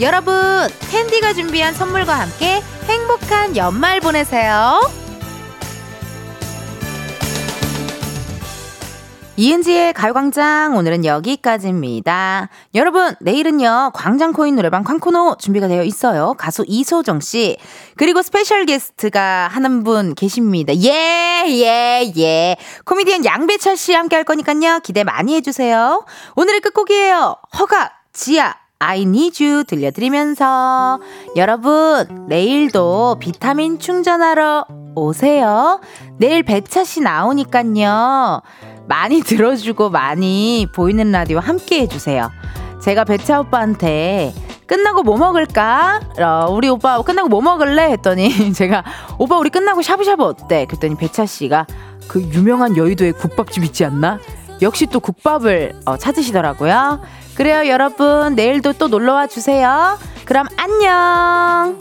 [0.00, 0.34] 여러분
[0.90, 4.80] 텐디가 준비한 선물과 함께 행복한 연말 보내세요.
[9.36, 12.48] 이은지의 가요광장 오늘은 여기까지입니다.
[12.74, 16.34] 여러분 내일은요 광장코인 노래방 광코노 준비가 되어 있어요.
[16.38, 17.58] 가수 이소정 씨
[17.96, 20.74] 그리고 special guest가 한 분 계십니다.
[20.74, 22.56] 예예예 예, 예.
[22.86, 26.06] 코미디언 양배차 씨 함께 할 거니까요 기대 많이 해주세요.
[26.36, 27.36] 오늘의 끝곡이에요.
[27.58, 31.00] 허각 지아 I need you 들려드리면서
[31.36, 35.80] 여러분 내일도 비타민 충전하러 오세요.
[36.16, 38.40] 내일 배차 씨 나오니깐요.
[38.88, 42.30] 많이 들어주고 많이 보이는 라디오 함께 해주세요.
[42.82, 44.32] 제가 배차 오빠한테
[44.66, 46.00] 끝나고 뭐 먹을까?
[46.18, 47.90] 어, 우리 오빠 끝나고 뭐 먹을래?
[47.92, 48.82] 했더니 제가
[49.18, 50.64] 오빠 우리 끝나고 샤브샤브 어때?
[50.64, 51.66] 그랬더니 배차 씨가
[52.08, 54.18] 그 유명한 여의도에 국밥집 있지 않나?
[54.62, 57.00] 역시 또 국밥을 어, 찾으시더라고요.
[57.40, 58.34] 그래요, 여러분.
[58.34, 59.98] 내일도 또 놀러 와 주세요.
[60.26, 61.78] 그럼 안녕.